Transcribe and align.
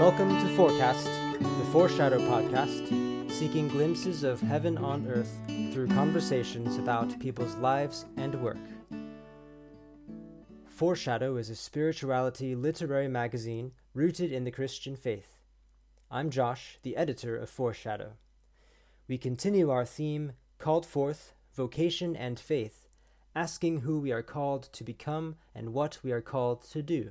Welcome 0.00 0.30
to 0.30 0.56
Forecast, 0.56 1.04
the 1.04 1.68
Foreshadow 1.72 2.20
podcast, 2.20 3.30
seeking 3.30 3.68
glimpses 3.68 4.24
of 4.24 4.40
heaven 4.40 4.78
on 4.78 5.06
earth 5.06 5.30
through 5.74 5.88
conversations 5.88 6.78
about 6.78 7.20
people's 7.20 7.54
lives 7.56 8.06
and 8.16 8.34
work. 8.36 8.56
Foreshadow 10.70 11.36
is 11.36 11.50
a 11.50 11.54
spirituality 11.54 12.54
literary 12.54 13.08
magazine 13.08 13.72
rooted 13.92 14.32
in 14.32 14.44
the 14.44 14.50
Christian 14.50 14.96
faith. 14.96 15.36
I'm 16.10 16.30
Josh, 16.30 16.78
the 16.82 16.96
editor 16.96 17.36
of 17.36 17.50
Foreshadow. 17.50 18.12
We 19.06 19.18
continue 19.18 19.68
our 19.68 19.84
theme, 19.84 20.32
Called 20.56 20.86
Forth 20.86 21.34
Vocation 21.54 22.16
and 22.16 22.40
Faith, 22.40 22.88
asking 23.36 23.80
who 23.80 24.00
we 24.00 24.12
are 24.12 24.22
called 24.22 24.62
to 24.72 24.82
become 24.82 25.36
and 25.54 25.74
what 25.74 25.98
we 26.02 26.10
are 26.10 26.22
called 26.22 26.62
to 26.70 26.80
do. 26.80 27.10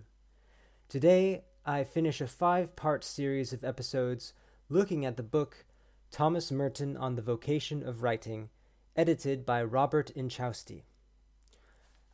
Today, 0.89 1.43
I 1.65 1.83
finish 1.83 2.21
a 2.21 2.27
five 2.27 2.75
part 2.75 3.03
series 3.03 3.53
of 3.53 3.63
episodes 3.63 4.33
looking 4.69 5.05
at 5.05 5.17
the 5.17 5.23
book 5.23 5.65
Thomas 6.11 6.51
Merton 6.51 6.97
on 6.97 7.15
the 7.15 7.21
Vocation 7.21 7.83
of 7.87 8.01
Writing, 8.01 8.49
edited 8.95 9.45
by 9.45 9.63
Robert 9.63 10.11
Inchausti. 10.15 10.83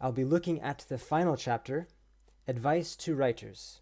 I'll 0.01 0.11
be 0.11 0.25
looking 0.25 0.61
at 0.61 0.85
the 0.89 0.97
final 0.97 1.37
chapter, 1.37 1.87
Advice 2.47 2.95
to 2.97 3.15
Writers, 3.15 3.79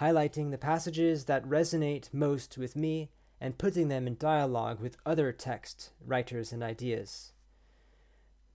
highlighting 0.00 0.50
the 0.50 0.58
passages 0.58 1.24
that 1.24 1.44
resonate 1.44 2.14
most 2.14 2.56
with 2.56 2.76
me 2.76 3.10
and 3.40 3.58
putting 3.58 3.88
them 3.88 4.06
in 4.06 4.16
dialogue 4.16 4.80
with 4.80 4.96
other 5.04 5.32
text 5.32 5.90
writers 6.04 6.52
and 6.52 6.62
ideas. 6.62 7.33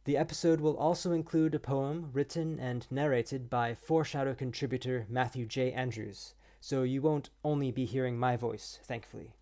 The 0.09 0.17
episode 0.17 0.59
will 0.59 0.75
also 0.75 1.11
include 1.11 1.53
a 1.53 1.59
poem 1.59 2.09
written 2.13 2.59
and 2.59 2.88
narrated 2.89 3.47
by 3.47 3.75
Foreshadow 3.75 4.33
contributor 4.33 5.05
Matthew 5.07 5.45
J. 5.45 5.71
Andrews, 5.71 6.33
so 6.59 6.81
you 6.81 6.99
won't 6.99 7.29
only 7.43 7.69
be 7.69 7.85
hearing 7.85 8.17
my 8.17 8.35
voice, 8.35 8.79
thankfully. 8.81 9.35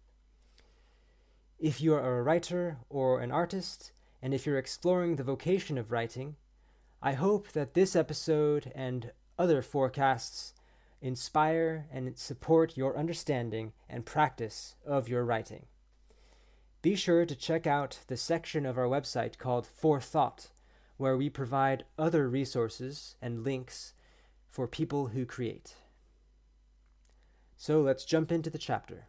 If 1.57 1.79
you 1.79 1.93
are 1.93 2.19
a 2.19 2.21
writer 2.21 2.79
or 2.89 3.21
an 3.21 3.31
artist, 3.31 3.93
and 4.21 4.33
if 4.33 4.45
you're 4.45 4.57
exploring 4.57 5.15
the 5.15 5.23
vocation 5.23 5.77
of 5.77 5.89
writing, 5.89 6.35
I 7.01 7.13
hope 7.13 7.53
that 7.53 7.73
this 7.73 7.95
episode 7.95 8.69
and 8.75 9.13
other 9.39 9.61
forecasts 9.61 10.53
inspire 11.01 11.87
and 11.89 12.17
support 12.17 12.75
your 12.75 12.97
understanding 12.97 13.71
and 13.89 14.05
practice 14.05 14.75
of 14.85 15.07
your 15.07 15.23
writing. 15.23 15.67
Be 16.81 16.95
sure 16.95 17.25
to 17.25 17.35
check 17.35 17.65
out 17.65 17.99
the 18.07 18.17
section 18.17 18.65
of 18.65 18.77
our 18.77 18.87
website 18.87 19.37
called 19.37 19.65
Forethought, 19.65 20.49
where 20.97 21.15
we 21.15 21.29
provide 21.29 21.85
other 21.97 22.27
resources 22.27 23.15
and 23.21 23.43
links 23.43 23.93
for 24.49 24.67
people 24.67 25.07
who 25.07 25.25
create. 25.25 25.75
So 27.55 27.81
let's 27.81 28.05
jump 28.05 28.31
into 28.31 28.49
the 28.49 28.57
chapter. 28.57 29.05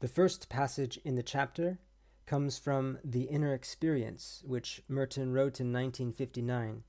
The 0.00 0.08
first 0.08 0.48
passage 0.48 1.00
in 1.04 1.14
the 1.14 1.22
chapter 1.22 1.78
comes 2.26 2.58
from 2.58 2.98
The 3.04 3.22
Inner 3.22 3.54
Experience, 3.54 4.42
which 4.44 4.82
Merton 4.88 5.32
wrote 5.32 5.60
in 5.60 5.72
1959, 5.72 6.82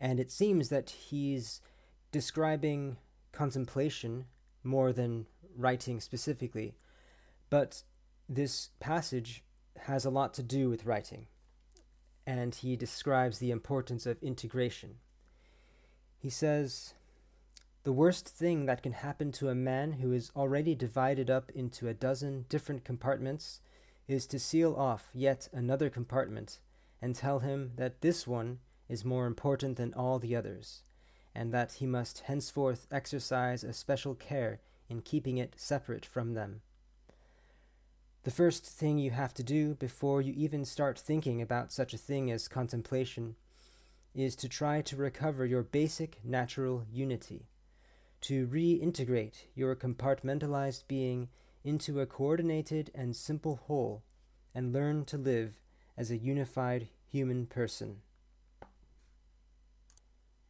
and 0.00 0.20
it 0.20 0.30
seems 0.30 0.68
that 0.68 0.90
he's 0.90 1.60
describing 2.12 2.96
contemplation 3.32 4.26
more 4.62 4.92
than 4.92 5.26
writing 5.56 6.00
specifically. 6.00 6.76
But 7.50 7.82
this 8.28 8.70
passage 8.80 9.44
has 9.82 10.04
a 10.04 10.10
lot 10.10 10.34
to 10.34 10.42
do 10.42 10.70
with 10.70 10.86
writing, 10.86 11.26
and 12.26 12.54
he 12.54 12.76
describes 12.76 13.38
the 13.38 13.50
importance 13.50 14.04
of 14.04 14.22
integration. 14.22 14.96
He 16.18 16.28
says, 16.30 16.94
The 17.84 17.92
worst 17.92 18.28
thing 18.28 18.66
that 18.66 18.82
can 18.82 18.92
happen 18.92 19.30
to 19.32 19.48
a 19.48 19.54
man 19.54 19.92
who 19.92 20.12
is 20.12 20.32
already 20.34 20.74
divided 20.74 21.30
up 21.30 21.50
into 21.54 21.88
a 21.88 21.94
dozen 21.94 22.46
different 22.48 22.84
compartments 22.84 23.60
is 24.08 24.26
to 24.26 24.38
seal 24.38 24.74
off 24.74 25.10
yet 25.14 25.48
another 25.52 25.88
compartment 25.88 26.58
and 27.00 27.14
tell 27.14 27.40
him 27.40 27.72
that 27.76 28.00
this 28.00 28.26
one 28.26 28.58
is 28.88 29.04
more 29.04 29.26
important 29.26 29.76
than 29.76 29.94
all 29.94 30.18
the 30.18 30.34
others, 30.34 30.82
and 31.34 31.52
that 31.52 31.74
he 31.74 31.86
must 31.86 32.20
henceforth 32.20 32.86
exercise 32.90 33.62
a 33.62 33.72
special 33.72 34.14
care 34.14 34.60
in 34.88 35.02
keeping 35.02 35.38
it 35.38 35.54
separate 35.56 36.06
from 36.06 36.34
them. 36.34 36.62
The 38.26 38.32
first 38.32 38.66
thing 38.66 38.98
you 38.98 39.12
have 39.12 39.34
to 39.34 39.44
do 39.44 39.76
before 39.76 40.20
you 40.20 40.32
even 40.36 40.64
start 40.64 40.98
thinking 40.98 41.40
about 41.40 41.70
such 41.70 41.94
a 41.94 41.96
thing 41.96 42.28
as 42.32 42.48
contemplation 42.48 43.36
is 44.16 44.34
to 44.34 44.48
try 44.48 44.82
to 44.82 44.96
recover 44.96 45.46
your 45.46 45.62
basic 45.62 46.18
natural 46.24 46.84
unity, 46.90 47.46
to 48.22 48.48
reintegrate 48.48 49.44
your 49.54 49.76
compartmentalized 49.76 50.88
being 50.88 51.28
into 51.62 52.00
a 52.00 52.06
coordinated 52.06 52.90
and 52.96 53.14
simple 53.14 53.60
whole, 53.68 54.02
and 54.52 54.72
learn 54.72 55.04
to 55.04 55.16
live 55.16 55.60
as 55.96 56.10
a 56.10 56.16
unified 56.16 56.88
human 57.08 57.46
person. 57.46 57.98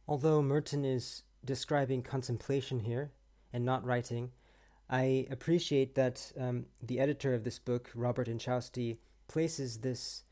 Although 0.07 0.41
Merton 0.41 0.83
is 0.83 1.21
describing 1.45 2.01
contemplation 2.01 2.79
here 2.79 3.11
and 3.53 3.63
not 3.63 3.85
writing, 3.85 4.31
I 4.89 5.27
appreciate 5.29 5.95
that 5.95 6.31
um, 6.39 6.65
the 6.81 6.99
editor 6.99 7.33
of 7.33 7.43
this 7.43 7.59
book, 7.59 7.89
Robert 7.93 8.27
Inchausti, 8.27 8.97
places 9.27 9.79
this 9.79 10.23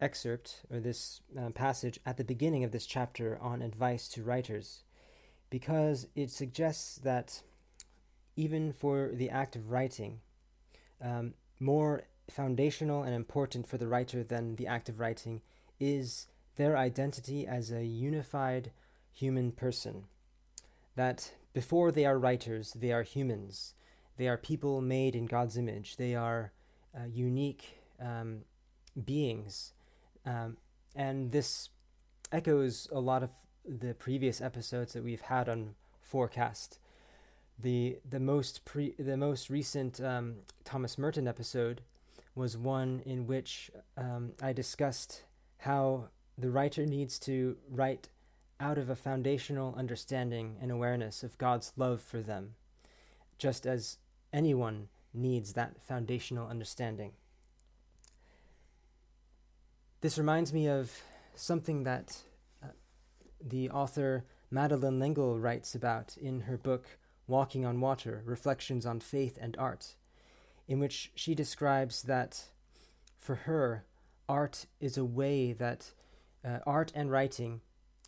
excerpt 0.00 0.62
or 0.70 0.78
this 0.78 1.20
uh, 1.36 1.50
passage 1.50 1.98
at 2.06 2.16
the 2.16 2.24
beginning 2.24 2.62
of 2.62 2.70
this 2.70 2.86
chapter 2.86 3.38
on 3.40 3.62
advice 3.62 4.08
to 4.08 4.22
writers 4.22 4.84
because 5.50 6.06
it 6.14 6.30
suggests 6.30 6.96
that 6.98 7.42
even 8.36 8.72
for 8.72 9.10
the 9.12 9.30
act 9.30 9.56
of 9.56 9.70
writing, 9.70 10.20
um, 11.02 11.34
more 11.58 12.04
foundational 12.30 13.02
and 13.02 13.14
important 13.14 13.66
for 13.66 13.78
the 13.78 13.88
writer 13.88 14.22
than 14.22 14.56
the 14.56 14.66
act 14.66 14.88
of 14.88 15.00
writing 15.00 15.40
is 15.80 16.26
their 16.56 16.76
identity 16.76 17.46
as 17.46 17.70
a 17.72 17.84
unified 17.84 18.70
human 19.12 19.50
person. 19.50 20.04
That 20.94 21.32
before 21.52 21.90
they 21.90 22.04
are 22.04 22.18
writers, 22.18 22.72
they 22.74 22.92
are 22.92 23.02
humans. 23.02 23.74
They 24.18 24.28
are 24.28 24.36
people 24.36 24.80
made 24.80 25.14
in 25.14 25.26
God's 25.26 25.56
image. 25.56 25.96
They 25.96 26.14
are 26.14 26.52
uh, 26.94 27.06
unique 27.06 27.78
um, 28.00 28.40
beings. 29.04 29.72
Um, 30.26 30.56
and 30.94 31.30
this 31.30 31.70
echoes 32.32 32.88
a 32.92 32.98
lot 32.98 33.22
of 33.22 33.30
the 33.64 33.94
previous 33.94 34.40
episodes 34.40 34.92
that 34.92 35.04
we've 35.04 35.20
had 35.20 35.48
on 35.48 35.74
Forecast. 36.02 36.80
The 37.60 37.98
the 38.08 38.20
most 38.20 38.64
pre 38.64 38.94
the 38.98 39.16
most 39.16 39.50
recent 39.50 40.00
um, 40.00 40.36
Thomas 40.64 40.98
Merton 40.98 41.28
episode 41.28 41.82
was 42.34 42.56
one 42.56 43.02
in 43.04 43.26
which 43.26 43.70
um, 43.96 44.32
I 44.42 44.52
discussed 44.52 45.22
how 45.58 46.08
the 46.36 46.50
writer 46.50 46.86
needs 46.86 47.18
to 47.20 47.56
write 47.68 48.08
out 48.60 48.78
of 48.78 48.90
a 48.90 48.96
foundational 48.96 49.74
understanding 49.76 50.56
and 50.60 50.70
awareness 50.70 51.22
of 51.22 51.38
God's 51.38 51.72
love 51.76 52.00
for 52.00 52.20
them, 52.20 52.54
just 53.38 53.66
as 53.66 53.98
anyone 54.32 54.88
needs 55.14 55.52
that 55.52 55.82
foundational 55.82 56.48
understanding. 56.48 57.12
This 60.00 60.18
reminds 60.18 60.52
me 60.52 60.68
of 60.68 60.92
something 61.34 61.84
that 61.84 62.18
uh, 62.62 62.68
the 63.40 63.70
author 63.70 64.24
Madeleine 64.50 64.98
L'Engle 65.00 65.38
writes 65.38 65.74
about 65.74 66.16
in 66.16 66.40
her 66.42 66.56
book 66.56 66.98
Walking 67.26 67.66
on 67.66 67.80
Water 67.80 68.22
Reflections 68.24 68.86
on 68.86 69.00
Faith 69.00 69.36
and 69.40 69.56
Art, 69.58 69.96
in 70.66 70.78
which 70.78 71.10
she 71.14 71.34
describes 71.34 72.02
that 72.02 72.44
for 73.18 73.34
her, 73.34 73.84
art 74.28 74.66
is 74.80 74.96
a 74.96 75.04
way 75.04 75.52
that 75.52 75.92
uh, 76.44 76.58
art 76.66 76.92
and 76.94 77.10
writing 77.10 77.60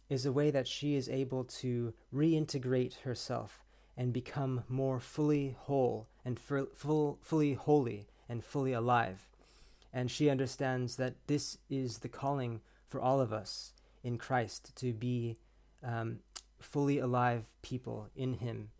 is 0.08 0.25
a 0.25 0.32
way 0.32 0.50
that 0.50 0.69
she 0.69 0.94
is 0.94 1.08
able 1.08 1.44
to 1.44 1.93
reintegrate 2.14 3.00
herself 3.00 3.64
and 4.00 4.14
become 4.14 4.64
more 4.67 4.99
fully 4.99 5.55
whole 5.58 6.08
and 6.25 6.41
full, 6.41 7.19
fully 7.20 7.52
holy 7.52 8.06
and 8.31 8.43
fully 8.43 8.73
alive. 8.73 9.29
And 9.93 10.11
she 10.11 10.31
understands 10.31 10.97
that 10.97 11.17
this 11.26 11.58
is 11.69 11.99
the 11.99 12.08
calling 12.08 12.62
for 12.88 12.99
all 12.99 13.20
of 13.20 13.31
us 13.31 13.75
in 14.02 14.17
Christ 14.17 14.75
to 14.76 14.94
be 14.94 15.37
um, 15.85 16.20
fully 16.58 16.99
alive 16.99 17.44
people 17.61 18.08
in 18.17 18.32
Him, 18.32 18.70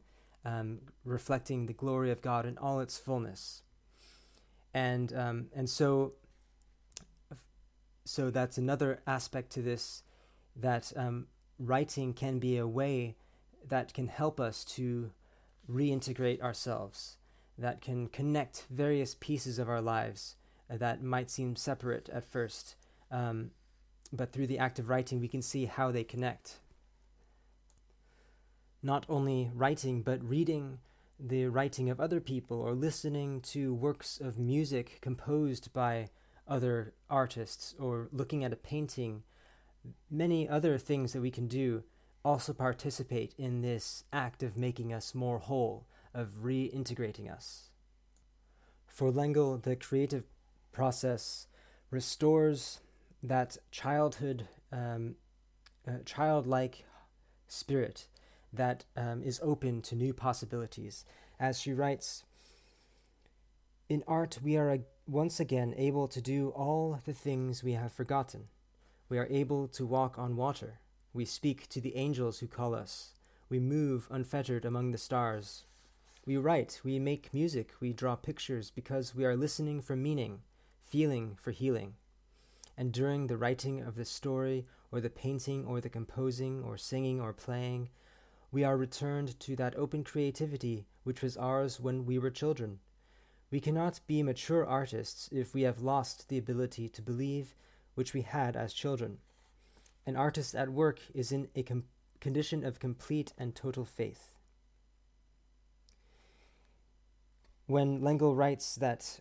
um, 0.46 0.78
reflecting 1.05 1.67
the 1.67 1.75
glory 1.75 2.11
of 2.11 2.22
God 2.22 2.46
in 2.46 2.56
all 2.56 2.81
its 2.81 2.96
fullness. 2.96 3.61
And 4.72 5.12
um, 5.12 5.46
and 5.55 5.69
so 5.69 6.14
so 8.06 8.31
that's 8.31 8.56
another 8.56 9.02
aspect 9.06 9.50
to 9.52 9.61
this 9.61 10.02
that 10.56 10.94
um, 10.96 11.26
writing 11.58 12.14
can 12.14 12.38
be 12.38 12.56
a 12.56 12.67
way 12.67 13.17
that 13.68 13.94
can 13.94 14.08
help 14.08 14.40
us 14.40 14.64
to 14.64 15.10
reintegrate 15.70 16.40
ourselves, 16.40 17.16
that 17.58 17.80
can 17.80 18.08
connect 18.08 18.66
various 18.70 19.14
pieces 19.14 19.58
of 19.58 19.68
our 19.68 19.80
lives 19.80 20.36
that 20.68 21.02
might 21.02 21.30
seem 21.30 21.56
separate 21.56 22.08
at 22.10 22.24
first. 22.24 22.76
Um, 23.10 23.50
but 24.12 24.30
through 24.30 24.46
the 24.46 24.58
act 24.58 24.78
of 24.78 24.88
writing, 24.88 25.20
we 25.20 25.28
can 25.28 25.42
see 25.42 25.66
how 25.66 25.90
they 25.90 26.04
connect. 26.04 26.58
Not 28.82 29.04
only 29.08 29.50
writing, 29.54 30.02
but 30.02 30.22
reading 30.22 30.78
the 31.18 31.46
writing 31.46 31.90
of 31.90 32.00
other 32.00 32.20
people 32.20 32.60
or 32.60 32.72
listening 32.72 33.40
to 33.42 33.74
works 33.74 34.18
of 34.20 34.38
music 34.38 34.98
composed 35.02 35.72
by 35.72 36.08
other 36.48 36.94
artists 37.10 37.74
or 37.78 38.08
looking 38.10 38.42
at 38.42 38.52
a 38.52 38.56
painting, 38.56 39.22
many 40.10 40.48
other 40.48 40.78
things 40.78 41.12
that 41.12 41.20
we 41.20 41.30
can 41.30 41.46
do 41.46 41.82
also 42.25 42.52
participate 42.52 43.34
in 43.38 43.62
this 43.62 44.05
act 44.12 44.43
of 44.43 44.56
making 44.56 44.93
us 44.93 45.14
more 45.14 45.38
whole, 45.38 45.87
of 46.12 46.43
reintegrating 46.43 47.32
us. 47.32 47.70
For 48.87 49.11
L'Engle, 49.11 49.56
the 49.58 49.76
creative 49.76 50.25
process 50.72 51.46
restores 51.90 52.81
that 53.22 53.56
childhood, 53.70 54.49
um, 54.72 55.17
uh, 55.87 55.99
childlike 56.05 56.84
spirit 57.49 58.06
that 58.52 58.84
um, 58.96 59.22
is 59.22 59.40
open 59.43 59.81
to 59.82 59.94
new 59.94 60.12
possibilities. 60.12 61.05
As 61.38 61.61
she 61.61 61.72
writes, 61.72 62.25
in 63.88 64.05
art, 64.06 64.38
we 64.43 64.56
are 64.56 64.78
once 65.06 65.40
again 65.40 65.75
able 65.76 66.06
to 66.08 66.20
do 66.20 66.50
all 66.50 67.00
the 67.05 67.12
things 67.12 67.64
we 67.64 67.72
have 67.72 67.93
forgotten. 67.93 68.44
We 69.08 69.19
are 69.19 69.26
able 69.31 69.67
to 69.69 69.87
walk 69.87 70.19
on 70.19 70.37
water. 70.37 70.80
We 71.12 71.24
speak 71.24 71.68
to 71.70 71.80
the 71.80 71.96
angels 71.96 72.38
who 72.38 72.46
call 72.46 72.74
us. 72.74 73.14
We 73.48 73.58
move 73.58 74.06
unfettered 74.10 74.64
among 74.64 74.92
the 74.92 74.98
stars. 74.98 75.64
We 76.24 76.36
write, 76.36 76.80
we 76.84 77.00
make 77.00 77.34
music, 77.34 77.72
we 77.80 77.92
draw 77.92 78.14
pictures 78.14 78.70
because 78.70 79.14
we 79.14 79.24
are 79.24 79.36
listening 79.36 79.80
for 79.80 79.96
meaning, 79.96 80.42
feeling 80.82 81.34
for 81.34 81.50
healing. 81.50 81.94
And 82.76 82.92
during 82.92 83.26
the 83.26 83.36
writing 83.36 83.80
of 83.80 83.96
the 83.96 84.04
story, 84.04 84.66
or 84.92 85.00
the 85.00 85.10
painting, 85.10 85.66
or 85.66 85.80
the 85.80 85.88
composing, 85.88 86.62
or 86.62 86.76
singing, 86.76 87.20
or 87.20 87.32
playing, 87.32 87.88
we 88.52 88.62
are 88.62 88.76
returned 88.76 89.38
to 89.40 89.56
that 89.56 89.76
open 89.76 90.04
creativity 90.04 90.86
which 91.02 91.22
was 91.22 91.36
ours 91.36 91.80
when 91.80 92.06
we 92.06 92.18
were 92.18 92.30
children. 92.30 92.78
We 93.50 93.58
cannot 93.58 94.00
be 94.06 94.22
mature 94.22 94.64
artists 94.64 95.28
if 95.32 95.54
we 95.54 95.62
have 95.62 95.82
lost 95.82 96.28
the 96.28 96.38
ability 96.38 96.88
to 96.90 97.02
believe 97.02 97.54
which 97.96 98.14
we 98.14 98.22
had 98.22 98.54
as 98.54 98.72
children. 98.72 99.18
An 100.06 100.17
artist 100.17 100.55
at 100.55 100.70
work 100.70 101.00
is 101.14 101.32
in 101.32 101.49
a 101.55 101.62
com- 101.62 101.85
condition 102.20 102.64
of 102.64 102.79
complete 102.81 103.32
and 103.38 103.55
total 103.55 103.85
faith. 103.85 104.35
When 107.67 108.02
L'Engle 108.02 108.35
writes 108.35 108.75
that 108.76 109.20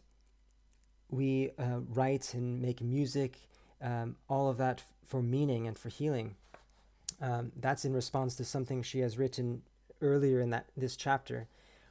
we 1.09 1.51
uh, 1.57 1.81
write 1.87 2.33
and 2.33 2.61
make 2.61 2.81
music, 2.81 3.37
um, 3.81 4.15
all 4.27 4.49
of 4.49 4.57
that 4.57 4.79
f- 4.79 4.85
for 5.05 5.21
meaning 5.21 5.67
and 5.67 5.77
for 5.77 5.89
healing, 5.89 6.35
um, 7.21 7.51
that's 7.55 7.85
in 7.85 7.93
response 7.93 8.35
to 8.35 8.45
something 8.45 8.81
she 8.81 8.99
has 8.99 9.17
written 9.17 9.61
earlier 10.01 10.39
in 10.39 10.49
that 10.51 10.69
this 10.77 10.95
chapter, 10.95 11.47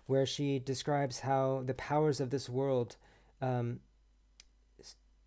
where 0.06 0.26
she 0.26 0.58
describes 0.58 1.20
how 1.20 1.62
the 1.67 1.75
powers 1.75 2.20
of 2.20 2.31
this 2.31 2.49
world 2.49 2.96
um, 3.43 3.81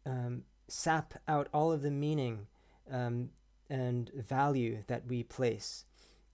um, 0.06 0.44
sap 0.68 1.14
out 1.28 1.48
all 1.54 1.72
of 1.72 1.82
the 1.82 1.92
meaning 1.92 2.48
um, 2.92 3.30
and 3.72 4.12
value 4.14 4.84
that 4.88 5.08
we 5.08 5.24
place. 5.24 5.86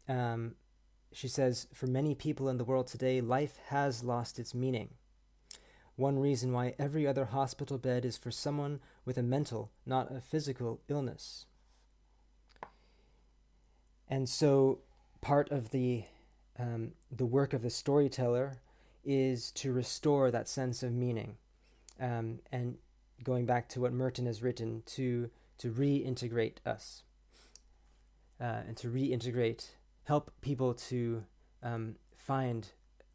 Um, 0.09 0.55
she 1.13 1.27
says, 1.27 1.67
for 1.71 1.85
many 1.85 2.15
people 2.15 2.49
in 2.49 2.57
the 2.57 2.65
world 2.65 2.87
today, 2.87 3.21
life 3.21 3.59
has 3.67 4.03
lost 4.03 4.39
its 4.39 4.55
meaning. 4.55 4.89
One 5.95 6.17
reason 6.17 6.51
why 6.51 6.73
every 6.79 7.05
other 7.05 7.25
hospital 7.25 7.77
bed 7.77 8.05
is 8.05 8.17
for 8.17 8.31
someone 8.31 8.79
with 9.05 9.19
a 9.19 9.23
mental, 9.23 9.71
not 9.85 10.11
a 10.11 10.19
physical 10.19 10.81
illness. 10.89 11.45
And 14.09 14.27
so, 14.27 14.79
part 15.21 15.51
of 15.51 15.69
the 15.69 16.05
um, 16.59 16.93
the 17.11 17.25
work 17.25 17.53
of 17.53 17.61
the 17.61 17.69
storyteller 17.69 18.57
is 19.05 19.51
to 19.51 19.71
restore 19.71 20.31
that 20.31 20.47
sense 20.49 20.81
of 20.81 20.91
meaning, 20.91 21.37
um, 21.99 22.39
and 22.51 22.77
going 23.23 23.45
back 23.45 23.69
to 23.69 23.81
what 23.81 23.93
Merton 23.93 24.25
has 24.25 24.41
written, 24.41 24.81
to 24.87 25.29
to 25.59 25.71
reintegrate 25.71 26.57
us, 26.65 27.03
uh, 28.39 28.61
and 28.67 28.77
to 28.77 28.89
reintegrate, 28.89 29.67
help 30.03 30.31
people 30.41 30.73
to 30.73 31.23
um, 31.63 31.95
find 32.15 32.69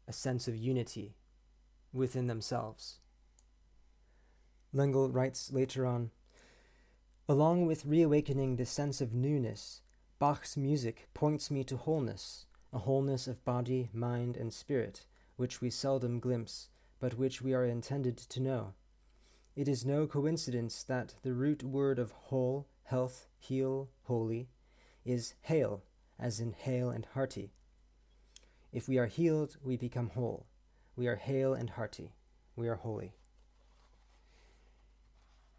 a 0.07 0.13
sense 0.13 0.47
of 0.47 0.55
unity 0.55 1.15
within 1.91 2.27
themselves. 2.27 2.99
L'Engle 4.73 5.09
writes 5.09 5.51
later 5.51 5.85
on, 5.85 6.11
along 7.29 7.65
with 7.65 7.85
reawakening 7.85 8.55
the 8.55 8.65
sense 8.65 8.99
of 8.99 9.13
newness 9.13 9.81
Bach's 10.19 10.55
music 10.55 11.09
points 11.13 11.51
me 11.51 11.65
to 11.65 11.75
wholeness, 11.75 12.45
a 12.71 12.79
wholeness 12.79 13.27
of 13.27 13.43
body, 13.43 13.89
mind, 13.93 14.37
and 14.37 14.53
spirit, 14.53 15.05
which 15.35 15.59
we 15.59 15.69
seldom 15.69 16.19
glimpse, 16.19 16.69
but 16.99 17.17
which 17.17 17.41
we 17.41 17.53
are 17.53 17.65
intended 17.65 18.17
to 18.17 18.39
know. 18.39 18.73
It 19.55 19.67
is 19.67 19.85
no 19.85 20.07
coincidence 20.07 20.81
that 20.83 21.15
the 21.23 21.33
root 21.33 21.61
word 21.61 21.99
of 21.99 22.11
whole, 22.11 22.67
health, 22.83 23.27
heal, 23.37 23.89
holy, 24.03 24.47
is 25.05 25.33
hale, 25.41 25.83
as 26.19 26.39
in 26.39 26.53
hale 26.53 26.89
and 26.89 27.07
hearty. 27.13 27.51
If 28.71 28.87
we 28.87 28.97
are 28.97 29.07
healed, 29.07 29.57
we 29.63 29.77
become 29.77 30.09
whole. 30.09 30.47
We 30.95 31.07
are 31.07 31.15
hale 31.15 31.53
and 31.53 31.69
hearty. 31.69 32.13
We 32.55 32.67
are 32.67 32.75
holy. 32.75 33.13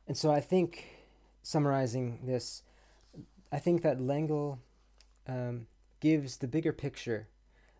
And 0.06 0.16
so 0.16 0.30
I 0.30 0.40
think, 0.40 0.84
summarizing 1.42 2.20
this, 2.24 2.62
I 3.50 3.58
think 3.58 3.82
that 3.82 4.00
L'Engle 4.00 4.58
um, 5.26 5.66
gives 6.00 6.36
the 6.36 6.48
bigger 6.48 6.72
picture 6.72 7.28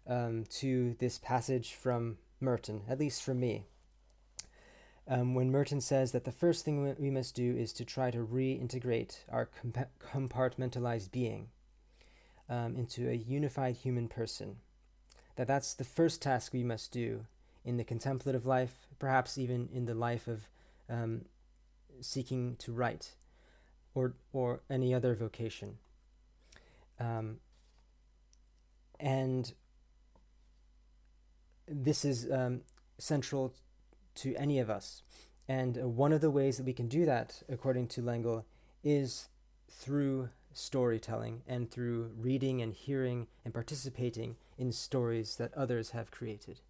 um, 0.07 0.45
to 0.51 0.95
this 0.99 1.19
passage 1.19 1.75
from 1.75 2.19
Merton, 2.41 2.83
at 2.89 2.99
least 2.99 3.23
for 3.23 3.35
me. 3.35 3.67
Um, 5.07 5.35
when 5.35 5.51
Merton 5.51 5.83
says 5.83 6.13
that 6.13 6.25
the 6.25 6.33
first 6.33 6.65
thing 6.65 6.97
we 6.99 7.11
must 7.11 7.35
do 7.35 7.55
is 7.57 7.73
to 7.75 7.85
try 7.85 8.11
to 8.11 8.25
reintegrate 8.25 9.19
our 9.31 9.51
compa- 9.63 9.89
compartmentalized 10.03 11.11
being 11.11 11.49
um, 12.49 12.75
into 12.75 13.09
a 13.11 13.15
unified 13.15 13.77
human 13.77 14.09
person, 14.09 14.57
that 15.37 15.47
that's 15.47 15.75
the 15.75 15.85
first 15.85 16.23
task 16.23 16.53
we 16.53 16.65
must 16.65 16.91
do 16.91 17.27
in 17.65 17.77
the 17.77 17.85
contemplative 17.85 18.47
life, 18.47 18.87
perhaps 18.99 19.37
even 19.37 19.69
in 19.73 19.85
the 19.85 19.95
life 19.95 20.27
of 20.27 20.49
um, 20.89 21.27
seeking 22.01 22.57
to 22.57 22.73
write 22.73 23.15
or 23.95 24.15
or 24.33 24.61
any 24.71 24.95
other 24.95 25.15
vocation. 25.15 25.79
Um, 26.99 27.39
and 29.01 29.53
this 31.67 32.05
is 32.05 32.31
um, 32.31 32.63
central 32.99 33.55
to 34.17 34.35
any 34.37 34.59
of 34.59 34.71
us. 34.71 35.03
And 35.49 35.79
uh, 35.79 35.89
one 35.89 36.13
of 36.13 36.21
the 36.21 36.31
ways 36.31 36.57
that 36.57 36.67
we 36.67 36.73
can 36.73 36.89
do 36.89 37.05
that, 37.05 37.43
according 37.49 37.89
to 37.89 38.03
L'Engle, 38.03 38.47
is 38.83 39.29
through 39.69 40.31
storytelling 40.53 41.43
and 41.47 41.71
through 41.71 42.13
reading 42.17 42.63
and 42.63 42.73
hearing 42.73 43.27
and 43.45 43.53
participating 43.53 44.37
in 44.57 44.73
stories 44.73 45.37
that 45.37 45.53
others 45.55 45.91
have 45.91 46.11
created. 46.11 46.61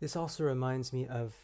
This 0.00 0.14
also 0.14 0.44
reminds 0.44 0.92
me 0.92 1.06
of 1.06 1.34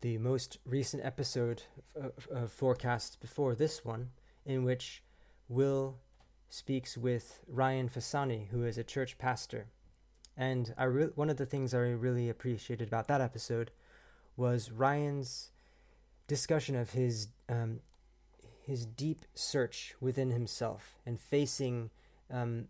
the 0.00 0.18
most 0.18 0.58
recent 0.64 1.04
episode 1.04 1.62
of, 1.96 2.28
of 2.30 2.52
Forecast 2.52 3.20
before 3.20 3.54
this 3.54 3.84
one, 3.84 4.10
in 4.46 4.62
which 4.62 5.02
Will 5.48 5.98
speaks 6.48 6.96
with 6.96 7.40
Ryan 7.48 7.88
Fasani, 7.88 8.48
who 8.48 8.64
is 8.64 8.78
a 8.78 8.84
church 8.84 9.18
pastor. 9.18 9.66
And 10.38 10.72
I 10.78 10.84
re- 10.84 11.10
one 11.14 11.28
of 11.28 11.36
the 11.36 11.46
things 11.46 11.74
I 11.74 11.78
really 11.78 12.30
appreciated 12.30 12.88
about 12.88 13.08
that 13.08 13.20
episode 13.20 13.70
was 14.36 14.70
Ryan's 14.70 15.50
discussion 16.26 16.76
of 16.76 16.90
his 16.90 17.28
um, 17.48 17.80
his 18.62 18.86
deep 18.86 19.24
search 19.34 19.94
within 20.00 20.30
himself 20.30 20.94
and 21.04 21.18
facing 21.18 21.90
um, 22.30 22.68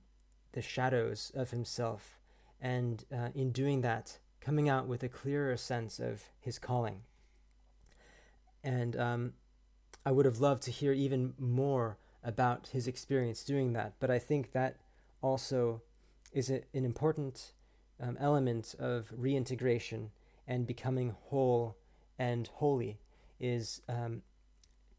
the 0.52 0.62
shadows 0.62 1.30
of 1.34 1.50
himself, 1.50 2.18
and 2.60 3.04
uh, 3.12 3.28
in 3.34 3.52
doing 3.52 3.82
that, 3.82 4.18
coming 4.40 4.68
out 4.68 4.86
with 4.86 5.02
a 5.02 5.08
clearer 5.08 5.56
sense 5.56 5.98
of 5.98 6.22
his 6.40 6.58
calling 6.58 7.02
and 8.64 8.96
um, 8.96 9.32
I 10.04 10.12
would 10.12 10.26
have 10.26 10.40
loved 10.40 10.62
to 10.64 10.70
hear 10.70 10.92
even 10.92 11.34
more 11.38 11.98
about 12.24 12.68
his 12.68 12.86
experience 12.86 13.44
doing 13.44 13.72
that. 13.74 13.94
But 14.00 14.10
I 14.10 14.18
think 14.18 14.52
that 14.52 14.76
also 15.22 15.82
is 16.32 16.50
a, 16.50 16.62
an 16.74 16.84
important 16.84 17.52
um, 18.00 18.16
element 18.20 18.74
of 18.78 19.12
reintegration 19.16 20.10
and 20.46 20.66
becoming 20.66 21.14
whole 21.26 21.76
and 22.18 22.48
holy 22.54 22.98
is 23.40 23.82
um, 23.88 24.22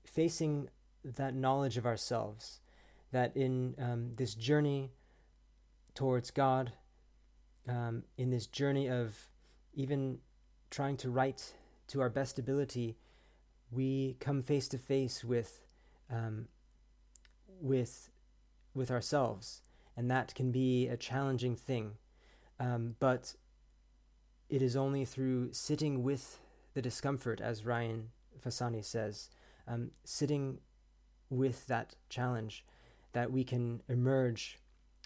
facing 0.06 0.70
that 1.04 1.34
knowledge 1.34 1.78
of 1.78 1.86
ourselves 1.86 2.60
that 3.12 3.36
in 3.36 3.76
um, 3.80 4.12
this 4.16 4.36
journey 4.36 4.92
towards 5.96 6.32
God, 6.32 6.72
um, 7.68 8.04
in 8.18 8.30
this 8.30 8.48
journey 8.48 8.90
of 8.90 9.28
even 9.74 10.20
trying 10.70 10.98
to 10.98 11.10
write 11.10 11.54
to 11.88 12.02
our 12.02 12.10
best 12.10 12.38
ability 12.38 12.96
we 13.72 14.16
come 14.20 14.42
face 14.42 14.68
to 14.70 14.78
face 14.78 15.24
with 15.24 15.62
um, 16.12 16.48
with 17.62 18.10
with 18.74 18.92
ourselves, 18.92 19.62
and 19.96 20.10
that 20.10 20.34
can 20.34 20.52
be 20.52 20.88
a 20.88 20.98
challenging 20.98 21.56
thing. 21.56 21.94
Um, 22.60 22.96
but 23.00 23.36
it 24.50 24.62
is 24.62 24.76
only 24.76 25.06
through 25.06 25.54
sitting 25.54 26.04
with 26.04 26.40
the 26.74 26.82
discomfort, 26.82 27.40
as 27.40 27.66
Ryan 27.66 28.10
Fasani 28.44 28.84
says, 28.84 29.30
um, 29.68 29.92
sitting 30.04 30.60
with 31.30 31.68
that 31.68 31.96
challenge, 32.10 32.66
that 33.14 33.32
we 33.32 33.44
can 33.44 33.82
emerge 33.88 34.60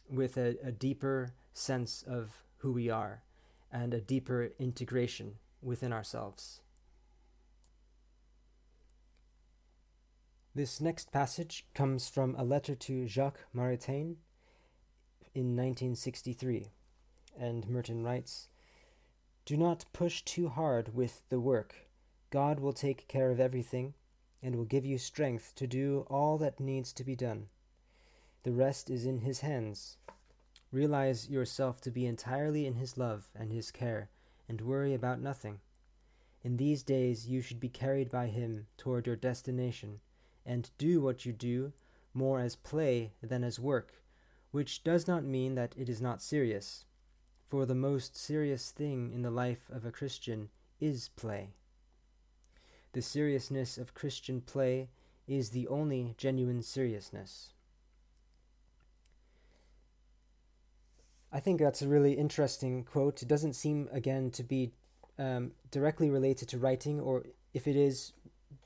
with 0.09 0.37
a, 0.37 0.57
a 0.63 0.71
deeper 0.71 1.33
sense 1.53 2.03
of 2.07 2.43
who 2.57 2.71
we 2.71 2.89
are 2.89 3.23
and 3.71 3.93
a 3.93 4.01
deeper 4.01 4.51
integration 4.59 5.35
within 5.61 5.91
ourselves. 5.91 6.61
This 10.55 10.79
next 10.79 11.11
passage 11.11 11.65
comes 11.73 12.07
from 12.07 12.35
a 12.35 12.43
letter 12.43 12.75
to 12.75 13.07
Jacques 13.07 13.39
Maritain 13.55 14.17
in 15.33 15.57
1963, 15.57 16.67
and 17.37 17.67
Merton 17.67 18.03
writes 18.03 18.47
Do 19.45 19.57
not 19.57 19.85
push 19.93 20.21
too 20.21 20.49
hard 20.49 20.93
with 20.93 21.23
the 21.29 21.39
work. 21.39 21.87
God 22.29 22.59
will 22.59 22.73
take 22.73 23.07
care 23.07 23.31
of 23.31 23.39
everything 23.39 23.93
and 24.41 24.55
will 24.55 24.65
give 24.65 24.85
you 24.85 24.97
strength 24.97 25.53
to 25.55 25.67
do 25.67 26.05
all 26.09 26.37
that 26.39 26.59
needs 26.59 26.91
to 26.93 27.03
be 27.03 27.15
done. 27.15 27.47
The 28.43 28.51
rest 28.51 28.89
is 28.89 29.05
in 29.05 29.19
His 29.19 29.39
hands. 29.39 29.97
Realize 30.71 31.29
yourself 31.29 31.79
to 31.81 31.91
be 31.91 32.05
entirely 32.05 32.65
in 32.65 32.75
His 32.75 32.97
love 32.97 33.29
and 33.35 33.51
His 33.51 33.71
care, 33.71 34.09
and 34.49 34.59
worry 34.59 34.93
about 34.93 35.21
nothing. 35.21 35.59
In 36.43 36.57
these 36.57 36.83
days 36.83 37.27
you 37.27 37.41
should 37.41 37.59
be 37.59 37.69
carried 37.69 38.09
by 38.09 38.27
Him 38.27 38.67
toward 38.75 39.07
your 39.07 39.15
destination 39.15 40.01
and 40.45 40.69
do 40.77 40.99
what 40.99 41.25
you 41.25 41.31
do 41.31 41.71
more 42.13 42.41
as 42.41 42.55
play 42.55 43.13
than 43.21 43.43
as 43.43 43.59
work, 43.59 43.93
which 44.51 44.83
does 44.83 45.07
not 45.07 45.23
mean 45.23 45.55
that 45.55 45.73
it 45.77 45.87
is 45.87 46.01
not 46.01 46.21
serious, 46.21 46.85
for 47.53 47.67
the 47.67 47.75
most 47.75 48.17
serious 48.17 48.71
thing 48.71 49.11
in 49.13 49.21
the 49.21 49.29
life 49.29 49.69
of 49.71 49.85
a 49.85 49.91
Christian 49.91 50.49
is 50.81 51.09
play. 51.09 51.49
The 52.93 53.01
seriousness 53.03 53.77
of 53.77 53.93
Christian 53.93 54.41
play 54.41 54.89
is 55.27 55.51
the 55.51 55.67
only 55.67 56.15
genuine 56.17 56.63
seriousness. 56.63 57.51
I 61.31 61.39
think 61.39 61.59
that's 61.59 61.83
a 61.83 61.87
really 61.87 62.13
interesting 62.13 62.85
quote. 62.85 63.21
It 63.21 63.27
doesn't 63.27 63.53
seem, 63.53 63.87
again, 63.91 64.31
to 64.31 64.41
be 64.41 64.71
um, 65.19 65.51
directly 65.69 66.09
related 66.09 66.47
to 66.49 66.57
writing, 66.57 66.99
or 66.99 67.27
if 67.53 67.67
it 67.67 67.75
is, 67.75 68.13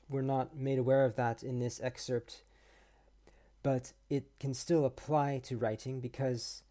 we're 0.08 0.22
not 0.22 0.56
made 0.56 0.78
aware 0.78 1.04
of 1.04 1.14
that 1.16 1.42
in 1.42 1.58
this 1.58 1.78
excerpt, 1.82 2.40
but 3.62 3.92
it 4.08 4.30
can 4.40 4.54
still 4.54 4.86
apply 4.86 5.42
to 5.44 5.58
writing 5.58 6.00
because, 6.00 6.62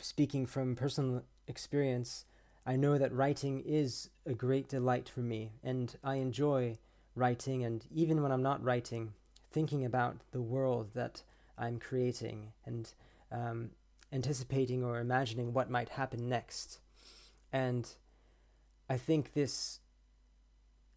speaking 0.00 0.46
from 0.46 0.76
personal 0.76 1.22
experience, 1.46 2.24
I 2.66 2.76
know 2.76 2.98
that 2.98 3.12
writing 3.12 3.60
is 3.60 4.10
a 4.26 4.34
great 4.34 4.68
delight 4.68 5.08
for 5.08 5.20
me, 5.20 5.52
and 5.62 5.94
I 6.04 6.16
enjoy 6.16 6.78
writing, 7.14 7.64
and 7.64 7.84
even 7.90 8.22
when 8.22 8.32
I'm 8.32 8.42
not 8.42 8.62
writing, 8.62 9.14
thinking 9.50 9.84
about 9.84 10.18
the 10.32 10.42
world 10.42 10.90
that 10.94 11.22
I'm 11.56 11.78
creating 11.78 12.52
and 12.64 12.92
um, 13.32 13.70
anticipating 14.12 14.84
or 14.84 15.00
imagining 15.00 15.52
what 15.52 15.70
might 15.70 15.88
happen 15.88 16.28
next. 16.28 16.80
And 17.52 17.88
I 18.88 18.96
think 18.96 19.32
this 19.32 19.80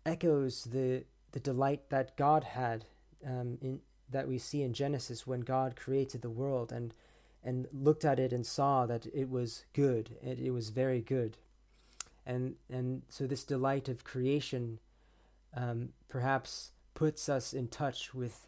echoes 0.06 0.64
the 0.66 1.06
the 1.32 1.40
delight 1.40 1.90
that 1.90 2.18
God 2.18 2.44
had 2.44 2.86
um, 3.26 3.58
in 3.62 3.80
that 4.10 4.28
we 4.28 4.38
see 4.38 4.62
in 4.62 4.74
Genesis 4.74 5.26
when 5.26 5.42
God 5.42 5.76
created 5.76 6.22
the 6.22 6.30
world 6.30 6.72
and 6.72 6.94
and 7.44 7.68
looked 7.74 8.06
at 8.06 8.20
it 8.20 8.32
and 8.32 8.46
saw 8.46 8.86
that 8.86 9.08
it 9.14 9.30
was 9.30 9.66
good. 9.74 10.18
It, 10.22 10.40
it 10.40 10.52
was 10.52 10.70
very 10.70 11.02
good, 11.02 11.38
and 12.26 12.56
and 12.70 13.04
so 13.10 13.28
this 13.28 13.44
delight 13.44 13.90
of 13.90 14.04
creation 14.04 14.80
um, 15.56 15.90
perhaps 16.08 16.72
puts 16.94 17.30
us 17.30 17.54
in 17.54 17.68
touch 17.68 18.14
with 18.14 18.48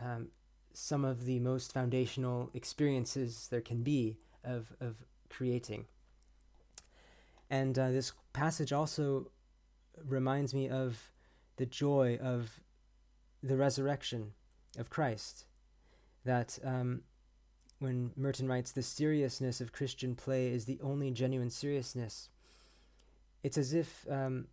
um, 0.00 0.28
some 0.72 1.04
of 1.04 1.24
the 1.24 1.40
most 1.40 1.72
foundational 1.72 2.50
experiences 2.54 3.48
there 3.50 3.60
can 3.60 3.82
be 3.82 4.16
of 4.44 4.72
of 4.80 4.96
creating. 5.28 5.86
And 7.50 7.78
uh, 7.78 7.90
this 7.90 8.12
passage 8.32 8.72
also 8.72 9.30
reminds 10.06 10.54
me 10.54 10.68
of 10.68 11.10
the 11.56 11.66
joy 11.66 12.18
of 12.22 12.60
the 13.42 13.56
resurrection 13.56 14.32
of 14.78 14.88
Christ. 14.88 15.44
That 16.24 16.58
um, 16.64 17.02
when 17.82 18.12
Merton 18.16 18.46
writes, 18.46 18.70
the 18.70 18.82
seriousness 18.82 19.60
of 19.60 19.72
Christian 19.72 20.14
play 20.14 20.48
is 20.48 20.64
the 20.64 20.78
only 20.82 21.10
genuine 21.10 21.50
seriousness, 21.50 22.28
it's 23.42 23.58
as 23.58 23.74
if, 23.74 24.06
um, 24.08 24.46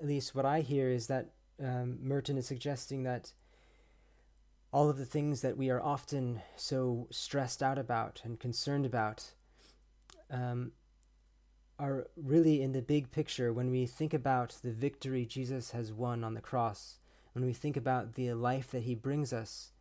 at 0.00 0.06
least 0.06 0.34
what 0.34 0.46
I 0.46 0.60
hear, 0.60 0.88
is 0.88 1.06
that 1.08 1.30
um, 1.62 1.98
Merton 2.02 2.38
is 2.38 2.46
suggesting 2.46 3.02
that 3.02 3.32
all 4.72 4.88
of 4.88 4.96
the 4.96 5.04
things 5.04 5.42
that 5.42 5.56
we 5.56 5.68
are 5.68 5.82
often 5.82 6.40
so 6.56 7.06
stressed 7.10 7.62
out 7.62 7.78
about 7.78 8.22
and 8.24 8.40
concerned 8.40 8.86
about 8.86 9.32
um, 10.30 10.72
are 11.78 12.06
really 12.16 12.62
in 12.62 12.72
the 12.72 12.80
big 12.82 13.10
picture 13.10 13.52
when 13.52 13.70
we 13.70 13.84
think 13.84 14.14
about 14.14 14.56
the 14.62 14.70
victory 14.70 15.26
Jesus 15.26 15.72
has 15.72 15.92
won 15.92 16.24
on 16.24 16.34
the 16.34 16.40
cross, 16.40 17.00
when 17.34 17.44
we 17.44 17.52
think 17.52 17.76
about 17.76 18.14
the 18.14 18.32
life 18.32 18.70
that 18.70 18.84
he 18.84 18.94
brings 18.94 19.32
us 19.32 19.72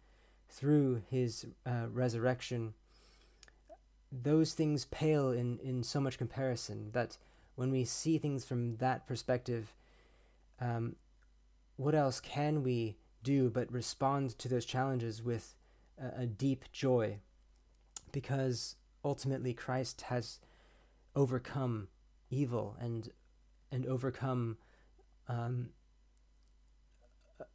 through 0.50 1.04
his 1.10 1.46
uh, 1.66 1.88
resurrection, 1.92 2.74
those 4.12 4.54
things 4.54 4.86
pale 4.86 5.32
in, 5.32 5.60
in 5.60 5.84
so 5.84 6.00
much 6.00 6.18
comparison 6.18 6.90
that 6.94 7.18
when 7.56 7.72
we 7.72 7.86
see 7.86 8.18
things 8.18 8.46
from 8.46 8.78
that 8.78 9.08
perspective, 9.08 9.74
um, 10.60 10.96
what 11.76 11.96
else 11.96 12.20
can 12.20 12.64
we 12.64 12.98
do 13.24 13.50
but 13.50 13.72
respond 13.72 14.38
to 14.40 14.48
those 14.48 14.66
challenges 14.66 15.22
with 15.22 15.56
a, 16.02 16.24
a 16.24 16.26
deep 16.26 16.66
joy? 16.72 17.20
Because 18.12 18.76
ultimately, 19.04 19.54
Christ 19.54 20.02
has 20.02 20.40
overcome 21.16 21.90
evil 22.30 22.76
and 22.80 23.10
and 23.72 23.86
overcome 23.86 24.58
um, 25.28 25.70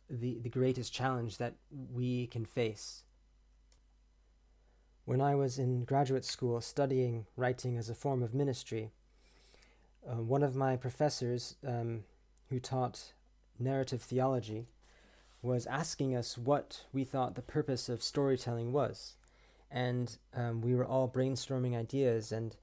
the 0.08 0.38
the 0.42 0.48
greatest 0.48 0.92
challenge 0.92 1.38
that 1.38 1.54
we 1.92 2.26
can 2.26 2.44
face. 2.44 3.02
When 5.04 5.20
I 5.20 5.34
was 5.34 5.58
in 5.58 5.84
graduate 5.84 6.24
school 6.24 6.60
studying 6.60 7.26
writing 7.36 7.76
as 7.76 7.90
a 7.90 7.94
form 7.94 8.22
of 8.22 8.34
ministry, 8.34 8.90
uh, 10.08 10.22
one 10.22 10.42
of 10.42 10.56
my 10.56 10.76
professors 10.76 11.56
um, 11.66 12.04
who 12.48 12.58
taught 12.58 13.12
narrative 13.58 14.02
theology 14.02 14.66
was 15.42 15.66
asking 15.66 16.16
us 16.16 16.38
what 16.38 16.84
we 16.92 17.04
thought 17.04 17.34
the 17.34 17.42
purpose 17.42 17.88
of 17.88 18.02
storytelling 18.02 18.72
was. 18.72 19.16
And 19.70 20.16
um, 20.34 20.62
we 20.62 20.74
were 20.74 20.86
all 20.86 21.08
brainstorming 21.08 21.76
ideas, 21.76 22.32
and 22.32 22.56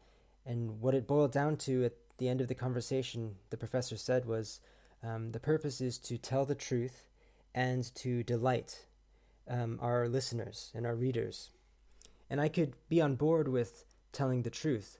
and 0.45 0.81
what 0.81 0.95
it 0.95 1.07
boiled 1.07 1.31
down 1.31 1.57
to 1.57 1.85
at 1.85 1.93
the 2.17 2.29
end 2.29 2.41
of 2.41 2.47
the 2.47 2.55
conversation, 2.55 3.35
the 3.49 3.57
professor 3.57 3.97
said 3.97 4.25
was 4.25 4.59
um, 5.03 5.31
the 5.31 5.39
purpose 5.39 5.81
is 5.81 5.97
to 5.99 6.17
tell 6.17 6.45
the 6.45 6.55
truth 6.55 7.03
and 7.53 7.93
to 7.95 8.23
delight 8.23 8.85
um, 9.47 9.79
our 9.81 10.07
listeners 10.07 10.71
and 10.73 10.85
our 10.85 10.95
readers. 10.95 11.51
And 12.29 12.39
I 12.39 12.47
could 12.47 12.75
be 12.89 13.01
on 13.01 13.15
board 13.15 13.47
with 13.47 13.83
telling 14.11 14.43
the 14.43 14.49
truth, 14.49 14.99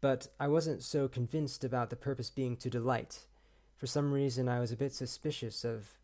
but 0.00 0.28
I 0.38 0.48
wasn't 0.48 0.82
so 0.82 1.08
convinced 1.08 1.64
about 1.64 1.90
the 1.90 1.96
purpose 1.96 2.30
being 2.30 2.56
to 2.58 2.70
delight. 2.70 3.26
For 3.76 3.86
some 3.86 4.12
reason, 4.12 4.48
I 4.48 4.60
was 4.60 4.72
a 4.72 4.76
bit 4.76 4.92
suspicious 4.92 5.64
of 5.64 5.98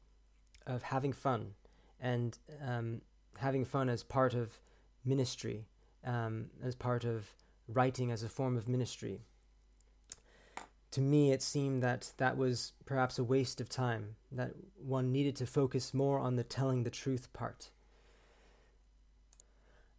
of 0.66 0.82
having 0.82 1.12
fun 1.12 1.52
and 2.00 2.36
um, 2.66 3.00
having 3.38 3.64
fun 3.64 3.88
as 3.88 4.02
part 4.02 4.34
of 4.34 4.58
ministry, 5.04 5.64
um, 6.04 6.46
as 6.62 6.74
part 6.74 7.04
of 7.04 7.30
writing 7.68 8.10
as 8.10 8.22
a 8.22 8.28
form 8.28 8.56
of 8.56 8.68
ministry. 8.68 9.20
To 10.96 11.02
me, 11.02 11.30
it 11.30 11.42
seemed 11.42 11.82
that 11.82 12.12
that 12.16 12.38
was 12.38 12.72
perhaps 12.86 13.18
a 13.18 13.22
waste 13.22 13.60
of 13.60 13.68
time, 13.68 14.16
that 14.32 14.52
one 14.82 15.12
needed 15.12 15.36
to 15.36 15.46
focus 15.46 15.92
more 15.92 16.18
on 16.18 16.36
the 16.36 16.42
telling 16.42 16.84
the 16.84 16.90
truth 16.90 17.30
part. 17.34 17.68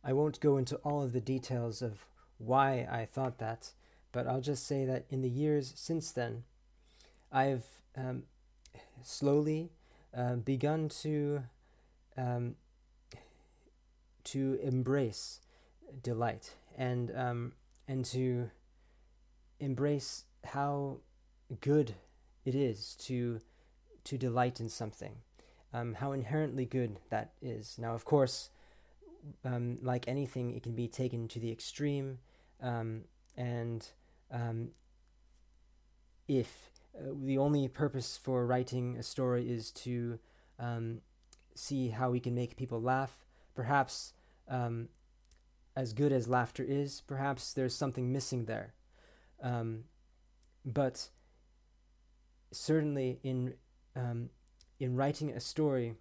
I 0.04 0.14
won't 0.14 0.40
go 0.40 0.58
into 0.58 0.78
all 0.78 1.04
of 1.04 1.14
the 1.14 1.22
details 1.22 1.84
of 1.84 2.08
why 2.40 2.88
I 2.90 3.06
thought 3.06 3.38
that, 3.38 3.74
but 4.12 4.26
I'll 4.26 4.42
just 4.42 4.66
say 4.66 4.86
that 4.86 5.06
in 5.12 5.22
the 5.22 5.30
years 5.30 5.72
since 5.76 6.10
then, 6.10 6.46
I've 7.32 7.66
um, 7.96 8.24
slowly 9.04 9.70
uh, 10.18 10.38
begun 10.38 10.90
to 11.04 11.44
um, 12.18 12.56
to 14.24 14.58
embrace 14.64 15.42
delight 16.02 16.56
and 16.76 17.16
um, 17.16 17.52
and 17.88 18.04
to 18.06 18.50
embrace 19.60 20.24
how 20.48 20.98
good 21.62 21.96
it 22.46 22.56
is 22.56 22.96
to 23.00 23.40
to 24.04 24.18
delight 24.18 24.60
in 24.62 24.70
something, 24.70 25.16
um, 25.74 25.94
how 25.96 26.14
inherently 26.14 26.66
good 26.66 27.00
that 27.10 27.34
is. 27.42 27.78
Now, 27.78 27.94
of 27.94 28.06
course, 28.06 28.50
um, 29.44 29.78
like 29.82 30.08
anything, 30.08 30.56
it 30.56 30.64
can 30.64 30.76
be 30.76 30.88
taken 30.88 31.28
to 31.28 31.40
the 31.40 31.52
extreme, 31.52 32.20
um, 32.62 33.02
and 33.36 33.86
um, 34.32 34.70
if 36.28 36.72
uh, 36.98 37.12
the 37.26 37.38
only 37.38 37.68
purpose 37.68 38.18
for 38.18 38.46
writing 38.46 38.96
a 38.98 39.04
story 39.04 39.50
is 39.50 39.72
to 39.72 40.20
um, 40.58 41.02
see 41.54 41.90
how 41.90 42.12
we 42.12 42.20
can 42.20 42.34
make 42.34 42.56
people 42.56 42.82
laugh, 42.82 43.26
perhaps 43.56 44.14
um, 44.48 44.88
as 45.76 45.94
good 45.94 46.12
as 46.12 46.28
laughter 46.28 46.64
is, 46.64 47.02
perhaps 47.02 47.54
there's 47.54 47.76
something 47.76 48.12
missing 48.12 48.46
there. 48.46 48.74
Um, 49.44 49.84
but 50.68 51.10
certainly 52.52 53.20
in 53.24 53.54
um, 53.96 54.30
in 54.80 54.96
writing 54.96 55.32
a 55.32 55.40
story, 55.40 55.96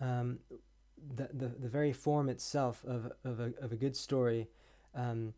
um, 0.00 0.38
the, 1.14 1.28
the 1.32 1.48
the 1.48 1.68
very 1.68 1.92
form 1.92 2.28
itself 2.28 2.84
of 2.86 3.12
of 3.24 3.40
a 3.40 3.52
of 3.60 3.72
a 3.72 3.76
good 3.76 3.96
story 3.96 4.48
um, 4.94 5.34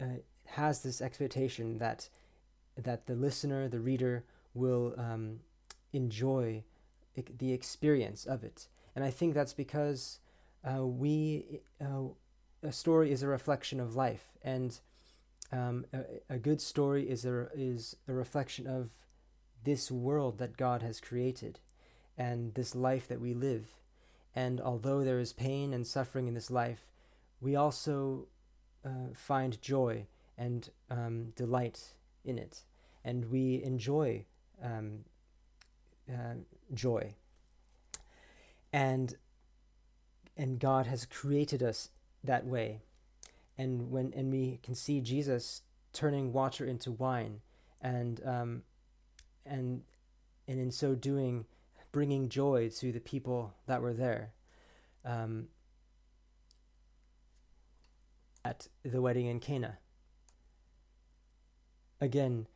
uh, 0.00 0.18
has 0.46 0.82
this 0.82 1.00
expectation 1.00 1.78
that 1.78 2.08
that 2.76 3.06
the 3.06 3.14
listener, 3.14 3.68
the 3.68 3.80
reader, 3.80 4.24
will 4.52 4.94
um, 4.98 5.38
enjoy 5.92 6.64
the 7.38 7.52
experience 7.52 8.24
of 8.24 8.42
it, 8.42 8.66
and 8.96 9.04
I 9.04 9.10
think 9.10 9.34
that's 9.34 9.54
because 9.54 10.18
uh, 10.64 10.84
we 10.84 11.60
uh, 11.80 12.08
a 12.64 12.72
story 12.72 13.12
is 13.12 13.22
a 13.22 13.28
reflection 13.28 13.78
of 13.78 13.94
life, 13.94 14.32
and 14.42 14.78
um, 15.52 15.84
a, 15.92 16.34
a, 16.34 16.38
good 16.38 16.60
story 16.60 17.08
is 17.08 17.24
a 17.24 17.48
is 17.54 17.94
a 18.08 18.12
reflection 18.12 18.66
of 18.66 18.90
this 19.64 19.90
world 19.90 20.38
that 20.38 20.56
God 20.56 20.82
has 20.82 21.00
created, 21.00 21.60
and 22.16 22.54
this 22.54 22.74
life 22.74 23.06
that 23.08 23.20
we 23.20 23.34
live. 23.34 23.66
And 24.34 24.60
although 24.60 25.04
there 25.04 25.18
is 25.18 25.32
pain 25.32 25.74
and 25.74 25.86
suffering 25.86 26.26
in 26.26 26.34
this 26.34 26.50
life, 26.50 26.86
we 27.40 27.54
also 27.54 28.26
uh, 28.84 29.12
find 29.12 29.60
joy 29.60 30.06
and 30.38 30.70
um, 30.90 31.32
delight 31.36 31.80
in 32.24 32.38
it, 32.38 32.62
and 33.04 33.30
we 33.30 33.62
enjoy 33.62 34.24
um, 34.62 35.00
uh, 36.08 36.34
joy. 36.72 37.14
And 38.72 39.14
and 40.36 40.58
God 40.58 40.86
has 40.86 41.04
created 41.04 41.62
us 41.62 41.90
that 42.24 42.46
way, 42.46 42.80
and 43.62 43.92
when 43.92 44.12
and 44.16 44.32
we 44.32 44.58
can 44.62 44.74
see 44.74 45.00
Jesus 45.00 45.62
turning 45.92 46.32
water 46.32 46.64
into 46.64 46.90
wine, 46.90 47.40
and 47.80 48.20
um, 48.26 48.62
and 49.46 49.82
and 50.48 50.58
in 50.58 50.72
so 50.72 50.96
doing, 50.96 51.44
bringing 51.92 52.28
joy 52.28 52.70
to 52.80 52.90
the 52.90 53.00
people 53.00 53.54
that 53.66 53.80
were 53.80 53.92
there. 53.94 54.32
Um, 55.04 55.48
at 58.44 58.66
the 58.84 59.00
wedding 59.00 59.26
in 59.26 59.38
Cana. 59.38 59.78
Again, 62.00 62.48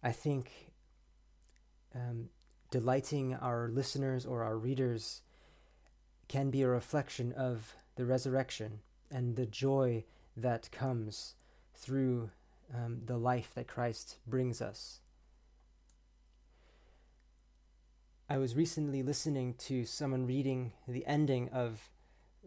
I 0.00 0.12
think 0.12 0.70
um, 1.92 2.28
delighting 2.70 3.34
our 3.34 3.68
listeners 3.68 4.24
or 4.24 4.44
our 4.44 4.56
readers 4.56 5.22
can 6.28 6.50
be 6.50 6.62
a 6.62 6.68
reflection 6.68 7.32
of 7.32 7.74
the 7.96 8.04
resurrection 8.04 8.78
and 9.10 9.34
the 9.34 9.46
joy 9.46 10.04
that 10.36 10.70
comes 10.70 11.34
through 11.74 12.30
um, 12.74 13.02
the 13.04 13.16
life 13.16 13.50
that 13.54 13.68
Christ 13.68 14.18
brings 14.26 14.60
us. 14.60 15.00
I 18.28 18.38
was 18.38 18.56
recently 18.56 19.02
listening 19.02 19.54
to 19.58 19.84
someone 19.84 20.26
reading 20.26 20.72
the 20.88 21.04
ending 21.06 21.50
of 21.50 21.90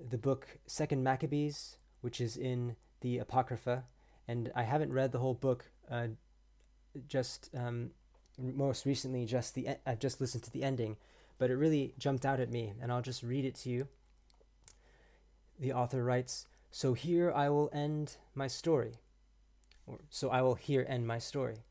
the 0.09 0.17
book 0.17 0.57
Second 0.65 1.03
Maccabees, 1.03 1.77
which 2.01 2.19
is 2.19 2.35
in 2.35 2.75
the 3.01 3.19
Apocrypha, 3.19 3.83
and 4.27 4.51
I 4.55 4.63
haven't 4.63 4.91
read 4.91 5.11
the 5.11 5.19
whole 5.19 5.35
book. 5.35 5.65
Uh, 5.89 6.07
just 7.07 7.51
um, 7.55 7.91
most 8.39 8.85
recently, 8.85 9.25
just 9.25 9.53
the 9.53 9.69
I've 9.85 9.99
just 9.99 10.19
listened 10.19 10.43
to 10.43 10.51
the 10.51 10.63
ending, 10.63 10.97
but 11.37 11.51
it 11.51 11.55
really 11.55 11.93
jumped 11.99 12.25
out 12.25 12.39
at 12.39 12.51
me, 12.51 12.73
and 12.81 12.91
I'll 12.91 13.01
just 13.01 13.21
read 13.21 13.45
it 13.45 13.55
to 13.55 13.69
you. 13.69 13.87
The 15.59 15.73
author 15.73 16.03
writes, 16.03 16.47
"So 16.71 16.93
here 16.93 17.31
I 17.31 17.49
will 17.49 17.69
end 17.71 18.17
my 18.35 18.47
story, 18.47 18.99
or 19.85 19.99
so 20.09 20.29
I 20.29 20.41
will 20.41 20.55
here 20.55 20.85
end 20.87 21.07
my 21.07 21.19
story. 21.19 21.63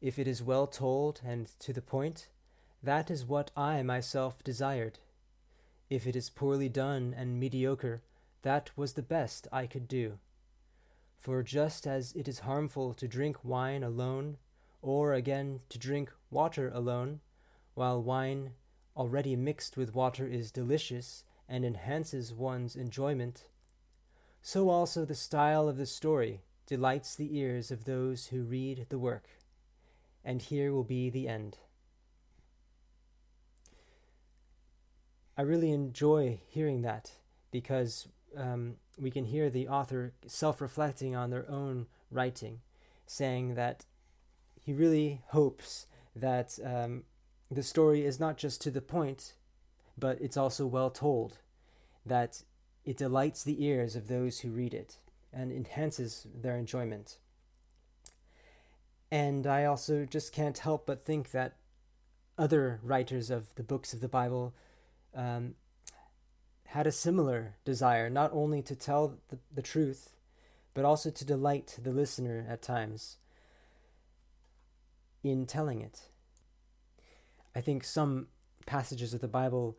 If 0.00 0.18
it 0.18 0.26
is 0.26 0.42
well 0.42 0.66
told 0.66 1.20
and 1.24 1.46
to 1.60 1.72
the 1.72 1.82
point, 1.82 2.28
that 2.82 3.10
is 3.10 3.24
what 3.24 3.50
I 3.56 3.82
myself 3.82 4.42
desired. 4.42 4.98
If 5.88 6.06
it 6.06 6.16
is 6.16 6.30
poorly 6.30 6.68
done 6.68 7.14
and 7.16 7.38
mediocre, 7.38 8.02
that 8.42 8.76
was 8.76 8.94
the 8.94 9.02
best 9.02 9.46
I 9.52 9.66
could 9.66 9.86
do. 9.86 10.18
For 11.18 11.42
just 11.44 11.86
as 11.86 12.12
it 12.14 12.26
is 12.26 12.40
harmful 12.40 12.94
to 12.94 13.06
drink 13.06 13.44
wine 13.44 13.84
alone, 13.84 14.38
or 14.80 15.12
again 15.12 15.60
to 15.68 15.78
drink 15.78 16.12
water 16.30 16.68
alone, 16.74 17.20
while 17.74 18.02
wine 18.02 18.54
already 18.96 19.36
mixed 19.36 19.76
with 19.76 19.94
water 19.94 20.26
is 20.26 20.50
delicious 20.50 21.22
and 21.48 21.64
enhances 21.64 22.32
one's 22.32 22.74
enjoyment, 22.74 23.44
so 24.42 24.68
also 24.68 25.04
the 25.04 25.14
style 25.14 25.68
of 25.68 25.76
the 25.76 25.86
story 25.86 26.40
delights 26.66 27.14
the 27.14 27.38
ears 27.38 27.70
of 27.70 27.84
those 27.84 28.26
who 28.26 28.42
read 28.42 28.86
the 28.88 28.98
work. 28.98 29.28
And 30.24 30.42
here 30.42 30.72
will 30.72 30.84
be 30.84 31.10
the 31.10 31.28
end. 31.28 31.58
I 35.36 35.42
really 35.42 35.70
enjoy 35.70 36.40
hearing 36.48 36.82
that 36.82 37.12
because 37.50 38.08
um, 38.36 38.76
we 38.98 39.10
can 39.10 39.24
hear 39.24 39.48
the 39.48 39.68
author 39.68 40.12
self 40.26 40.60
reflecting 40.60 41.14
on 41.16 41.30
their 41.30 41.48
own 41.50 41.86
writing, 42.10 42.60
saying 43.06 43.54
that 43.54 43.84
he 44.60 44.72
really 44.72 45.22
hopes 45.28 45.86
that 46.14 46.58
um, 46.64 47.04
the 47.50 47.62
story 47.62 48.04
is 48.04 48.20
not 48.20 48.36
just 48.36 48.60
to 48.62 48.70
the 48.70 48.80
point, 48.80 49.34
but 49.98 50.20
it's 50.20 50.36
also 50.36 50.66
well 50.66 50.90
told, 50.90 51.38
that 52.04 52.42
it 52.84 52.96
delights 52.96 53.42
the 53.42 53.64
ears 53.64 53.96
of 53.96 54.08
those 54.08 54.40
who 54.40 54.50
read 54.50 54.74
it 54.74 54.96
and 55.32 55.52
enhances 55.52 56.26
their 56.34 56.56
enjoyment. 56.56 57.18
And 59.10 59.46
I 59.46 59.64
also 59.64 60.04
just 60.04 60.32
can't 60.32 60.58
help 60.58 60.86
but 60.86 61.04
think 61.04 61.30
that 61.30 61.56
other 62.38 62.80
writers 62.82 63.30
of 63.30 63.54
the 63.54 63.62
books 63.62 63.92
of 63.92 64.00
the 64.00 64.08
Bible 64.08 64.54
um, 65.14 65.54
had 66.66 66.86
a 66.86 66.92
similar 66.92 67.56
desire, 67.64 68.08
not 68.08 68.30
only 68.32 68.62
to 68.62 68.74
tell 68.74 69.18
the, 69.28 69.38
the 69.54 69.62
truth, 69.62 70.14
but 70.74 70.84
also 70.84 71.10
to 71.10 71.24
delight 71.24 71.78
the 71.82 71.90
listener 71.90 72.46
at 72.48 72.62
times 72.62 73.18
in 75.22 75.46
telling 75.46 75.80
it. 75.80 76.08
I 77.54 77.60
think 77.60 77.84
some 77.84 78.28
passages 78.64 79.12
of 79.12 79.20
the 79.20 79.28
Bible 79.28 79.76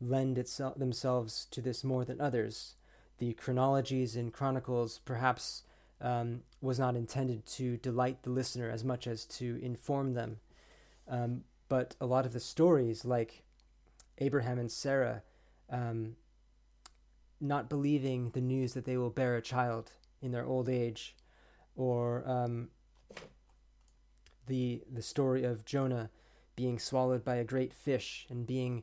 lend 0.00 0.38
itself, 0.38 0.78
themselves 0.78 1.46
to 1.50 1.60
this 1.60 1.84
more 1.84 2.04
than 2.04 2.20
others. 2.20 2.74
The 3.18 3.32
chronologies 3.34 4.16
and 4.16 4.32
Chronicles 4.32 5.00
perhaps 5.04 5.64
um, 6.00 6.42
was 6.60 6.78
not 6.78 6.96
intended 6.96 7.46
to 7.46 7.76
delight 7.78 8.22
the 8.22 8.30
listener 8.30 8.70
as 8.70 8.84
much 8.84 9.06
as 9.06 9.24
to 9.24 9.58
inform 9.62 10.14
them. 10.14 10.38
Um, 11.08 11.44
but 11.68 11.96
a 12.00 12.06
lot 12.06 12.26
of 12.26 12.32
the 12.32 12.40
stories, 12.40 13.04
like 13.04 13.42
Abraham 14.18 14.58
and 14.58 14.70
Sarah 14.70 15.22
um, 15.70 16.16
not 17.40 17.68
believing 17.68 18.30
the 18.30 18.40
news 18.40 18.74
that 18.74 18.84
they 18.84 18.96
will 18.96 19.10
bear 19.10 19.36
a 19.36 19.42
child 19.42 19.92
in 20.20 20.32
their 20.32 20.44
old 20.44 20.68
age, 20.68 21.14
or 21.76 22.24
um, 22.26 22.68
the 24.46 24.82
the 24.90 25.02
story 25.02 25.44
of 25.44 25.64
Jonah 25.64 26.10
being 26.56 26.78
swallowed 26.78 27.24
by 27.24 27.36
a 27.36 27.44
great 27.44 27.72
fish 27.72 28.26
and 28.28 28.46
being 28.46 28.82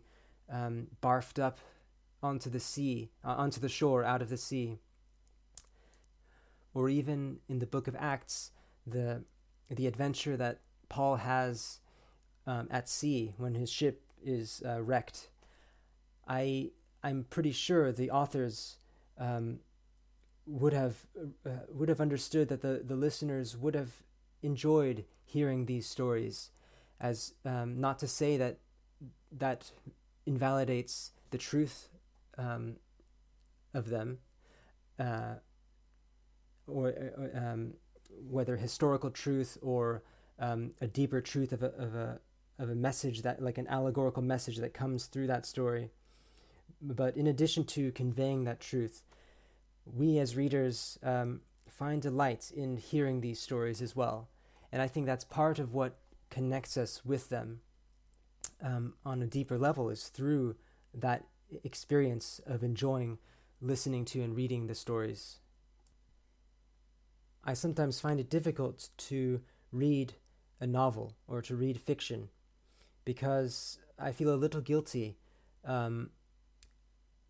um, 0.52 0.88
barfed 1.02 1.40
up 1.40 1.60
onto 2.22 2.50
the 2.50 2.60
sea, 2.60 3.12
uh, 3.24 3.36
onto 3.38 3.60
the 3.60 3.70
shore, 3.70 4.04
out 4.04 4.22
of 4.22 4.30
the 4.30 4.38
sea. 4.38 4.80
Or 6.74 6.90
even 6.90 7.38
in 7.48 7.60
the 7.60 7.66
book 7.66 7.88
of 7.88 7.96
Acts, 7.98 8.52
the 8.86 9.24
the 9.70 9.88
adventure 9.88 10.38
that 10.38 10.60
Paul 10.90 11.16
has 11.16 11.80
um, 12.46 12.68
at 12.70 12.88
sea 12.88 13.34
when 13.38 13.56
his 13.56 13.70
ship 13.70 14.04
is 14.24 14.62
uh, 14.66 14.82
wrecked. 14.82 15.30
I 16.28 16.72
I'm 17.04 17.26
pretty 17.30 17.52
sure 17.52 17.92
the 17.92 18.12
authors 18.12 18.78
um, 19.18 19.60
would 20.46 20.74
have 20.74 21.06
uh, 21.46 21.50
would 21.70 21.90
have 21.90 22.02
understood 22.02 22.50
that 22.50 22.62
the 22.62 22.82
the 22.84 22.96
listeners 22.96 23.56
would 23.56 23.76
have 23.76 24.04
enjoyed 24.44 25.06
hearing 25.24 25.66
these 25.66 25.88
stories, 25.88 26.52
as 27.00 27.34
um, 27.46 27.80
not 27.80 28.00
to 28.00 28.08
say 28.08 28.38
that 28.38 28.60
that 29.32 29.72
invalidates 30.26 31.12
the 31.32 31.38
truth 31.38 31.90
um, 32.38 32.76
of 33.74 33.90
them, 33.90 34.20
uh, 35.00 35.36
or, 36.68 36.88
or 36.90 37.32
um, 37.36 37.74
whether 38.30 38.58
historical 38.58 39.10
truth 39.10 39.58
or 39.62 40.04
um, 40.40 40.72
a 40.82 40.88
deeper 40.88 41.22
truth 41.22 41.52
of 41.52 41.64
a, 41.64 41.68
of 41.76 41.96
a 41.96 42.20
of 42.58 42.70
a 42.70 42.76
message 42.76 43.22
that 43.24 43.42
like 43.42 43.58
an 43.58 43.68
allegorical 43.68 44.24
message 44.24 44.58
that 44.58 44.74
comes 44.74 45.08
through 45.08 45.28
that 45.28 45.46
story. 45.46 45.90
But 46.82 47.18
in 47.18 47.28
addition 47.28 47.66
to 47.66 47.92
conveying 47.92 48.46
that 48.46 48.60
truth, 48.60 49.04
we 49.86 50.20
as 50.20 50.36
readers 50.36 50.98
um, 51.04 51.42
find 51.68 52.02
delight 52.02 52.52
in 52.56 52.78
hearing 52.78 53.22
these 53.22 53.42
stories 53.42 53.82
as 53.82 53.96
well. 53.96 54.30
And 54.72 54.82
I 54.82 54.88
think 54.88 55.06
that's 55.06 55.26
part 55.26 55.60
of 55.60 55.74
what 55.74 55.98
connects 56.30 56.78
us 56.78 57.04
with 57.06 57.30
them 57.30 57.60
um, 58.62 58.94
on 59.06 59.22
a 59.22 59.28
deeper 59.28 59.58
level 59.58 59.89
is 59.89 60.08
through 60.08 60.56
that 60.94 61.26
experience 61.63 62.39
of 62.46 62.63
enjoying 62.63 63.18
listening 63.62 64.06
to 64.06 64.22
and 64.22 64.36
reading 64.36 64.68
the 64.68 64.76
stories. 64.76 65.39
I 67.44 67.54
sometimes 67.54 68.00
find 68.00 68.20
it 68.20 68.30
difficult 68.30 68.89
to 68.98 69.41
read 69.72 70.13
a 70.60 70.68
novel 70.68 71.15
or 71.28 71.41
to 71.44 71.56
read 71.56 71.80
fiction 71.80 72.30
because 73.04 73.78
I 74.00 74.12
feel 74.12 74.34
a 74.34 74.36
little 74.36 74.62
guilty 74.62 75.18
um, 75.63 76.10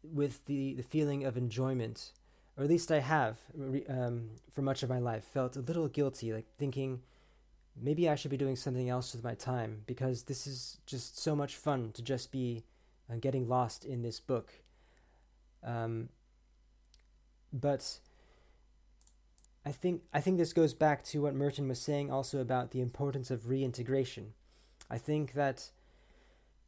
with 0.03 0.45
the, 0.45 0.73
the 0.75 0.83
feeling 0.83 1.25
of 1.25 1.37
enjoyment, 1.37 2.11
or 2.57 2.63
at 2.63 2.69
least 2.69 2.91
I 2.91 2.99
have 2.99 3.37
um, 3.89 4.29
for 4.53 4.61
much 4.61 4.83
of 4.83 4.89
my 4.89 4.99
life 4.99 5.25
felt 5.25 5.57
a 5.57 5.61
little 5.61 5.87
guilty, 5.87 6.33
like 6.33 6.45
thinking 6.57 7.01
maybe 7.79 8.09
I 8.09 8.15
should 8.15 8.31
be 8.31 8.37
doing 8.37 8.55
something 8.55 8.89
else 8.89 9.13
with 9.13 9.23
my 9.23 9.35
time 9.35 9.81
because 9.85 10.23
this 10.23 10.47
is 10.47 10.77
just 10.85 11.19
so 11.19 11.35
much 11.35 11.55
fun 11.55 11.91
to 11.93 12.01
just 12.01 12.31
be 12.31 12.63
uh, 13.11 13.15
getting 13.19 13.47
lost 13.47 13.85
in 13.85 14.01
this 14.01 14.19
book. 14.19 14.53
Um, 15.63 16.09
but 17.51 17.99
I 19.65 19.71
think 19.71 20.03
I 20.13 20.21
think 20.21 20.37
this 20.37 20.53
goes 20.53 20.73
back 20.73 21.03
to 21.05 21.21
what 21.21 21.35
Merton 21.35 21.67
was 21.67 21.79
saying 21.79 22.11
also 22.11 22.39
about 22.39 22.71
the 22.71 22.81
importance 22.81 23.31
of 23.31 23.49
reintegration. 23.49 24.33
I 24.89 24.97
think 24.97 25.33
that 25.33 25.71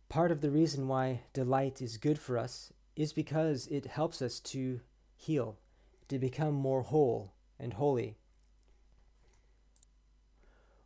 part 0.10 0.32
of 0.32 0.42
the 0.42 0.50
reason 0.50 0.88
why 0.88 1.22
delight 1.34 1.82
is 1.82 1.98
good 1.98 2.18
for 2.18 2.38
us 2.38 2.74
is 2.96 3.14
because 3.14 3.68
it 3.68 3.86
helps 3.86 4.22
us 4.22 4.40
to 4.40 4.80
heal, 5.16 5.58
to 6.08 6.18
become 6.18 6.56
more 6.56 6.82
whole 6.82 7.34
and 7.60 7.74
holy. 7.74 8.18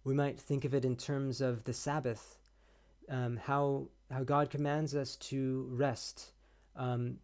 We 0.03 0.13
might 0.13 0.39
think 0.39 0.65
of 0.65 0.73
it 0.73 0.85
in 0.85 0.95
terms 0.95 1.41
of 1.41 1.63
the 1.63 1.73
Sabbath, 1.73 2.37
um, 3.09 3.37
how 3.37 3.87
how 4.09 4.23
God 4.23 4.49
commands 4.49 4.95
us 4.95 5.15
to 5.17 5.67
rest, 5.71 6.31
um, 6.75 7.17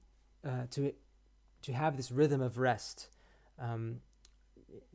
uh, 0.46 0.66
to 0.72 0.94
to 1.64 1.74
have 1.74 1.98
this 1.98 2.12
rhythm 2.12 2.42
of 2.42 2.58
rest. 2.58 3.10
Um, 3.60 4.02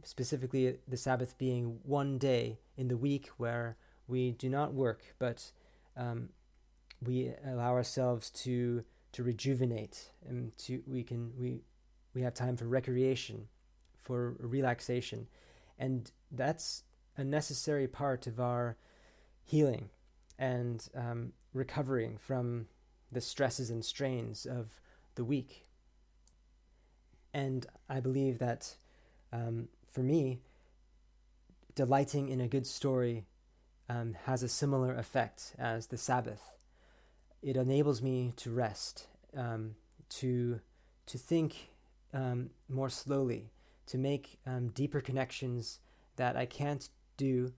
specifically, 0.05 0.79
the 0.87 0.97
Sabbath 0.97 1.37
being 1.38 1.81
one 1.83 2.18
day 2.18 2.59
in 2.77 2.88
the 2.88 2.97
week 2.97 3.29
where 3.37 3.77
we 4.07 4.33
do 4.33 4.49
not 4.49 4.75
work, 4.75 5.14
but 5.18 5.51
um, 5.97 6.29
we 7.05 7.33
allow 7.45 7.73
ourselves 7.73 8.31
to 8.31 8.85
to 9.12 9.23
rejuvenate 9.23 10.11
and 10.27 10.57
to 10.57 10.83
we 10.87 11.03
can 11.03 11.33
we 11.37 11.61
we 12.14 12.23
have 12.23 12.35
time 12.35 12.57
for 12.57 12.66
recreation, 12.66 13.49
for 14.03 14.37
relaxation, 14.38 15.27
and 15.79 16.11
that's 16.31 16.85
a 17.16 17.25
necessary 17.25 17.87
part 17.87 18.27
of 18.27 18.40
our 18.40 18.77
healing 19.44 19.90
and 20.38 20.88
um, 20.94 21.33
recovering 21.53 22.16
from 22.18 22.66
the 23.11 23.20
stresses 23.20 23.70
and 23.70 23.85
strains 23.85 24.46
of 24.46 24.81
the 25.14 25.25
week. 25.25 25.66
And 27.35 27.66
I 27.88 28.01
believe 28.01 28.38
that 28.38 28.77
um, 29.33 29.68
for 29.90 30.03
me, 30.03 30.40
delighting 31.75 32.29
in 32.29 32.40
a 32.40 32.48
good 32.48 32.66
story 32.66 33.25
um, 33.88 34.14
has 34.25 34.42
a 34.42 34.48
similar 34.48 34.94
effect 34.94 35.55
as 35.59 35.87
the 35.87 35.98
Sabbath. 35.98 36.42
It 37.42 37.57
enables 37.57 38.03
me 38.03 38.33
to 38.37 38.51
rest, 38.51 39.07
um, 39.37 39.75
to 40.20 40.61
to 41.07 41.18
think 41.18 41.70
um, 42.14 42.51
more 42.68 42.88
slowly, 42.88 43.51
to 43.87 43.98
make 43.98 44.38
um, 44.46 44.68
deeper 44.68 45.01
connections 45.01 45.81
that 46.16 46.37
I 46.37 46.46
can't 46.46 46.88
do 47.23 47.53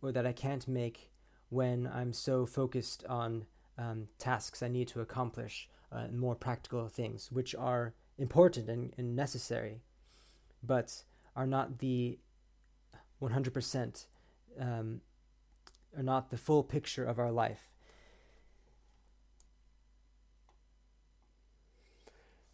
or 0.00 0.12
that 0.12 0.26
I 0.26 0.32
can't 0.32 0.66
make 0.68 1.10
when 1.50 1.90
I'm 1.92 2.12
so 2.12 2.46
focused 2.46 3.04
on 3.08 3.46
um, 3.76 4.08
tasks 4.18 4.62
I 4.62 4.68
need 4.68 4.88
to 4.88 5.00
accomplish, 5.00 5.68
uh, 5.90 6.06
more 6.12 6.34
practical 6.34 6.88
things, 6.88 7.32
which 7.32 7.54
are 7.54 7.94
important 8.18 8.68
and, 8.68 8.92
and 8.98 9.16
necessary, 9.16 9.80
but 10.62 11.04
are 11.34 11.46
not 11.46 11.78
the 11.78 12.18
100%, 13.22 14.06
um, 14.60 15.00
are 15.96 16.02
not 16.02 16.30
the 16.30 16.36
full 16.36 16.62
picture 16.62 17.04
of 17.04 17.18
our 17.18 17.32
life. 17.32 17.70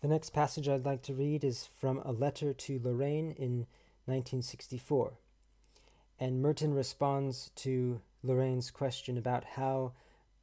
The 0.01 0.09
next 0.09 0.31
passage 0.31 0.69
I'd 0.69 0.85
like 0.85 1.03
to 1.05 1.15
read 1.15 1.45
is 1.45 1.67
from 1.81 1.99
a 2.05 2.13
letter 2.13 2.53
to 2.53 2.81
Lorraine 2.83 3.31
in 3.31 3.67
1964. 4.07 5.19
And 6.19 6.41
Merton 6.41 6.75
responds 6.75 7.51
to 7.57 8.01
Lorraine's 8.23 8.71
question 8.71 9.19
about 9.19 9.45
how 9.45 9.93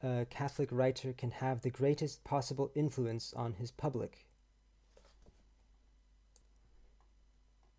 a 0.02 0.26
Catholic 0.28 0.68
writer 0.70 1.12
can 1.12 1.30
have 1.30 1.62
the 1.62 1.70
greatest 1.70 2.24
possible 2.24 2.70
influence 2.74 3.32
on 3.34 3.54
his 3.54 3.70
public. 3.70 4.26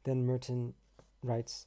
Then 0.03 0.25
Merton 0.25 0.73
writes 1.21 1.65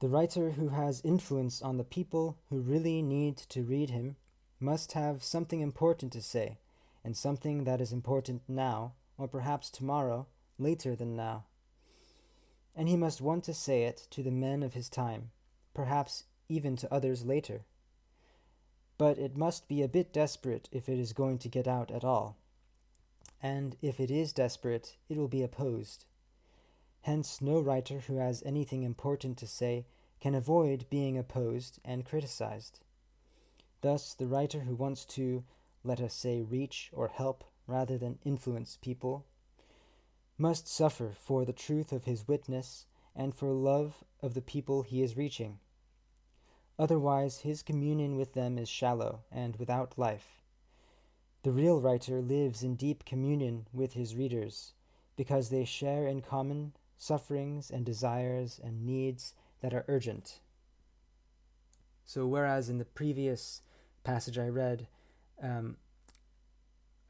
The 0.00 0.08
writer 0.08 0.52
who 0.52 0.68
has 0.68 1.00
influence 1.04 1.60
on 1.60 1.76
the 1.76 1.84
people 1.84 2.38
who 2.48 2.60
really 2.60 3.02
need 3.02 3.36
to 3.36 3.62
read 3.62 3.90
him 3.90 4.16
must 4.60 4.92
have 4.92 5.24
something 5.24 5.60
important 5.60 6.12
to 6.12 6.22
say, 6.22 6.58
and 7.04 7.16
something 7.16 7.64
that 7.64 7.80
is 7.80 7.92
important 7.92 8.42
now, 8.48 8.94
or 9.18 9.26
perhaps 9.26 9.70
tomorrow, 9.70 10.26
later 10.58 10.94
than 10.94 11.16
now. 11.16 11.44
And 12.74 12.88
he 12.88 12.96
must 12.96 13.20
want 13.20 13.44
to 13.44 13.54
say 13.54 13.84
it 13.84 14.06
to 14.10 14.22
the 14.22 14.30
men 14.30 14.62
of 14.62 14.74
his 14.74 14.88
time, 14.88 15.30
perhaps 15.74 16.24
even 16.48 16.76
to 16.76 16.92
others 16.92 17.24
later. 17.24 17.64
But 18.98 19.18
it 19.18 19.36
must 19.36 19.68
be 19.68 19.82
a 19.82 19.88
bit 19.88 20.12
desperate 20.12 20.68
if 20.72 20.88
it 20.88 20.98
is 20.98 21.12
going 21.12 21.38
to 21.38 21.48
get 21.48 21.68
out 21.68 21.90
at 21.90 22.04
all. 22.04 22.36
And 23.42 23.76
if 23.82 23.98
it 23.98 24.10
is 24.10 24.32
desperate, 24.32 24.96
it 25.08 25.16
will 25.16 25.28
be 25.28 25.42
opposed. 25.42 26.04
Hence, 27.02 27.40
no 27.40 27.58
writer 27.58 28.00
who 28.00 28.16
has 28.16 28.42
anything 28.44 28.84
important 28.84 29.36
to 29.38 29.46
say 29.46 29.86
can 30.20 30.34
avoid 30.36 30.86
being 30.88 31.18
opposed 31.18 31.80
and 31.84 32.04
criticized. 32.04 32.78
Thus, 33.80 34.14
the 34.14 34.28
writer 34.28 34.60
who 34.60 34.76
wants 34.76 35.04
to, 35.06 35.42
let 35.82 36.00
us 36.00 36.14
say, 36.14 36.42
reach 36.42 36.90
or 36.92 37.08
help 37.08 37.42
rather 37.66 37.98
than 37.98 38.20
influence 38.24 38.78
people, 38.80 39.26
must 40.38 40.66
suffer 40.66 41.12
for 41.16 41.44
the 41.44 41.52
truth 41.52 41.92
of 41.92 42.04
his 42.04 42.26
witness 42.26 42.86
and 43.14 43.34
for 43.34 43.52
love 43.52 44.04
of 44.20 44.34
the 44.34 44.40
people 44.40 44.82
he 44.82 45.02
is 45.02 45.16
reaching. 45.16 45.58
Otherwise, 46.78 47.40
his 47.40 47.62
communion 47.62 48.16
with 48.16 48.32
them 48.32 48.58
is 48.58 48.68
shallow 48.68 49.20
and 49.30 49.56
without 49.56 49.98
life. 49.98 50.42
The 51.42 51.52
real 51.52 51.80
writer 51.80 52.20
lives 52.22 52.62
in 52.62 52.76
deep 52.76 53.04
communion 53.04 53.66
with 53.72 53.92
his 53.92 54.16
readers, 54.16 54.72
because 55.16 55.48
they 55.48 55.64
share 55.64 56.06
in 56.06 56.22
common 56.22 56.72
sufferings 56.96 57.70
and 57.70 57.84
desires 57.84 58.60
and 58.62 58.86
needs 58.86 59.34
that 59.60 59.74
are 59.74 59.84
urgent. 59.88 60.40
So, 62.04 62.26
whereas 62.26 62.68
in 62.68 62.78
the 62.78 62.84
previous 62.84 63.62
passage 64.04 64.38
I 64.38 64.48
read, 64.48 64.86
um, 65.42 65.76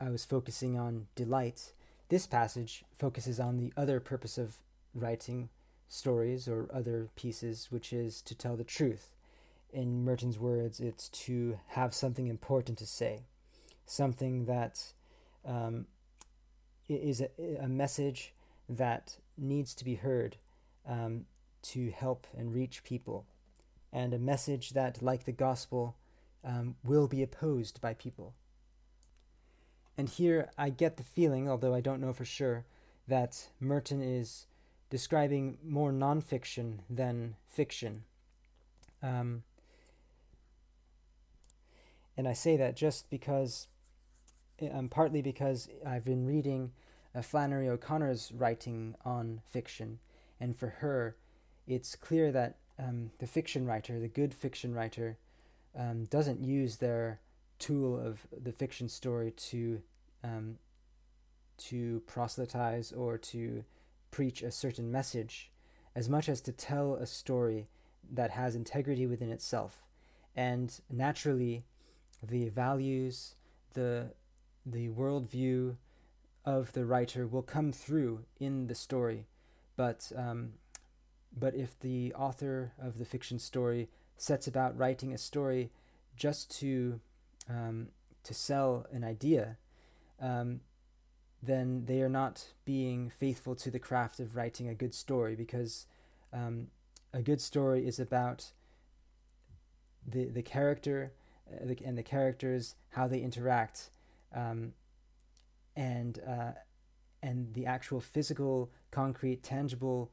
I 0.00 0.10
was 0.10 0.24
focusing 0.24 0.78
on 0.78 1.06
delight, 1.14 1.72
this 2.12 2.26
passage 2.26 2.84
focuses 2.94 3.40
on 3.40 3.56
the 3.56 3.72
other 3.74 3.98
purpose 3.98 4.36
of 4.36 4.56
writing 4.94 5.48
stories 5.88 6.46
or 6.46 6.68
other 6.70 7.08
pieces, 7.16 7.68
which 7.70 7.90
is 7.90 8.20
to 8.20 8.34
tell 8.34 8.54
the 8.54 8.64
truth. 8.64 9.14
In 9.72 10.04
Merton's 10.04 10.38
words, 10.38 10.78
it's 10.78 11.08
to 11.08 11.58
have 11.68 11.94
something 11.94 12.26
important 12.26 12.76
to 12.80 12.86
say, 12.86 13.22
something 13.86 14.44
that 14.44 14.92
um, 15.46 15.86
is 16.86 17.22
a, 17.22 17.30
a 17.58 17.66
message 17.66 18.34
that 18.68 19.16
needs 19.38 19.72
to 19.76 19.82
be 19.82 19.94
heard 19.94 20.36
um, 20.86 21.24
to 21.62 21.92
help 21.92 22.26
and 22.36 22.52
reach 22.52 22.84
people, 22.84 23.24
and 23.90 24.12
a 24.12 24.18
message 24.18 24.74
that, 24.74 25.00
like 25.00 25.24
the 25.24 25.32
gospel, 25.32 25.96
um, 26.44 26.74
will 26.84 27.08
be 27.08 27.22
opposed 27.22 27.80
by 27.80 27.94
people. 27.94 28.34
And 29.96 30.08
here 30.08 30.50
I 30.56 30.70
get 30.70 30.96
the 30.96 31.02
feeling, 31.02 31.48
although 31.48 31.74
I 31.74 31.80
don't 31.80 32.00
know 32.00 32.12
for 32.12 32.24
sure, 32.24 32.64
that 33.08 33.48
Merton 33.60 34.02
is 34.02 34.46
describing 34.90 35.58
more 35.64 35.92
nonfiction 35.92 36.78
than 36.88 37.36
fiction. 37.48 38.04
Um, 39.02 39.42
and 42.16 42.28
I 42.28 42.32
say 42.32 42.56
that 42.56 42.76
just 42.76 43.10
because, 43.10 43.68
um, 44.72 44.88
partly 44.88 45.22
because 45.22 45.68
I've 45.86 46.04
been 46.04 46.26
reading 46.26 46.72
uh, 47.14 47.22
Flannery 47.22 47.68
O'Connor's 47.68 48.32
writing 48.34 48.94
on 49.04 49.40
fiction, 49.48 49.98
and 50.40 50.56
for 50.56 50.68
her, 50.68 51.16
it's 51.66 51.94
clear 51.96 52.32
that 52.32 52.56
um, 52.78 53.10
the 53.18 53.26
fiction 53.26 53.66
writer, 53.66 53.98
the 53.98 54.08
good 54.08 54.34
fiction 54.34 54.74
writer, 54.74 55.16
um, 55.76 56.04
doesn't 56.04 56.42
use 56.42 56.76
their 56.76 57.20
tool 57.68 57.92
of 58.08 58.14
the 58.46 58.52
fiction 58.52 58.88
story 58.88 59.30
to 59.50 59.82
um, 60.24 60.58
to 61.68 62.00
proselytize 62.06 62.92
or 62.92 63.18
to 63.18 63.64
preach 64.10 64.42
a 64.42 64.50
certain 64.50 64.90
message. 64.90 65.34
as 65.94 66.08
much 66.08 66.28
as 66.28 66.40
to 66.42 66.52
tell 66.52 66.94
a 66.94 67.06
story 67.06 67.68
that 68.10 68.30
has 68.30 68.54
integrity 68.54 69.06
within 69.06 69.30
itself. 69.30 69.84
And 70.34 70.72
naturally, 70.90 71.64
the 72.22 72.48
values, 72.48 73.34
the, 73.74 74.12
the 74.64 74.88
worldview 74.88 75.76
of 76.44 76.72
the 76.72 76.84
writer 76.84 77.26
will 77.26 77.42
come 77.42 77.72
through 77.72 78.24
in 78.40 78.66
the 78.66 78.74
story. 78.74 79.26
But, 79.76 80.10
um, 80.16 80.54
but 81.36 81.54
if 81.54 81.78
the 81.80 82.14
author 82.14 82.72
of 82.80 82.98
the 82.98 83.04
fiction 83.04 83.38
story 83.38 83.88
sets 84.16 84.46
about 84.46 84.76
writing 84.76 85.12
a 85.12 85.18
story 85.18 85.70
just 86.16 86.50
to, 86.60 87.00
um, 87.48 87.88
to 88.24 88.34
sell 88.34 88.86
an 88.92 89.04
idea, 89.04 89.56
um, 90.20 90.60
then 91.42 91.84
they 91.86 92.00
are 92.00 92.08
not 92.08 92.46
being 92.64 93.10
faithful 93.10 93.54
to 93.56 93.70
the 93.70 93.78
craft 93.78 94.20
of 94.20 94.36
writing 94.36 94.68
a 94.68 94.74
good 94.74 94.94
story 94.94 95.34
because 95.34 95.86
um, 96.32 96.68
a 97.12 97.20
good 97.20 97.40
story 97.40 97.86
is 97.86 97.98
about 97.98 98.52
the 100.06 100.26
the 100.26 100.42
character 100.42 101.12
uh, 101.52 101.74
and 101.84 101.98
the 101.98 102.02
characters 102.02 102.74
how 102.90 103.06
they 103.06 103.20
interact 103.20 103.90
um, 104.34 104.72
and 105.76 106.20
uh, 106.26 106.52
and 107.22 107.54
the 107.54 107.66
actual 107.66 108.00
physical 108.00 108.70
concrete 108.90 109.42
tangible 109.42 110.10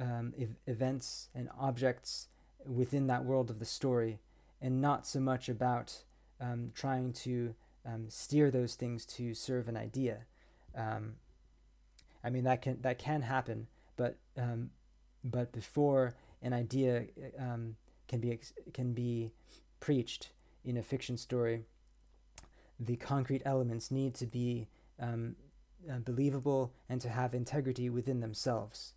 um, 0.00 0.32
ev- 0.38 0.56
events 0.66 1.28
and 1.34 1.48
objects 1.58 2.28
within 2.64 3.06
that 3.06 3.24
world 3.24 3.50
of 3.50 3.58
the 3.58 3.64
story 3.64 4.18
and 4.60 4.80
not 4.80 5.06
so 5.06 5.20
much 5.20 5.48
about 5.48 6.02
um, 6.40 6.70
trying 6.74 7.12
to 7.12 7.54
um, 7.86 8.06
steer 8.08 8.50
those 8.50 8.74
things 8.74 9.04
to 9.04 9.34
serve 9.34 9.68
an 9.68 9.76
idea 9.76 10.26
um, 10.74 11.14
I 12.22 12.30
mean 12.30 12.44
that 12.44 12.62
can 12.62 12.80
that 12.82 12.98
can 12.98 13.22
happen, 13.22 13.66
but 13.96 14.16
um, 14.36 14.70
but 15.24 15.52
before 15.52 16.14
an 16.42 16.52
idea 16.52 17.06
um, 17.38 17.76
can 18.06 18.20
be 18.20 18.38
can 18.72 18.92
be 18.92 19.32
preached 19.80 20.30
in 20.64 20.76
a 20.76 20.82
fiction 20.82 21.16
story, 21.16 21.64
the 22.78 22.96
concrete 22.96 23.42
elements 23.44 23.90
need 23.90 24.14
to 24.14 24.26
be 24.26 24.68
um, 25.00 25.36
uh, 25.90 25.98
believable 25.98 26.72
and 26.88 27.00
to 27.00 27.08
have 27.08 27.34
integrity 27.34 27.88
within 27.88 28.20
themselves. 28.20 28.94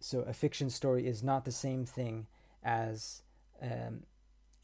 So 0.00 0.20
a 0.20 0.32
fiction 0.32 0.70
story 0.70 1.06
is 1.06 1.22
not 1.22 1.44
the 1.44 1.52
same 1.52 1.84
thing 1.84 2.26
as 2.62 3.22
um, 3.60 4.04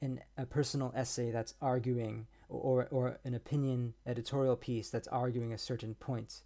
an, 0.01 0.21
a 0.37 0.47
personal 0.47 0.93
essay 0.95 1.31
that's 1.31 1.55
arguing 1.61 2.27
or, 2.49 2.89
or 2.91 3.19
an 3.25 3.35
opinion 3.35 3.95
editorial 4.07 4.57
piece 4.57 4.91
that's 4.91 5.09
arguing 5.09 5.53
a 5.53 5.59
certain 5.59 5.95
point, 5.95 6.43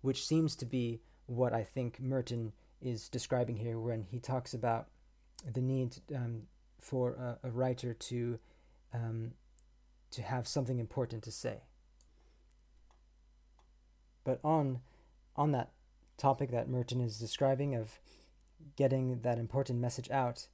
which 0.00 0.26
seems 0.26 0.56
to 0.56 0.66
be 0.66 1.00
what 1.26 1.52
I 1.52 1.64
think 1.64 2.00
Merton 2.00 2.52
is 2.80 3.08
describing 3.08 3.56
here 3.56 3.78
when 3.78 4.02
he 4.02 4.18
talks 4.18 4.54
about 4.54 4.88
the 5.52 5.60
need 5.60 5.96
um, 6.14 6.42
for 6.80 7.12
a, 7.12 7.48
a, 7.48 7.50
writer 7.50 7.92
to 7.92 8.38
um, 8.94 9.32
to 10.10 10.22
have 10.22 10.48
something 10.48 10.78
important 10.78 11.22
to 11.24 11.30
say. 11.30 11.62
But 14.24 14.40
on 14.42 14.80
on 15.36 15.52
that 15.52 15.70
topic 16.16 16.50
that 16.50 16.68
Merton 16.68 17.00
is 17.00 17.18
describing 17.18 17.74
of 17.74 18.00
getting 18.76 19.20
that 19.20 19.38
important 19.38 19.80
message 19.80 20.10
out, 20.10 20.48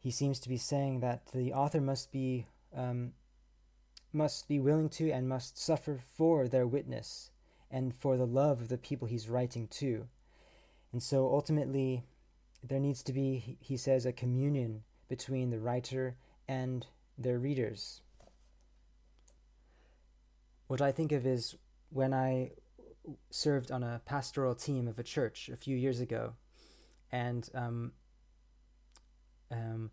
he 0.00 0.10
seems 0.10 0.40
to 0.40 0.48
be 0.48 0.56
saying 0.56 1.00
that 1.00 1.26
the 1.32 1.52
author 1.52 1.80
must 1.80 2.10
be 2.10 2.46
um, 2.74 3.12
must 4.12 4.48
be 4.48 4.58
willing 4.58 4.88
to 4.88 5.10
and 5.10 5.28
must 5.28 5.58
suffer 5.58 6.00
for 6.16 6.48
their 6.48 6.66
witness 6.66 7.30
and 7.70 7.94
for 7.94 8.16
the 8.16 8.26
love 8.26 8.60
of 8.60 8.68
the 8.68 8.78
people 8.78 9.06
he's 9.06 9.28
writing 9.28 9.68
to. 9.68 10.08
And 10.92 11.00
so 11.00 11.26
ultimately, 11.26 12.02
there 12.66 12.80
needs 12.80 13.02
to 13.04 13.12
be, 13.12 13.56
he 13.60 13.76
says, 13.76 14.06
a 14.06 14.12
communion 14.12 14.82
between 15.08 15.50
the 15.50 15.60
writer 15.60 16.16
and 16.48 16.86
their 17.16 17.38
readers. 17.38 18.00
What 20.66 20.80
I 20.80 20.90
think 20.90 21.12
of 21.12 21.26
is 21.26 21.56
when 21.90 22.12
I 22.12 22.50
served 23.30 23.70
on 23.70 23.82
a 23.82 24.00
pastoral 24.04 24.54
team 24.54 24.88
of 24.88 24.98
a 24.98 25.04
church 25.04 25.48
a 25.48 25.56
few 25.56 25.76
years 25.76 26.00
ago, 26.00 26.34
and 27.12 27.48
um, 27.54 27.92
um, 29.50 29.90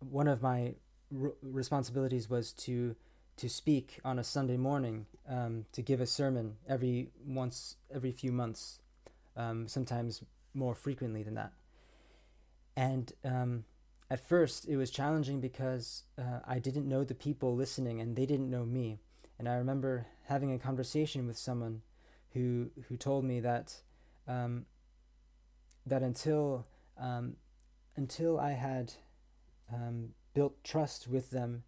one 0.00 0.28
of 0.28 0.42
my 0.42 0.74
r- 1.20 1.32
responsibilities 1.42 2.28
was 2.28 2.52
to 2.52 2.96
to 3.36 3.48
speak 3.48 4.00
on 4.04 4.18
a 4.18 4.24
Sunday 4.24 4.58
morning, 4.58 5.06
um, 5.26 5.64
to 5.72 5.80
give 5.80 6.00
a 6.00 6.06
sermon 6.06 6.56
every 6.68 7.08
once 7.26 7.76
every 7.94 8.12
few 8.12 8.32
months, 8.32 8.80
um, 9.36 9.66
sometimes 9.66 10.22
more 10.52 10.74
frequently 10.74 11.22
than 11.22 11.34
that. 11.34 11.52
And 12.76 13.12
um, 13.24 13.64
at 14.10 14.20
first, 14.20 14.66
it 14.68 14.76
was 14.76 14.90
challenging 14.90 15.40
because 15.40 16.04
uh, 16.18 16.40
I 16.46 16.58
didn't 16.58 16.88
know 16.88 17.04
the 17.04 17.14
people 17.14 17.54
listening, 17.54 18.00
and 18.00 18.16
they 18.16 18.26
didn't 18.26 18.50
know 18.50 18.64
me. 18.64 18.98
And 19.38 19.48
I 19.48 19.54
remember 19.54 20.06
having 20.24 20.52
a 20.52 20.58
conversation 20.58 21.26
with 21.26 21.38
someone 21.38 21.82
who 22.34 22.70
who 22.88 22.96
told 22.96 23.24
me 23.24 23.40
that 23.40 23.74
um, 24.28 24.66
that 25.86 26.02
until 26.02 26.66
um, 26.98 27.36
until 27.96 28.38
I 28.38 28.52
had 28.52 28.92
um, 29.72 30.10
built 30.34 30.62
trust 30.64 31.08
with 31.08 31.30
them, 31.30 31.64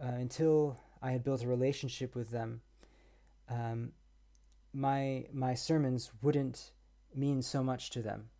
uh, 0.00 0.06
until 0.06 0.78
I 1.00 1.12
had 1.12 1.24
built 1.24 1.42
a 1.42 1.48
relationship 1.48 2.14
with 2.14 2.30
them, 2.30 2.60
um, 3.48 3.92
my 4.72 5.26
my 5.32 5.54
sermons 5.54 6.12
wouldn't 6.22 6.70
mean 7.14 7.42
so 7.42 7.62
much 7.62 7.90
to 7.90 8.02
them. 8.02 8.30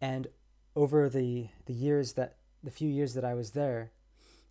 And 0.00 0.28
over 0.74 1.08
the 1.08 1.48
the 1.66 1.74
years 1.74 2.14
that 2.14 2.36
the 2.62 2.70
few 2.70 2.88
years 2.88 3.14
that 3.14 3.24
I 3.24 3.34
was 3.34 3.50
there, 3.50 3.90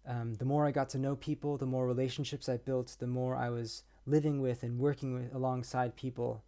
um, 0.06 0.36
the 0.36 0.46
more 0.46 0.66
I 0.68 0.72
got 0.72 0.90
to 0.90 1.00
know 1.00 1.16
people, 1.16 1.58
the 1.58 1.66
more 1.66 1.88
relationships 1.88 2.48
I 2.48 2.58
built, 2.58 2.96
the 3.00 3.08
more 3.08 3.36
I 3.36 3.50
was 3.50 3.84
living 4.06 4.42
with 4.42 4.64
and 4.64 4.78
working 4.78 5.14
with 5.14 5.34
alongside 5.34 5.96
people, 5.96 6.44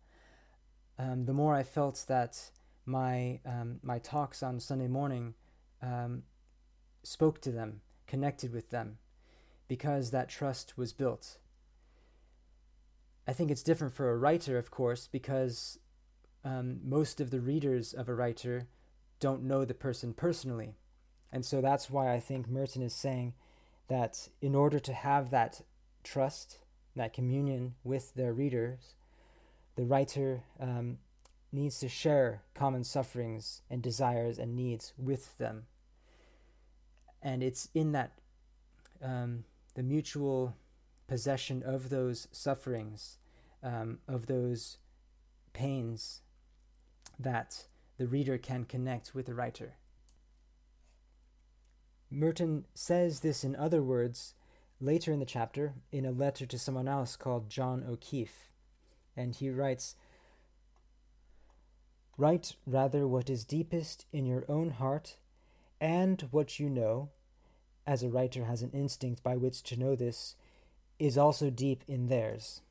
um, 0.99 1.25
the 1.25 1.33
more 1.33 1.55
I 1.55 1.63
felt 1.63 2.05
that 2.07 2.51
my 2.85 3.39
um, 3.45 3.79
my 3.81 3.99
talks 3.99 4.43
on 4.43 4.59
Sunday 4.59 4.87
morning 4.87 5.33
um, 5.81 6.23
spoke 7.03 7.41
to 7.41 7.51
them, 7.51 7.81
connected 8.07 8.53
with 8.53 8.69
them, 8.69 8.97
because 9.67 10.11
that 10.11 10.29
trust 10.29 10.77
was 10.77 10.93
built. 10.93 11.37
I 13.27 13.33
think 13.33 13.49
it's 13.49 13.63
different 13.63 13.93
for 13.93 14.11
a 14.11 14.17
writer, 14.17 14.57
of 14.57 14.69
course, 14.69 15.07
because 15.11 15.79
um, 16.43 16.79
most 16.83 17.19
of 17.19 17.31
the 17.31 17.39
readers 17.39 17.93
of 17.93 18.07
a 18.07 18.13
writer 18.13 18.67
don't 19.19 19.43
know 19.43 19.65
the 19.65 19.73
person 19.73 20.13
personally. 20.13 20.75
And 21.31 21.43
so 21.43 21.59
that's 21.59 21.89
why 21.89 22.13
I 22.13 22.19
think 22.19 22.47
Merton 22.47 22.83
is 22.83 22.93
saying 22.93 23.33
that 23.87 24.29
in 24.41 24.53
order 24.55 24.79
to 24.79 24.93
have 24.93 25.31
that 25.31 25.61
trust, 26.03 26.59
that 26.95 27.13
communion 27.13 27.75
with 27.83 28.13
their 28.13 28.31
readers, 28.31 28.93
the 29.75 29.85
writer 29.85 30.43
um, 30.59 30.99
needs 31.55 31.79
to 31.79 31.89
share 31.89 32.43
common 32.53 32.83
sufferings 32.83 33.61
and 33.69 33.81
desires 33.81 34.37
and 34.37 34.55
needs 34.55 34.93
with 34.97 35.37
them. 35.37 35.65
And 37.21 37.41
it's 37.41 37.69
in 37.73 37.93
that 37.93 38.11
um, 39.01 39.45
the 39.73 39.83
mutual 39.83 40.55
possession 41.07 41.63
of 41.63 41.89
those 41.89 42.27
sufferings, 42.31 43.17
um, 43.63 43.99
of 44.07 44.27
those 44.27 44.77
pains, 45.53 46.21
that 47.17 47.65
the 47.97 48.07
reader 48.07 48.37
can 48.37 48.65
connect 48.65 49.15
with 49.15 49.25
the 49.25 49.33
writer. 49.33 49.77
Merton 52.11 52.65
says 52.73 53.21
this 53.21 53.43
in 53.43 53.55
other 53.55 53.81
words 53.81 54.35
later 54.79 55.11
in 55.11 55.19
the 55.19 55.25
chapter 55.25 55.73
in 55.91 56.05
a 56.05 56.11
letter 56.11 56.45
to 56.45 56.59
someone 56.59 56.87
else 56.87 57.15
called 57.15 57.49
John 57.49 57.83
O'Keefe. 57.87 58.49
And 59.17 59.33
he 59.33 59.49
writes 59.49 59.95
Write 62.17 62.55
rather 62.65 63.07
what 63.07 63.29
is 63.29 63.43
deepest 63.43 64.05
in 64.13 64.25
your 64.25 64.45
own 64.47 64.71
heart 64.71 65.17
and 65.81 66.27
what 66.31 66.59
you 66.59 66.69
know, 66.69 67.09
as 67.85 68.03
a 68.03 68.09
writer 68.09 68.45
has 68.45 68.61
an 68.61 68.71
instinct 68.71 69.21
by 69.21 69.35
which 69.35 69.63
to 69.63 69.77
know 69.77 69.95
this, 69.95 70.35
is 70.97 71.17
also 71.17 71.49
deep 71.49 71.83
in 71.87 72.07
theirs. 72.07 72.61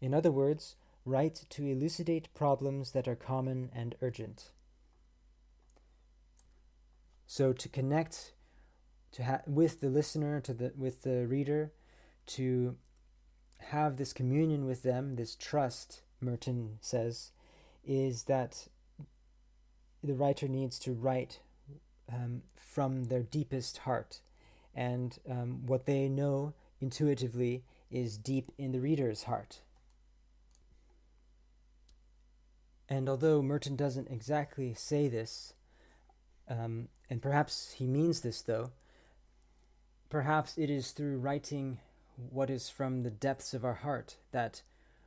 In 0.00 0.12
other 0.12 0.32
words, 0.32 0.74
write 1.04 1.44
to 1.50 1.64
elucidate 1.64 2.34
problems 2.34 2.90
that 2.90 3.06
are 3.06 3.14
common 3.14 3.70
and 3.72 3.94
urgent. 4.02 4.50
So 7.26 7.52
to 7.52 7.68
connect 7.68 8.32
to 9.12 9.24
ha- 9.24 9.42
with 9.46 9.80
the 9.80 9.88
listener, 9.88 10.40
to 10.40 10.52
the 10.52 10.72
with 10.76 11.02
the 11.02 11.26
reader, 11.26 11.72
to 12.26 12.76
have 13.58 13.96
this 13.96 14.12
communion 14.12 14.66
with 14.66 14.82
them, 14.82 15.16
this 15.16 15.36
trust, 15.36 16.02
Merton 16.20 16.78
says, 16.80 17.30
is 17.84 18.24
that 18.24 18.68
the 20.02 20.14
writer 20.14 20.48
needs 20.48 20.78
to 20.80 20.92
write 20.92 21.40
um, 22.12 22.42
from 22.56 23.04
their 23.04 23.22
deepest 23.22 23.78
heart 23.78 24.20
and 24.74 25.18
um, 25.30 25.66
what 25.66 25.86
they 25.86 26.08
know 26.08 26.54
intuitively 26.80 27.62
is 27.90 28.16
deep 28.16 28.50
in 28.58 28.72
the 28.72 28.80
reader's 28.80 29.24
heart. 29.24 29.60
And 32.88 33.08
although 33.08 33.42
Merton 33.42 33.76
doesn't 33.76 34.10
exactly 34.10 34.74
say 34.74 35.08
this, 35.08 35.54
um, 36.48 36.88
and 37.08 37.22
perhaps 37.22 37.72
he 37.72 37.86
means 37.86 38.20
this 38.20 38.42
though, 38.42 38.70
perhaps 40.10 40.58
it 40.58 40.70
is 40.70 40.90
through 40.90 41.18
writing 41.18 41.78
what 42.30 42.50
is 42.50 42.68
from 42.68 43.02
the 43.02 43.10
depths 43.10 43.54
of 43.54 43.64
our 43.64 43.74
heart 43.74 44.16
that 44.32 44.62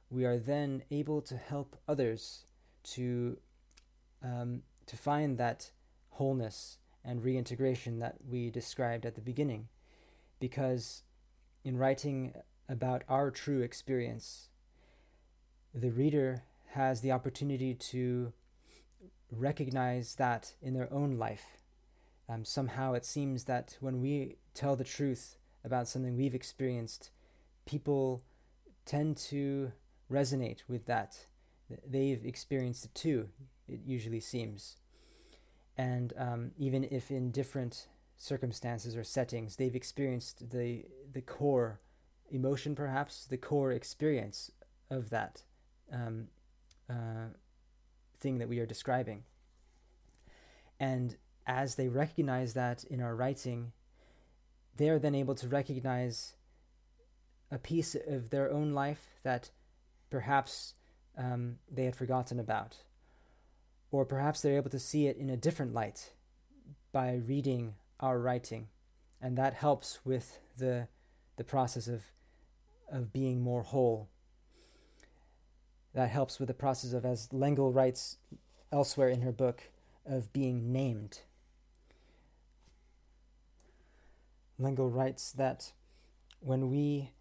we 0.09 0.25
are 0.25 0.37
then 0.37 0.83
able 0.89 1.21
to 1.21 1.37
help 1.37 1.75
others 1.87 2.45
to 2.83 3.37
um, 4.23 4.63
to 4.87 4.97
find 4.97 5.37
that 5.37 5.71
wholeness 6.11 6.77
and 7.03 7.23
reintegration 7.23 7.99
that 7.99 8.15
we 8.27 8.49
described 8.49 9.05
at 9.05 9.15
the 9.15 9.21
beginning, 9.21 9.67
because 10.39 11.03
in 11.63 11.77
writing 11.77 12.33
about 12.67 13.03
our 13.07 13.31
true 13.31 13.61
experience, 13.61 14.49
the 15.73 15.91
reader 15.91 16.43
has 16.71 17.01
the 17.01 17.11
opportunity 17.11 17.73
to 17.73 18.33
recognize 19.31 20.15
that 20.15 20.55
in 20.61 20.73
their 20.73 20.91
own 20.91 21.17
life. 21.17 21.45
Um, 22.27 22.43
somehow 22.43 22.93
it 22.93 23.05
seems 23.05 23.43
that 23.43 23.77
when 23.79 24.01
we 24.01 24.37
tell 24.53 24.75
the 24.75 24.83
truth 24.83 25.37
about 25.63 25.87
something 25.87 26.15
we've 26.15 26.35
experienced, 26.35 27.11
people 27.65 28.23
tend 28.85 29.17
to 29.17 29.71
resonate 30.11 30.59
with 30.67 30.85
that. 30.85 31.25
They've 31.87 32.23
experienced 32.25 32.85
it 32.85 32.95
too, 32.95 33.29
it 33.67 33.79
usually 33.85 34.19
seems. 34.19 34.77
And 35.77 36.13
um, 36.17 36.51
even 36.57 36.83
if 36.85 37.11
in 37.11 37.31
different 37.31 37.87
circumstances 38.17 38.95
or 38.95 39.03
settings, 39.03 39.55
they've 39.55 39.75
experienced 39.75 40.49
the, 40.51 40.85
the 41.11 41.21
core 41.21 41.79
emotion, 42.31 42.75
perhaps, 42.75 43.25
the 43.25 43.37
core 43.37 43.71
experience 43.71 44.51
of 44.89 45.09
that 45.09 45.43
um, 45.91 46.27
uh, 46.89 47.27
thing 48.19 48.37
that 48.37 48.49
we 48.49 48.59
are 48.59 48.65
describing. 48.65 49.23
And 50.79 51.15
as 51.45 51.75
they 51.75 51.87
recognize 51.87 52.53
that 52.53 52.83
in 52.85 53.01
our 53.01 53.15
writing, 53.15 53.71
they 54.77 54.89
are 54.89 54.99
then 54.99 55.15
able 55.15 55.35
to 55.35 55.47
recognize 55.47 56.33
a 57.51 57.57
piece 57.57 57.95
of 58.07 58.29
their 58.29 58.51
own 58.51 58.73
life 58.73 59.07
that 59.23 59.51
perhaps 60.09 60.73
um, 61.17 61.57
they 61.71 61.85
had 61.85 61.95
forgotten 61.95 62.39
about. 62.39 62.77
Or 63.95 64.03
perhaps 64.03 64.41
they're 64.41 64.57
able 64.57 64.71
to 64.71 64.77
see 64.77 65.07
it 65.07 65.15
in 65.15 65.29
a 65.29 65.37
different 65.37 65.73
light 65.73 66.11
by 66.91 67.13
reading 67.25 67.75
our 68.01 68.19
writing. 68.19 68.67
And 69.21 69.37
that 69.37 69.53
helps 69.53 69.99
with 70.03 70.39
the, 70.57 70.89
the 71.37 71.45
process 71.45 71.87
of, 71.87 72.03
of 72.91 73.13
being 73.13 73.39
more 73.39 73.63
whole. 73.63 74.09
That 75.93 76.09
helps 76.09 76.39
with 76.39 76.49
the 76.49 76.53
process 76.53 76.91
of, 76.91 77.05
as 77.05 77.31
L'Engle 77.31 77.71
writes 77.71 78.17
elsewhere 78.69 79.07
in 79.07 79.21
her 79.21 79.31
book, 79.31 79.69
of 80.05 80.33
being 80.33 80.73
named. 80.73 81.21
L'Engle 84.59 84.89
writes 84.89 85.31
that 85.31 85.71
when 86.41 86.69
we 86.69 87.11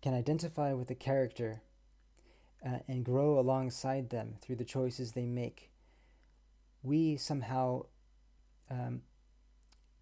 can 0.00 0.14
identify 0.14 0.72
with 0.74 0.92
a 0.92 0.94
character 0.94 1.62
uh, 2.64 2.78
and 2.86 3.04
grow 3.04 3.36
alongside 3.36 4.10
them 4.10 4.36
through 4.40 4.56
the 4.56 4.64
choices 4.64 5.10
they 5.10 5.26
make, 5.26 5.69
we 6.82 7.16
somehow 7.16 7.84
um, 8.70 9.02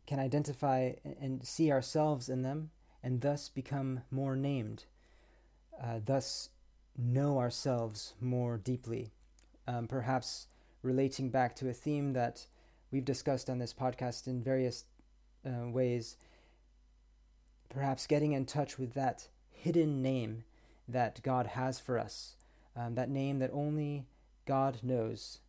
can 0.07 0.19
identify 0.19 0.93
and 1.21 1.47
see 1.47 1.71
ourselves 1.71 2.29
in 2.29 2.43
them 2.43 2.71
and 3.03 3.21
thus 3.21 3.49
become 3.49 4.03
more 4.11 4.37
named, 4.37 4.85
uh, 5.83 6.01
thus 6.05 6.51
know 6.97 7.39
ourselves 7.39 8.15
more 8.21 8.57
deeply. 8.57 9.11
Um, 9.67 9.87
perhaps 9.87 10.47
relating 10.83 11.31
back 11.31 11.55
to 11.57 11.69
a 11.69 11.75
theme 11.75 12.13
that 12.15 12.47
we've 12.91 13.05
discussed 13.05 13.51
on 13.51 13.59
this 13.59 13.75
podcast 13.75 14.27
in 14.27 14.43
various 14.43 14.85
uh, 15.47 15.69
ways, 15.69 16.17
perhaps 17.69 18.07
getting 18.07 18.33
in 18.33 18.47
touch 18.47 18.79
with 18.79 18.95
that 18.95 19.29
hidden 19.51 20.03
name 20.03 20.45
that 20.89 21.21
God 21.23 21.49
has 21.49 21.79
for 21.79 21.99
us, 21.99 22.35
um, 22.75 22.95
that 22.95 23.11
name 23.11 23.39
that 23.41 23.51
only 23.53 24.07
God 24.47 24.79
knows, 24.83 25.41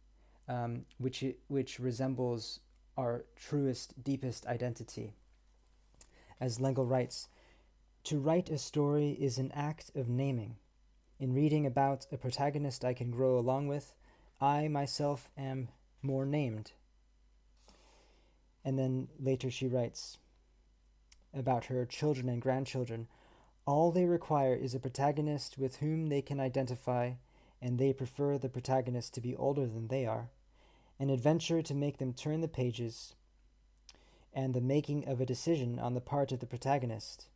um, 0.50 0.86
which, 0.98 1.24
which 1.48 1.80
resembles 1.80 2.60
our 2.98 3.24
truest, 3.38 4.04
deepest 4.04 4.46
identity. 4.48 5.14
As 6.42 6.60
L'Engle 6.60 6.86
writes, 6.86 7.30
to 8.04 8.20
write 8.20 8.50
a 8.50 8.58
story 8.58 9.12
is 9.12 9.38
an 9.38 9.52
act 9.54 9.92
of 9.96 10.10
naming. 10.10 10.58
In 11.20 11.34
reading 11.34 11.66
about 11.66 12.08
a 12.12 12.18
protagonist 12.18 12.84
I 12.84 12.94
can 12.94 13.12
grow 13.12 13.38
along 13.38 13.68
with, 13.68 13.94
I 14.42 14.68
myself 14.68 15.30
am 15.38 15.70
more 16.02 16.26
named. 16.26 16.72
And 18.66 18.78
then 18.78 19.08
later 19.18 19.50
she 19.50 19.68
writes 19.68 20.18
about 21.34 21.66
her 21.66 21.86
children 21.86 22.28
and 22.28 22.42
grandchildren 22.42 23.08
all 23.70 23.92
they 23.92 24.06
require 24.06 24.56
is 24.56 24.74
a 24.74 24.80
protagonist 24.80 25.60
with 25.60 25.76
whom 25.76 26.08
they 26.08 26.24
can 26.24 26.40
identify, 26.40 27.12
and 27.62 27.78
they 27.78 27.94
prefer 27.94 28.36
the 28.36 28.50
protagonist 28.50 29.14
to 29.14 29.22
be 29.22 29.36
older 29.36 29.68
than 29.68 29.90
they 29.90 30.08
are, 30.08 30.32
an 31.00 31.10
adventure 31.10 31.62
to 31.62 31.74
make 31.74 31.98
them 31.98 32.14
turn 32.14 32.42
the 32.42 32.48
pages, 32.48 33.16
and 34.34 34.54
the 34.54 34.62
making 34.62 35.08
of 35.08 35.22
a 35.22 35.26
decision 35.26 35.80
on 35.80 35.94
the 35.94 36.02
part 36.02 36.32
of 36.32 36.40
the 36.40 36.46
protagonist. 36.46 37.30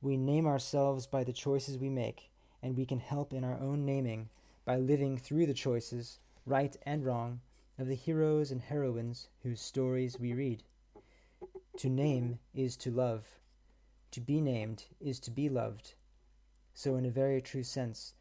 We 0.00 0.16
name 0.16 0.46
ourselves 0.46 1.06
by 1.06 1.24
the 1.24 1.32
choices 1.32 1.76
we 1.76 1.88
make, 1.88 2.30
and 2.62 2.76
we 2.76 2.86
can 2.86 3.00
help 3.00 3.32
in 3.32 3.44
our 3.44 3.58
own 3.58 3.84
naming 3.84 4.28
by 4.64 4.76
living 4.76 5.18
through 5.18 5.46
the 5.46 5.54
choices, 5.54 6.20
right 6.46 6.76
and 6.86 7.04
wrong, 7.04 7.40
of 7.78 7.88
the 7.88 7.94
heroes 7.94 8.50
and 8.50 8.62
heroines 8.62 9.28
whose 9.42 9.60
stories 9.60 10.18
we 10.18 10.32
read. 10.32 10.62
To 11.78 11.88
name 11.88 12.38
is 12.54 12.76
to 12.78 12.90
love. 12.90 13.38
To 14.12 14.20
be 14.20 14.40
named 14.40 14.84
is 15.00 15.18
to 15.20 15.30
be 15.30 15.48
loved. 15.48 15.94
So, 16.74 16.96
in 16.96 17.04
a 17.04 17.10
very 17.10 17.40
true 17.40 17.64
sense, 17.64 18.14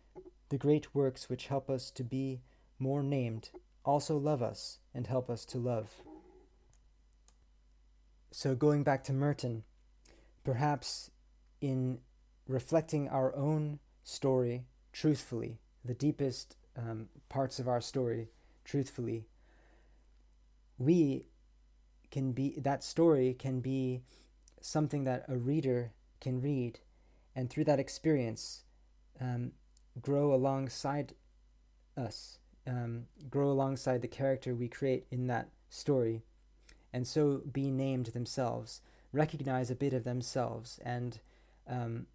the 0.50 0.58
great 0.58 0.96
works 0.96 1.30
which 1.30 1.48
help 1.48 1.70
us 1.70 1.91
to 1.91 2.04
be 2.04 2.41
more 2.80 3.04
named 3.04 3.52
also 3.84 4.17
love 4.17 4.41
us 4.41 4.80
and 4.94 5.08
help 5.08 5.30
us 5.30 5.46
to 5.46 5.58
love. 5.58 5.89
So, 8.32 8.56
going 8.56 8.84
back 8.84 9.04
to 9.06 9.13
Merton, 9.13 9.63
perhaps 10.44 11.12
in 11.60 12.00
reflecting 12.48 13.10
our 13.10 13.36
own 13.36 13.80
story 14.04 14.65
truthfully, 14.94 15.60
the 15.84 15.94
deepest 15.94 16.56
um, 16.78 17.10
parts 17.30 17.60
of 17.60 17.67
our 17.67 17.82
story 17.82 18.30
truthfully, 18.63 19.26
we 20.78 21.26
can 22.10 22.32
be, 22.32 22.56
that 22.60 22.84
story 22.84 23.34
can 23.34 23.60
be 23.60 24.02
something 24.62 25.04
that 25.06 25.26
a 25.28 25.38
reader 25.38 25.91
can 26.20 26.41
read 26.41 26.80
and 27.36 27.50
through 27.50 27.63
that 27.63 27.80
experience 27.80 28.63
um, 29.20 29.52
grow 30.02 30.34
alongside 30.34 31.13
us, 31.98 32.38
um, 32.67 33.06
grow 33.30 33.50
alongside 33.50 34.02
the 34.02 34.08
character 34.08 34.54
we 34.54 34.67
create 34.67 35.06
in 35.12 35.28
that 35.28 35.50
story, 35.69 36.21
and 36.93 37.08
so 37.08 37.41
be 37.52 37.71
named 37.71 38.08
themselves, 38.08 38.82
recognize 39.12 39.71
a 39.71 39.76
bit 39.76 39.93
of 39.93 40.04
themselves, 40.04 40.80
and 40.84 41.19
um, 41.67 42.08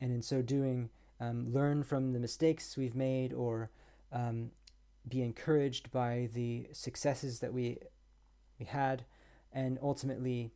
and 0.00 0.12
in 0.12 0.22
so 0.22 0.42
doing, 0.42 0.90
um, 1.20 1.52
learn 1.52 1.82
from 1.82 2.12
the 2.12 2.18
mistakes 2.18 2.76
we've 2.76 2.96
made, 2.96 3.32
or 3.32 3.70
um, 4.12 4.50
be 5.08 5.22
encouraged 5.22 5.90
by 5.90 6.28
the 6.34 6.66
successes 6.72 7.40
that 7.40 7.52
we 7.52 7.78
we 8.58 8.66
had, 8.66 9.04
and 9.52 9.78
ultimately 9.82 10.50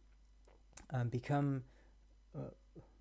um, 0.91 1.09
become 1.09 1.63
uh, 2.37 2.51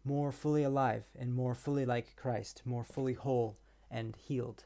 more 0.03 0.31
fully 0.31 0.63
alive 0.63 1.03
and 1.19 1.33
more 1.33 1.53
fully 1.53 1.85
like 1.85 2.15
Christ, 2.15 2.61
more 2.65 2.83
fully 2.83 3.13
whole 3.13 3.57
and 3.91 4.15
healed. 4.15 4.63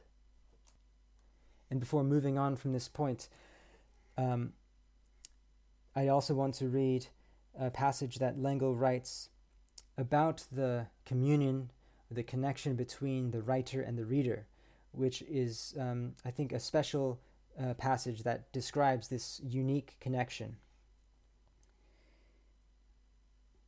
And 1.71 1.79
before 1.79 2.03
moving 2.03 2.37
on 2.37 2.57
from 2.57 2.73
this 2.73 2.89
point, 2.89 3.29
um, 4.17 4.51
I 5.95 6.09
also 6.09 6.35
want 6.35 6.53
to 6.55 6.67
read 6.67 7.07
a 7.57 7.71
passage 7.71 8.17
that 8.17 8.37
L'Engle 8.37 8.75
writes 8.75 9.29
about 9.97 10.43
the 10.51 10.87
communion, 11.05 11.71
the 12.11 12.23
connection 12.23 12.75
between 12.75 13.31
the 13.31 13.41
writer 13.41 13.81
and 13.81 13.97
the 13.97 14.03
reader, 14.05 14.47
which 14.91 15.21
is, 15.23 15.73
um, 15.79 16.13
I 16.25 16.31
think, 16.31 16.51
a 16.51 16.59
special 16.59 17.21
uh, 17.57 17.73
passage 17.75 18.23
that 18.23 18.51
describes 18.51 19.07
this 19.07 19.39
unique 19.41 19.95
connection. 20.01 20.57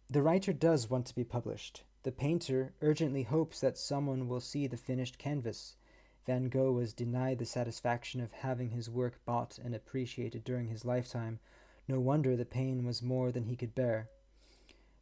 The 0.09 0.21
writer 0.21 0.51
does 0.51 0.89
want 0.89 1.05
to 1.07 1.15
be 1.15 1.23
published. 1.23 1.83
The 2.03 2.11
painter 2.11 2.73
urgently 2.81 3.23
hopes 3.23 3.61
that 3.61 3.77
someone 3.77 4.27
will 4.27 4.41
see 4.41 4.67
the 4.67 4.77
finished 4.77 5.17
canvas. 5.17 5.77
Van 6.25 6.47
Gogh 6.47 6.71
was 6.71 6.93
denied 6.93 7.37
the 7.37 7.45
satisfaction 7.45 8.21
of 8.21 8.31
having 8.31 8.69
his 8.69 8.89
work 8.89 9.19
bought 9.25 9.57
and 9.57 9.75
appreciated 9.75 10.43
during 10.43 10.69
his 10.69 10.85
lifetime. 10.85 11.39
No 11.87 11.99
wonder 11.99 12.35
the 12.35 12.45
pain 12.45 12.85
was 12.85 13.03
more 13.03 13.31
than 13.31 13.43
he 13.43 13.57
could 13.57 13.75
bear. 13.75 14.09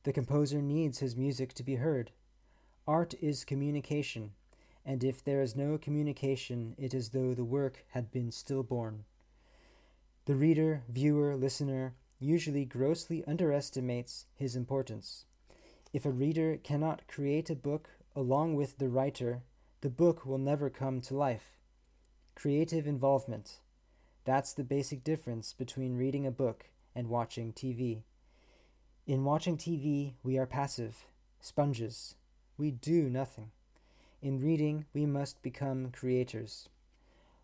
The 0.04 0.14
composer 0.14 0.62
needs 0.62 0.98
his 0.98 1.16
music 1.16 1.54
to 1.54 1.64
be 1.64 1.76
heard. 1.76 2.12
Art 2.88 3.14
is 3.22 3.46
communication, 3.46 4.32
and 4.84 5.04
if 5.04 5.24
there 5.24 5.44
is 5.44 5.56
no 5.56 5.78
communication, 5.78 6.74
it 6.80 6.94
is 6.96 7.06
as 7.06 7.10
though 7.10 7.36
the 7.36 7.44
work 7.44 7.86
had 7.90 8.12
been 8.12 8.32
stillborn. 8.32 9.06
The 10.26 10.36
reader, 10.36 10.84
viewer, 10.90 11.36
listener 11.36 11.94
usually 12.20 12.66
grossly 12.66 13.24
underestimates 13.26 14.26
his 14.34 14.56
importance. 14.56 15.26
If 15.94 16.06
a 16.06 16.12
reader 16.12 16.58
cannot 16.58 17.08
create 17.08 17.52
a 17.52 17.56
book 17.56 17.90
along 18.16 18.56
with 18.56 18.80
the 18.80 18.90
writer, 18.90 19.44
the 19.82 19.90
book 19.90 20.28
will 20.28 20.38
never 20.38 20.70
come 20.70 21.02
to 21.02 21.16
life. 21.16 21.58
Creative 22.36 22.86
involvement. 22.86 23.58
That's 24.26 24.54
the 24.54 24.64
basic 24.64 25.04
difference 25.04 25.54
between 25.54 25.98
reading 25.98 26.28
a 26.28 26.32
book 26.32 26.66
and 26.96 27.10
watching 27.10 27.52
TV. 27.52 28.04
In 29.08 29.24
watching 29.24 29.58
TV, 29.58 30.14
we 30.22 30.38
are 30.38 30.46
passive, 30.46 31.06
sponges. 31.40 32.14
We 32.60 32.70
do 32.70 33.10
nothing. 33.10 33.50
In 34.22 34.40
reading, 34.40 34.86
we 34.94 35.08
must 35.08 35.42
become 35.42 35.90
creators. 35.92 36.70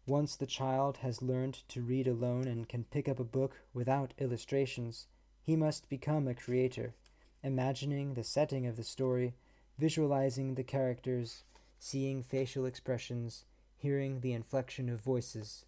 Once 0.05 0.35
the 0.35 0.45
child 0.45 0.97
has 0.97 1.23
learned 1.23 1.63
to 1.69 1.81
read 1.81 2.07
alone 2.07 2.45
and 2.45 2.69
can 2.69 2.83
pick 2.83 3.09
up 3.09 3.19
a 3.19 3.23
book 3.23 3.61
without 3.73 4.13
illustrations, 4.19 5.07
he 5.41 5.55
must 5.55 5.89
become 5.89 6.27
a 6.27 6.35
creator, 6.35 6.93
imagining 7.41 8.13
the 8.13 8.23
setting 8.23 8.67
of 8.67 8.75
the 8.75 8.83
story, 8.83 9.33
visualizing 9.79 10.53
the 10.53 10.63
characters, 10.63 11.43
seeing 11.79 12.23
facial 12.23 12.65
expressions, 12.65 13.45
hearing 13.77 14.21
the 14.21 14.33
inflection 14.33 14.89
of 14.89 15.01
voices. 15.01 15.65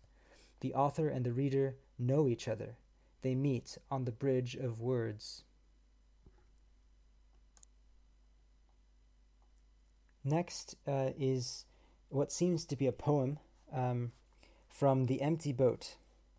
The 0.61 0.73
author 0.73 1.07
and 1.07 1.25
the 1.25 1.31
reader 1.31 1.75
know 1.97 2.27
each 2.27 2.47
other. 2.47 2.77
They 3.21 3.35
meet 3.35 3.77
on 3.91 4.05
the 4.05 4.11
bridge 4.11 4.55
of 4.55 4.79
words. 4.79 5.43
Next 10.23 10.75
uh, 10.87 11.11
is 11.17 11.65
what 12.09 12.31
seems 12.31 12.65
to 12.65 12.75
be 12.75 12.87
a 12.87 12.91
poem 12.91 13.39
um, 13.73 14.11
from 14.67 15.05
The 15.05 15.21
Empty 15.21 15.53
Boat. 15.53 15.95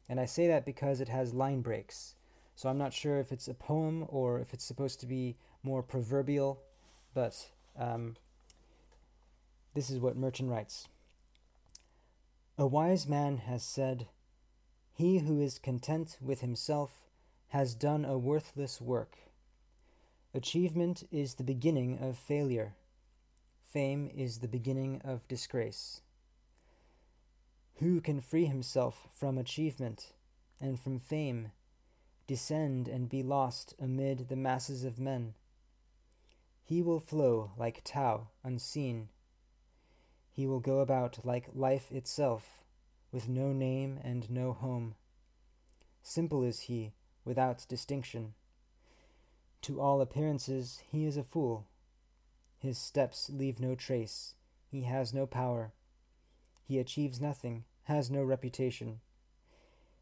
And 0.09 0.21
I 0.21 0.27
say 0.27 0.47
that 0.49 0.64
because 0.64 1.01
it 1.01 1.09
has 1.09 1.35
line 1.35 1.61
breaks. 1.61 2.14
So 2.57 2.68
I'm 2.68 2.79
not 2.79 2.93
sure 2.93 3.18
if 3.18 3.33
it's 3.33 3.49
a 3.49 3.55
poem 3.55 4.05
or 4.09 4.39
if 4.39 4.53
it's 4.53 4.64
supposed 4.64 5.01
to 5.01 5.07
be 5.07 5.37
more 5.62 5.83
proverbial, 5.83 6.61
but 7.14 7.49
um, 7.79 8.16
this 9.75 9.91
is 9.91 9.99
what 9.99 10.16
Merton 10.16 10.49
writes 10.49 10.89
A 12.59 12.66
wise 12.66 13.07
man 13.07 13.39
has 13.39 13.62
said, 13.62 14.09
He 14.93 15.18
who 15.18 15.41
is 15.41 15.59
content 15.59 16.16
with 16.21 16.41
himself 16.41 17.11
has 17.49 17.75
done 17.75 18.05
a 18.05 18.18
worthless 18.18 18.81
work. 18.81 19.16
Achievement 20.33 21.03
is 21.11 21.35
the 21.35 21.45
beginning 21.45 21.99
of 21.99 22.16
failure. 22.16 22.75
Fame 23.73 24.11
is 24.14 24.39
the 24.39 24.49
beginning 24.49 25.01
of 25.05 25.27
disgrace. 25.27 26.01
Who 27.81 28.01
can 28.01 28.21
free 28.21 28.45
himself 28.45 29.09
from 29.11 29.39
achievement 29.39 30.12
and 30.61 30.79
from 30.79 30.99
fame, 30.99 31.53
descend 32.27 32.87
and 32.87 33.09
be 33.09 33.23
lost 33.23 33.75
amid 33.81 34.29
the 34.29 34.37
masses 34.37 34.85
of 34.85 34.99
men? 34.99 35.35
He 36.62 36.83
will 36.83 37.01
flow 37.01 37.53
like 37.57 37.81
Tao 37.83 38.29
unseen. 38.45 39.09
He 40.41 40.47
will 40.47 40.61
go 40.61 40.78
about 40.78 41.22
like 41.22 41.51
life 41.55 41.93
itself, 41.93 42.62
with 43.12 43.28
no 43.28 43.53
name 43.53 44.01
and 44.03 44.30
no 44.30 44.55
home. 44.55 44.95
Simple 46.03 46.43
is 46.45 46.61
he, 46.61 46.95
without 47.26 47.66
distinction. 47.68 48.32
To 49.61 49.82
all 49.82 50.01
appearances, 50.01 50.80
he 50.91 51.05
is 51.05 51.18
a 51.18 51.22
fool 51.22 51.66
his 52.59 52.78
steps 52.78 53.28
leave 53.28 53.61
no 53.61 53.74
trace. 53.74 54.34
He 54.70 54.84
has 54.84 55.12
no 55.12 55.26
power. 55.26 55.72
He 56.64 56.78
achieves 56.78 57.20
nothing, 57.20 57.64
has 57.84 58.11
no 58.11 58.24
reputation. 58.24 59.01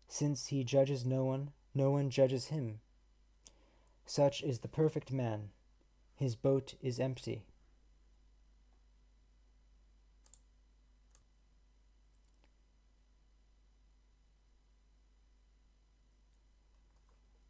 Since 0.07 0.47
he 0.47 0.63
judges 0.63 1.05
no 1.05 1.25
one, 1.25 1.51
no 1.75 1.91
one 1.91 2.11
judges 2.11 2.47
him. 2.47 2.79
Such 4.07 4.45
is 4.45 4.61
the 4.61 4.69
perfect 4.69 5.11
man. 5.11 5.51
His 6.15 6.37
boat 6.37 6.75
is 6.81 7.01
empty. 7.01 7.43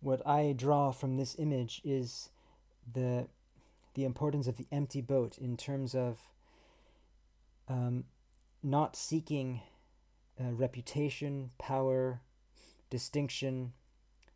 What 0.09 0.27
I 0.27 0.55
draw 0.57 0.91
from 0.91 1.19
this 1.19 1.37
image 1.39 1.83
is 1.85 2.31
the 2.91 3.29
the 3.93 4.07
importance 4.07 4.47
of 4.47 4.57
the 4.57 4.67
empty 4.73 5.03
boat 5.03 5.37
in 5.37 5.55
terms 5.55 5.95
of 5.95 6.17
um, 7.69 8.05
not 8.63 8.97
seeking 8.97 9.61
uh, 10.41 10.53
reputation, 10.53 11.51
power, 11.59 12.23
distinction, 12.89 13.75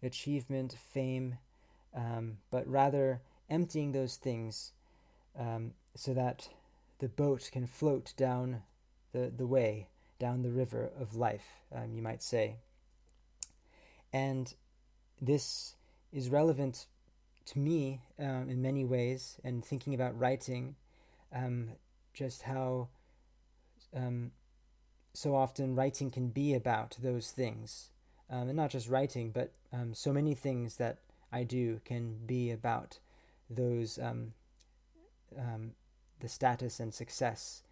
achievement, 0.03 0.77
fame, 0.93 1.39
um, 1.97 2.37
but 2.51 2.69
rather 2.69 3.23
emptying 3.49 3.93
those 3.93 4.17
things 4.17 4.73
um, 5.39 5.73
so 5.97 6.13
that 6.13 6.51
the 6.99 7.09
boat 7.09 7.49
can 7.51 7.67
float 7.67 8.13
down 8.19 8.61
the, 9.13 9.33
the 9.35 9.47
way, 9.47 9.89
down 10.19 10.43
the 10.43 10.53
river 10.53 10.91
of 11.01 11.17
life, 11.17 11.63
um, 11.75 11.95
you 11.95 12.03
might 12.03 12.23
say. 12.23 12.57
And 14.13 14.53
this 15.23 15.77
is 16.13 16.29
relevant 16.29 16.87
to 17.47 17.59
me, 17.59 18.01
um, 18.19 18.49
in 18.51 18.61
many 18.61 18.85
ways, 18.85 19.39
and 19.45 19.65
thinking 19.65 19.95
about 19.95 20.19
writing, 20.19 20.75
um, 21.33 21.71
just 22.13 22.43
how 22.43 22.89
um, 23.95 24.33
so 25.15 25.35
often 25.37 25.77
writing 25.77 26.11
can 26.11 26.29
be 26.29 26.55
about 26.55 26.97
those 27.01 27.31
things. 27.31 27.91
Um, 28.29 28.49
and 28.49 28.57
not 28.57 28.71
just 28.71 28.89
writing, 28.89 29.31
but 29.31 29.53
um, 29.73 29.95
so 29.95 30.13
many 30.13 30.35
things 30.35 30.77
that 30.77 30.99
I 31.31 31.45
do 31.45 31.81
can 31.85 32.19
be 32.27 32.51
about 32.51 32.99
those, 33.49 33.99
um, 33.99 34.33
the 36.21 36.29
status 36.29 36.81
and 36.81 36.93
success. 36.93 37.63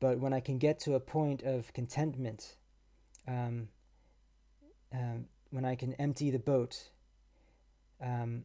but 0.00 0.18
when 0.18 0.32
I 0.32 0.40
can 0.40 0.58
get 0.58 0.80
to 0.80 0.94
a 0.94 1.00
point 1.00 1.42
of 1.42 1.72
contentment, 1.72 2.56
um, 4.92 5.26
when 5.50 5.64
I 5.64 5.74
can 5.74 5.94
empty 5.94 6.30
the 6.30 6.38
boat, 6.38 6.90
um, 8.00 8.44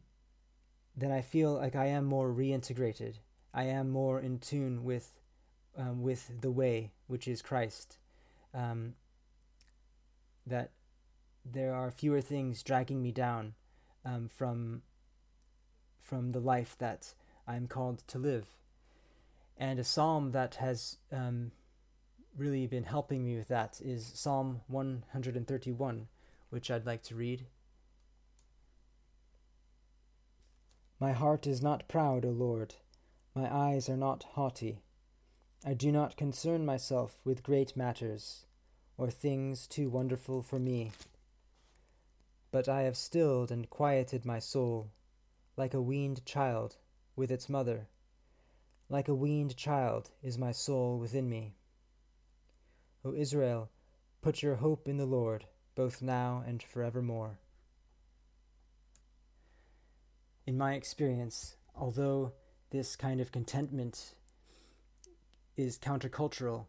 then 0.96 1.12
I 1.12 1.20
feel 1.20 1.54
like 1.54 1.76
I 1.76 1.86
am 1.86 2.04
more 2.04 2.32
reintegrated. 2.32 3.18
I 3.52 3.64
am 3.64 3.90
more 3.90 4.20
in 4.20 4.38
tune 4.38 4.84
with 4.84 5.12
um, 5.76 6.02
with 6.02 6.40
the 6.40 6.50
way, 6.50 6.92
which 7.06 7.28
is 7.28 7.42
Christ. 7.42 7.98
Um, 8.54 8.94
that 10.46 10.70
there 11.44 11.74
are 11.74 11.90
fewer 11.90 12.20
things 12.20 12.62
dragging 12.62 13.02
me 13.02 13.12
down 13.12 13.54
um, 14.04 14.28
from 14.28 14.82
from 16.00 16.32
the 16.32 16.40
life 16.40 16.76
that 16.78 17.14
I'm 17.46 17.66
called 17.66 18.06
to 18.08 18.18
live. 18.18 18.46
And 19.58 19.78
a 19.78 19.84
psalm 19.84 20.32
that 20.32 20.56
has 20.56 20.98
um, 21.10 21.50
really 22.36 22.66
been 22.66 22.84
helping 22.84 23.24
me 23.24 23.36
with 23.36 23.48
that 23.48 23.80
is 23.82 24.12
Psalm 24.14 24.60
131 24.68 26.08
which 26.50 26.70
I'd 26.70 26.86
like 26.86 27.02
to 27.04 27.14
read. 27.14 27.46
My 30.98 31.12
heart 31.12 31.46
is 31.46 31.62
not 31.62 31.88
proud, 31.88 32.24
O 32.24 32.30
Lord. 32.30 32.76
My 33.34 33.54
eyes 33.54 33.88
are 33.88 33.96
not 33.96 34.24
haughty. 34.32 34.80
I 35.64 35.74
do 35.74 35.92
not 35.92 36.16
concern 36.16 36.64
myself 36.64 37.20
with 37.24 37.42
great 37.42 37.76
matters, 37.76 38.46
or 38.96 39.10
things 39.10 39.66
too 39.66 39.90
wonderful 39.90 40.42
for 40.42 40.58
me. 40.58 40.92
But 42.50 42.68
I 42.68 42.82
have 42.82 42.96
stilled 42.96 43.50
and 43.50 43.68
quieted 43.68 44.24
my 44.24 44.38
soul, 44.38 44.90
like 45.56 45.74
a 45.74 45.82
weaned 45.82 46.24
child 46.24 46.76
with 47.14 47.30
its 47.30 47.48
mother. 47.48 47.88
Like 48.88 49.08
a 49.08 49.14
weaned 49.14 49.56
child 49.56 50.10
is 50.22 50.38
my 50.38 50.52
soul 50.52 50.98
within 50.98 51.28
me. 51.28 51.56
O 53.04 53.12
Israel, 53.12 53.68
put 54.22 54.42
your 54.42 54.56
hope 54.56 54.88
in 54.88 54.96
the 54.96 55.06
Lord 55.06 55.44
both 55.76 56.02
now 56.02 56.42
and 56.44 56.60
forevermore. 56.62 57.38
In 60.46 60.58
my 60.58 60.74
experience, 60.74 61.56
although 61.76 62.32
this 62.70 62.96
kind 62.96 63.20
of 63.20 63.30
contentment 63.30 64.14
is 65.56 65.78
countercultural, 65.78 66.66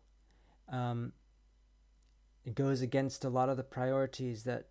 um, 0.70 1.14
it 2.46 2.54
goes 2.54 2.82
against 2.82 3.24
a 3.24 3.30
lot 3.30 3.50
of 3.50 3.58
the 3.58 3.64
priorities 3.64 4.44
that 4.44 4.68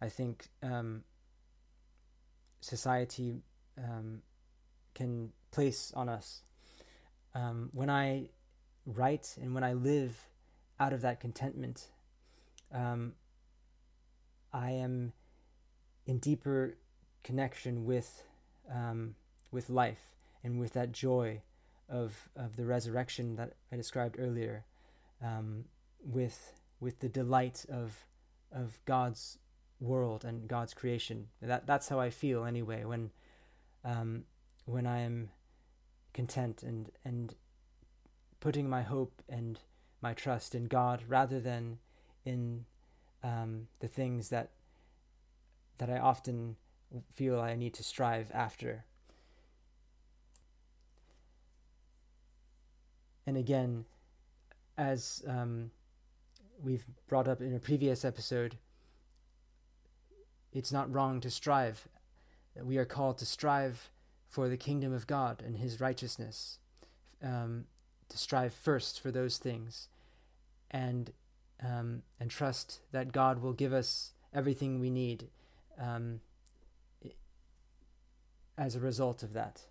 I 0.00 0.08
think 0.08 0.48
um, 0.62 1.04
society 2.60 3.42
um, 3.78 4.22
can 4.94 5.30
place 5.50 5.92
on 5.94 6.08
us. 6.08 6.42
Um, 7.34 7.68
when 7.72 7.90
I 7.90 8.30
write 8.86 9.36
and 9.40 9.54
when 9.54 9.64
I 9.64 9.74
live 9.74 10.28
out 10.80 10.92
of 10.92 11.02
that 11.02 11.20
contentment, 11.20 11.88
um, 12.72 13.12
I 14.52 14.70
am 14.70 15.12
in 16.06 16.18
deeper 16.18 16.76
connection 17.22 17.84
with 17.84 18.22
um, 18.72 19.14
with 19.50 19.70
life 19.70 20.14
and 20.42 20.58
with 20.58 20.72
that 20.74 20.92
joy 20.92 21.42
of 21.88 22.28
of 22.36 22.56
the 22.56 22.64
resurrection 22.64 23.36
that 23.36 23.54
I 23.72 23.76
described 23.76 24.16
earlier, 24.18 24.64
um, 25.22 25.64
with 26.04 26.52
with 26.80 27.00
the 27.00 27.08
delight 27.08 27.64
of 27.68 28.04
of 28.52 28.78
God's 28.84 29.38
world 29.80 30.24
and 30.24 30.48
God's 30.48 30.74
creation. 30.74 31.28
That 31.42 31.66
that's 31.66 31.88
how 31.88 32.00
I 32.00 32.10
feel 32.10 32.44
anyway 32.44 32.84
when 32.84 33.10
um, 33.84 34.24
when 34.64 34.86
I 34.86 35.00
am 35.00 35.30
content 36.12 36.62
and 36.62 36.90
and 37.04 37.34
putting 38.40 38.68
my 38.68 38.82
hope 38.82 39.22
and 39.28 39.58
my 40.00 40.14
trust 40.14 40.54
in 40.54 40.66
God 40.66 41.02
rather 41.08 41.40
than 41.40 41.78
in 42.24 42.64
um, 43.22 43.68
the 43.80 43.88
things 43.88 44.28
that 44.30 44.50
that 45.78 45.90
I 45.90 45.98
often 45.98 46.56
feel 47.12 47.40
I 47.40 47.54
need 47.54 47.74
to 47.74 47.84
strive 47.84 48.30
after. 48.32 48.84
And 53.26 53.36
again, 53.36 53.84
as 54.78 55.22
um, 55.26 55.70
we've 56.62 56.84
brought 57.08 57.28
up 57.28 57.40
in 57.40 57.54
a 57.54 57.58
previous 57.58 58.04
episode, 58.04 58.56
it's 60.52 60.72
not 60.72 60.92
wrong 60.92 61.20
to 61.20 61.30
strive. 61.30 61.88
We 62.62 62.78
are 62.78 62.84
called 62.84 63.18
to 63.18 63.26
strive 63.26 63.90
for 64.28 64.48
the 64.48 64.56
kingdom 64.56 64.92
of 64.92 65.06
God 65.06 65.42
and 65.44 65.56
His 65.56 65.80
righteousness, 65.80 66.58
um, 67.22 67.64
to 68.08 68.18
strive 68.18 68.54
first 68.54 69.00
for 69.00 69.10
those 69.10 69.38
things, 69.38 69.88
and 70.70 71.12
um, 71.62 72.02
and 72.20 72.30
trust 72.30 72.80
that 72.92 73.12
God 73.12 73.40
will 73.40 73.52
give 73.52 73.72
us 73.72 74.12
everything 74.34 74.80
we 74.80 74.90
need 74.90 75.28
um, 75.80 76.20
as 78.58 78.76
a 78.76 78.80
result 78.80 79.22
of 79.22 79.32
that. 79.32 79.62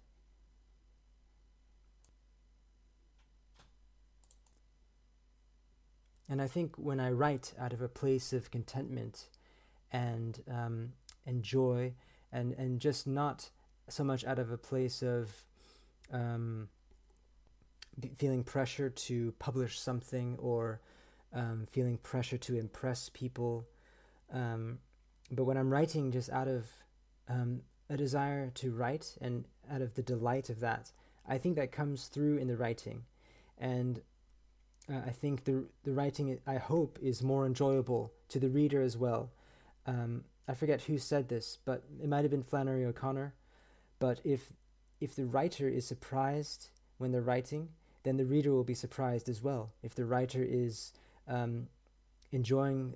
And 6.27 6.41
I 6.41 6.47
think 6.47 6.75
when 6.77 6.99
I 6.99 7.11
write 7.11 7.53
out 7.59 7.71
of 7.71 7.81
a 7.81 7.87
place 7.87 8.33
of 8.33 8.49
contentment 8.49 9.27
and 9.91 10.41
um, 10.49 10.93
and 11.25 11.43
joy, 11.43 11.93
and 12.31 12.53
and 12.53 12.79
just 12.79 13.05
not 13.05 13.49
so 13.89 14.03
much 14.03 14.25
out 14.25 14.39
of 14.39 14.51
a 14.51 14.57
place 14.57 15.03
of 15.03 15.29
um, 16.11 16.67
feeling 18.17 18.43
pressure 18.43 18.89
to 18.89 19.33
publish 19.37 19.79
something 19.79 20.35
or 20.39 20.81
um, 21.35 21.67
feeling 21.71 21.97
pressure 21.97 22.37
to 22.37 22.57
impress 22.57 23.09
people, 23.09 23.67
um, 24.33 24.79
but 25.31 25.43
when 25.43 25.57
I'm 25.57 25.69
writing 25.69 26.11
just 26.11 26.29
out 26.31 26.47
of 26.47 26.67
um, 27.29 27.61
a 27.89 27.97
desire 27.97 28.49
to 28.55 28.71
write 28.71 29.15
and 29.21 29.45
out 29.71 29.81
of 29.81 29.93
the 29.93 30.01
delight 30.01 30.49
of 30.49 30.61
that, 30.61 30.91
I 31.27 31.37
think 31.37 31.55
that 31.57 31.71
comes 31.71 32.07
through 32.07 32.37
in 32.37 32.47
the 32.47 32.57
writing, 32.57 33.03
and 33.59 34.01
uh, 34.89 35.01
I 35.05 35.11
think 35.11 35.43
the 35.43 35.65
the 35.83 35.91
writing 35.91 36.39
I 36.47 36.55
hope 36.55 36.97
is 37.01 37.21
more 37.21 37.45
enjoyable 37.45 38.11
to 38.29 38.39
the 38.39 38.49
reader 38.49 38.81
as 38.81 38.97
well. 38.97 39.31
Um, 39.85 40.23
I 40.47 40.53
forget 40.53 40.81
who 40.83 40.97
said 40.97 41.27
this, 41.27 41.57
but 41.65 41.83
it 42.01 42.07
might 42.07 42.21
have 42.21 42.31
been 42.31 42.43
Flannery 42.43 42.85
O'Connor. 42.85 43.33
But 43.99 44.21
if 44.23 44.53
if 45.01 45.15
the 45.15 45.25
writer 45.25 45.67
is 45.67 45.85
surprised 45.87 46.69
when 46.97 47.11
they're 47.11 47.21
writing, 47.21 47.69
then 48.03 48.17
the 48.17 48.25
reader 48.25 48.51
will 48.51 48.63
be 48.63 48.73
surprised 48.73 49.27
as 49.27 49.41
well. 49.41 49.73
If 49.83 49.95
the 49.95 50.05
writer 50.05 50.43
is 50.43 50.93
um, 51.27 51.67
enjoying 52.31 52.95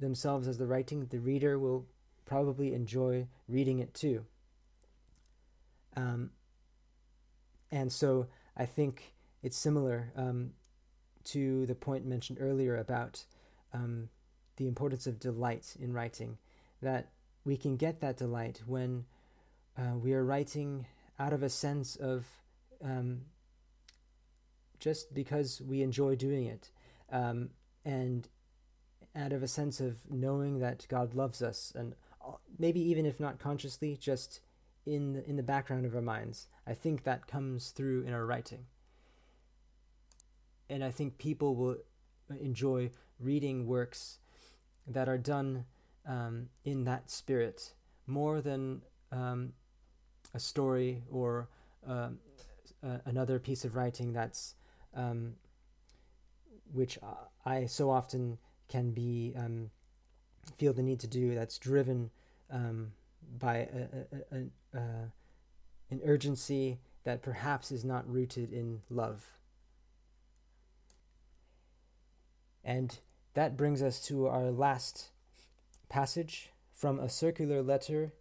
themselves 0.00 0.48
as 0.48 0.58
the 0.58 0.66
writing, 0.66 1.06
the 1.06 1.18
reader 1.18 1.58
will 1.58 1.86
probably 2.24 2.74
enjoy 2.74 3.26
reading 3.48 3.78
it 3.78 3.94
too. 3.94 4.24
Um, 5.96 6.30
and 7.70 7.92
so 7.92 8.26
I 8.56 8.66
think 8.66 9.14
it's 9.42 9.56
similar 9.56 10.12
um, 10.16 10.52
to 11.24 11.66
the 11.66 11.74
point 11.74 12.06
mentioned 12.06 12.38
earlier 12.40 12.76
about 12.76 13.24
um, 13.72 14.08
the 14.56 14.68
importance 14.68 15.06
of 15.06 15.18
delight 15.18 15.74
in 15.80 15.92
writing, 15.92 16.38
that 16.82 17.10
we 17.44 17.56
can 17.56 17.76
get 17.76 18.00
that 18.00 18.16
delight 18.16 18.62
when 18.66 19.04
uh, 19.78 19.96
we 19.96 20.12
are 20.12 20.24
writing 20.24 20.86
out 21.18 21.32
of 21.32 21.42
a 21.42 21.48
sense 21.48 21.96
of 21.96 22.26
um, 22.82 23.22
just 24.78 25.14
because 25.14 25.60
we 25.62 25.82
enjoy 25.82 26.14
doing 26.14 26.46
it, 26.46 26.70
um, 27.10 27.50
and 27.86 28.28
out 29.14 29.32
of 29.32 29.42
a 29.42 29.48
sense 29.48 29.80
of 29.80 29.96
knowing 30.10 30.58
that 30.58 30.86
God 30.90 31.14
loves 31.14 31.40
us, 31.40 31.72
and 31.74 31.94
uh, 32.22 32.32
maybe 32.58 32.80
even 32.80 33.06
if 33.06 33.18
not 33.18 33.38
consciously, 33.38 33.96
just 33.96 34.40
in 34.84 35.14
the, 35.14 35.26
in 35.26 35.36
the 35.36 35.42
background 35.42 35.86
of 35.86 35.94
our 35.94 36.02
minds. 36.02 36.48
I 36.66 36.74
think 36.74 37.04
that 37.04 37.26
comes 37.26 37.70
through 37.70 38.02
in 38.02 38.12
our 38.12 38.26
writing 38.26 38.66
and 40.68 40.82
I 40.82 40.90
think 40.90 41.18
people 41.18 41.54
will 41.54 41.76
enjoy 42.40 42.90
reading 43.20 43.66
works 43.66 44.18
that 44.86 45.08
are 45.08 45.18
done 45.18 45.64
um, 46.06 46.48
in 46.64 46.84
that 46.84 47.10
spirit 47.10 47.72
more 48.06 48.40
than 48.40 48.82
um, 49.12 49.52
a 50.34 50.40
story 50.40 51.02
or 51.10 51.48
uh, 51.88 52.10
another 53.04 53.38
piece 53.38 53.64
of 53.64 53.74
writing 53.74 54.12
that's 54.12 54.54
um, 54.94 55.34
which 56.72 56.98
I 57.44 57.66
so 57.66 57.90
often 57.90 58.38
can 58.68 58.90
be 58.90 59.34
um, 59.36 59.70
feel 60.58 60.72
the 60.72 60.82
need 60.82 61.00
to 61.00 61.06
do 61.06 61.34
that's 61.34 61.58
driven 61.58 62.10
um, 62.50 62.92
by 63.38 63.56
a, 63.56 64.36
a, 64.36 64.78
a, 64.78 64.80
an 65.90 66.00
urgency 66.04 66.78
that 67.04 67.22
perhaps 67.22 67.70
is 67.70 67.84
not 67.84 68.10
rooted 68.10 68.52
in 68.52 68.82
love. 68.90 69.24
And 72.64 72.98
that 73.34 73.56
brings 73.56 73.82
us 73.82 74.00
to 74.06 74.26
our 74.26 74.50
last 74.50 75.10
passage 75.88 76.50
from 76.72 76.98
a 76.98 77.08
circular 77.08 77.62
letter. 77.62 78.12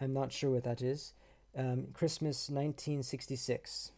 I'm 0.00 0.14
not 0.14 0.32
sure 0.32 0.50
what 0.50 0.64
that 0.64 0.80
is. 0.80 1.12
Um, 1.56 1.88
Christmas 1.92 2.48
1966. 2.48 3.92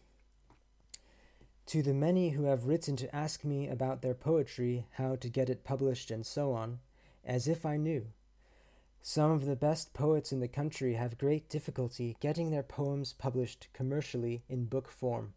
To 1.68 1.82
the 1.82 1.92
many 1.92 2.30
who 2.30 2.44
have 2.44 2.64
written 2.64 2.96
to 2.96 3.14
ask 3.14 3.44
me 3.44 3.68
about 3.68 4.00
their 4.00 4.14
poetry, 4.14 4.86
how 4.92 5.16
to 5.16 5.28
get 5.28 5.50
it 5.50 5.64
published, 5.64 6.10
and 6.10 6.24
so 6.24 6.52
on, 6.52 6.80
as 7.22 7.46
if 7.46 7.66
I 7.66 7.76
knew. 7.76 8.06
Some 9.02 9.32
of 9.32 9.44
the 9.44 9.54
best 9.54 9.92
poets 9.92 10.32
in 10.32 10.40
the 10.40 10.48
country 10.48 10.94
have 10.94 11.18
great 11.18 11.50
difficulty 11.50 12.16
getting 12.20 12.50
their 12.50 12.62
poems 12.62 13.12
published 13.12 13.68
commercially 13.74 14.44
in 14.48 14.64
book 14.64 14.88
form. 14.88 15.34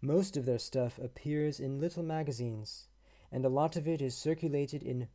Most 0.00 0.38
of 0.38 0.46
their 0.46 0.58
stuff 0.58 0.98
appears 0.98 1.60
in 1.60 1.78
little 1.78 2.02
magazines, 2.02 2.86
and 3.30 3.44
a 3.44 3.50
lot 3.50 3.76
of 3.76 3.86
it 3.86 4.00
is 4.00 4.16
circulated 4.16 4.82
in 4.82 5.08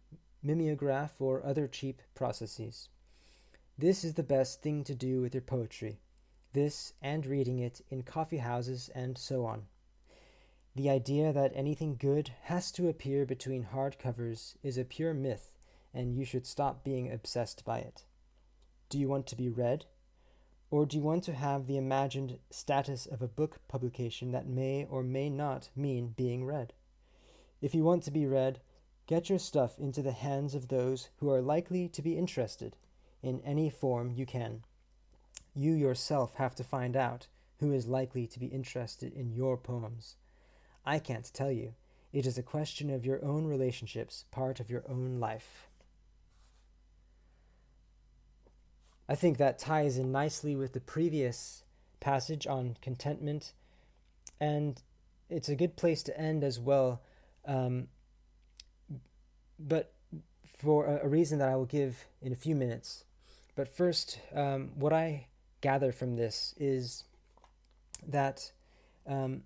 mimeograph 0.43 1.19
or 1.19 1.43
other 1.43 1.67
cheap 1.67 1.99
processes. 2.13 2.89
This 3.75 4.03
is 4.03 4.13
the 4.13 4.21
best 4.21 4.61
thing 4.61 4.83
to 4.83 4.93
do 4.93 5.19
with 5.19 5.33
your 5.33 5.41
poetry, 5.41 5.99
this 6.53 6.93
and 7.01 7.25
reading 7.25 7.57
it 7.57 7.81
in 7.89 8.03
coffee 8.03 8.37
houses 8.37 8.91
and 8.93 9.17
so 9.17 9.45
on. 9.45 9.65
The 10.75 10.89
idea 10.89 11.31
that 11.31 11.51
anything 11.53 11.97
good 11.97 12.29
has 12.45 12.71
to 12.71 12.89
appear 12.89 13.27
between 13.27 13.61
hard 13.61 13.99
covers 13.99 14.55
is 14.63 14.75
a 14.75 14.83
pure 14.83 15.13
myth, 15.13 15.51
and 15.93 16.15
you 16.15 16.25
should 16.25 16.47
stop 16.47 16.83
being 16.83 17.11
obsessed 17.11 17.63
by 17.63 17.77
it. 17.77 18.05
Do 18.89 18.97
you 18.97 19.07
want 19.07 19.27
to 19.27 19.35
be 19.35 19.49
read? 19.49 19.85
Or 20.71 20.87
do 20.87 20.97
you 20.97 21.03
want 21.03 21.23
to 21.25 21.33
have 21.33 21.67
the 21.67 21.77
imagined 21.77 22.39
status 22.49 23.05
of 23.05 23.21
a 23.21 23.27
book 23.27 23.59
publication 23.67 24.31
that 24.31 24.47
may 24.47 24.85
or 24.85 25.03
may 25.03 25.29
not 25.29 25.69
mean 25.75 26.15
being 26.17 26.43
read? 26.43 26.73
If 27.61 27.75
you 27.75 27.83
want 27.83 28.01
to 28.03 28.11
be 28.11 28.25
read, 28.25 28.59
get 29.05 29.29
your 29.29 29.37
stuff 29.37 29.77
into 29.77 30.01
the 30.01 30.11
hands 30.11 30.55
of 30.55 30.69
those 30.69 31.09
who 31.17 31.29
are 31.29 31.41
likely 31.41 31.87
to 31.89 32.01
be 32.01 32.17
interested 32.17 32.75
in 33.21 33.41
any 33.41 33.69
form 33.69 34.09
you 34.09 34.25
can. 34.25 34.63
You 35.53 35.73
yourself 35.73 36.33
have 36.35 36.55
to 36.55 36.63
find 36.63 36.95
out 36.97 37.27
who 37.59 37.71
is 37.71 37.85
likely 37.87 38.25
to 38.25 38.39
be 38.39 38.47
interested 38.47 39.13
in 39.13 39.31
your 39.31 39.55
poems. 39.55 40.15
I 40.85 40.99
can't 40.99 41.29
tell 41.33 41.51
you. 41.51 41.73
It 42.11 42.25
is 42.25 42.37
a 42.37 42.43
question 42.43 42.89
of 42.89 43.05
your 43.05 43.23
own 43.23 43.45
relationships, 43.45 44.25
part 44.31 44.59
of 44.59 44.69
your 44.69 44.83
own 44.87 45.19
life. 45.19 45.67
I 49.09 49.15
think 49.15 49.37
that 49.37 49.59
ties 49.59 49.97
in 49.97 50.11
nicely 50.11 50.55
with 50.55 50.73
the 50.73 50.79
previous 50.79 51.63
passage 51.99 52.45
on 52.47 52.77
contentment, 52.81 53.53
and 54.39 54.81
it's 55.29 55.49
a 55.49 55.55
good 55.55 55.75
place 55.75 56.03
to 56.03 56.17
end 56.19 56.43
as 56.43 56.59
well 56.59 57.01
um, 57.45 57.87
but 59.59 59.93
for 60.59 60.85
a, 60.85 61.07
reason 61.07 61.39
that 61.39 61.49
I 61.49 61.55
will 61.55 61.65
give 61.65 62.05
in 62.21 62.31
a 62.31 62.35
few 62.35 62.55
minutes. 62.55 63.03
But 63.55 63.67
first, 63.67 64.19
um, 64.33 64.71
what 64.75 64.93
I 64.93 65.27
gather 65.61 65.91
from 65.91 66.15
this 66.15 66.53
is 66.57 67.03
that 68.07 68.51
um, 69.07 69.43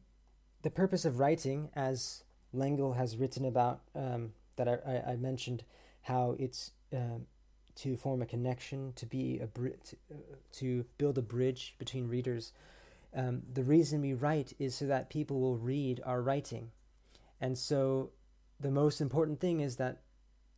the 0.67 0.71
purpose 0.71 1.05
of 1.05 1.17
writing, 1.17 1.69
as 1.77 2.25
L'Engle 2.51 2.91
has 2.91 3.15
written 3.15 3.45
about, 3.45 3.79
um, 3.95 4.33
that 4.57 4.67
I, 4.67 5.13
I, 5.13 5.15
mentioned, 5.15 5.63
how 6.01 6.35
it's 6.37 6.71
um, 6.91 7.25
to 7.75 7.95
form 7.95 8.21
a 8.21 8.25
connection, 8.25 8.91
to 8.97 9.05
be 9.05 9.39
a 9.39 9.47
to, 9.47 9.95
uh, 10.11 10.15
to 10.55 10.83
build 10.97 11.17
a 11.17 11.21
bridge 11.21 11.75
between 11.79 12.09
readers, 12.09 12.51
um, 13.15 13.43
the 13.53 13.63
reason 13.63 14.01
we 14.01 14.13
write 14.13 14.51
is 14.59 14.75
so 14.75 14.87
that 14.87 15.09
people 15.09 15.39
will 15.39 15.55
read 15.55 16.01
our 16.05 16.21
writing. 16.21 16.71
And 17.39 17.57
so 17.57 18.09
the 18.59 18.69
most 18.69 18.99
important 18.99 19.39
thing 19.39 19.61
is 19.61 19.77
that 19.77 20.01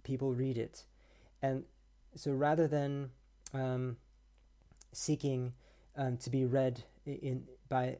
people 0.01 0.33
read 0.33 0.57
it. 0.57 0.85
And 1.43 1.65
so 2.15 2.31
rather 2.31 2.67
than 2.67 3.11
um, 3.53 3.97
seeking 4.91 5.53
um, 5.95 6.17
to 6.17 6.31
be 6.31 6.45
read 6.45 6.81
in 7.05 7.43
by 7.69 7.97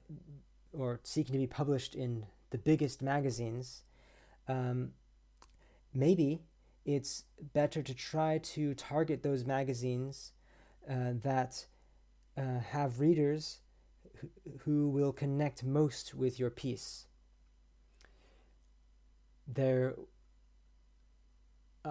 or 0.73 0.99
seeking 1.03 1.33
to 1.33 1.39
be 1.39 1.47
published 1.47 1.95
in 1.95 2.25
the 2.51 2.57
biggest 2.57 3.01
magazines, 3.01 3.83
um, 4.47 4.91
maybe 5.93 6.41
it's 6.85 7.23
better 7.53 7.81
to 7.81 7.93
try 7.93 8.39
to 8.39 8.73
target 8.73 9.21
those 9.23 9.45
magazines 9.45 10.31
uh, 10.89 11.13
that 11.23 11.65
uh, 12.37 12.59
have 12.71 12.99
readers 12.99 13.59
who, 14.61 14.89
will 14.89 15.13
connect 15.13 15.63
most 15.63 16.13
with 16.13 16.39
your 16.39 16.49
piece. 16.49 17.05
There, 19.47 19.95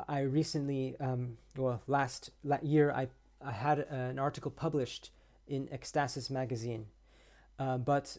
I 0.09 0.21
recently, 0.21 0.97
um, 1.01 1.39
well, 1.57 1.83
last 1.87 2.31
year, 2.63 2.93
I, 2.93 3.09
I 3.45 3.53
had 3.53 3.79
an 3.79 4.19
article 4.19 4.51
published 4.51 5.11
in 5.47 5.69
Ekstasis 5.69 6.31
magazine, 6.31 6.87
uh, 7.59 7.79
but 7.79 8.19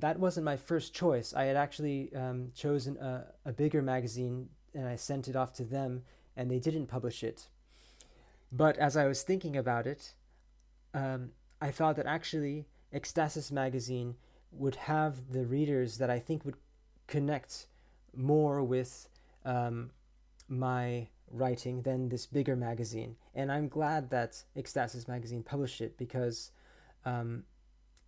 that 0.00 0.18
wasn't 0.18 0.44
my 0.44 0.56
first 0.56 0.94
choice. 0.94 1.34
I 1.34 1.44
had 1.44 1.56
actually 1.56 2.14
um, 2.14 2.50
chosen 2.54 2.96
a, 2.98 3.26
a 3.44 3.52
bigger 3.52 3.82
magazine 3.82 4.48
and 4.74 4.86
I 4.86 4.96
sent 4.96 5.28
it 5.28 5.36
off 5.36 5.52
to 5.54 5.64
them, 5.64 6.02
and 6.36 6.50
they 6.50 6.58
didn't 6.58 6.86
publish 6.86 7.22
it. 7.22 7.48
But 8.52 8.76
as 8.78 8.96
I 8.96 9.06
was 9.06 9.22
thinking 9.22 9.56
about 9.56 9.86
it, 9.86 10.14
um, 10.94 11.30
I 11.60 11.70
thought 11.70 11.96
that 11.96 12.06
actually 12.06 12.66
Ekstasis 12.94 13.52
magazine 13.52 14.16
would 14.52 14.76
have 14.76 15.32
the 15.32 15.44
readers 15.44 15.98
that 15.98 16.10
I 16.10 16.18
think 16.18 16.44
would 16.44 16.56
connect 17.06 17.66
more 18.14 18.62
with 18.62 19.08
um, 19.44 19.90
my 20.48 21.08
writing 21.30 21.82
than 21.82 22.08
this 22.08 22.26
bigger 22.26 22.56
magazine. 22.56 23.16
And 23.34 23.52
I'm 23.52 23.68
glad 23.68 24.10
that 24.10 24.42
Ekstasis 24.56 25.06
magazine 25.06 25.42
published 25.44 25.80
it 25.80 25.96
because 25.96 26.50
um, 27.04 27.44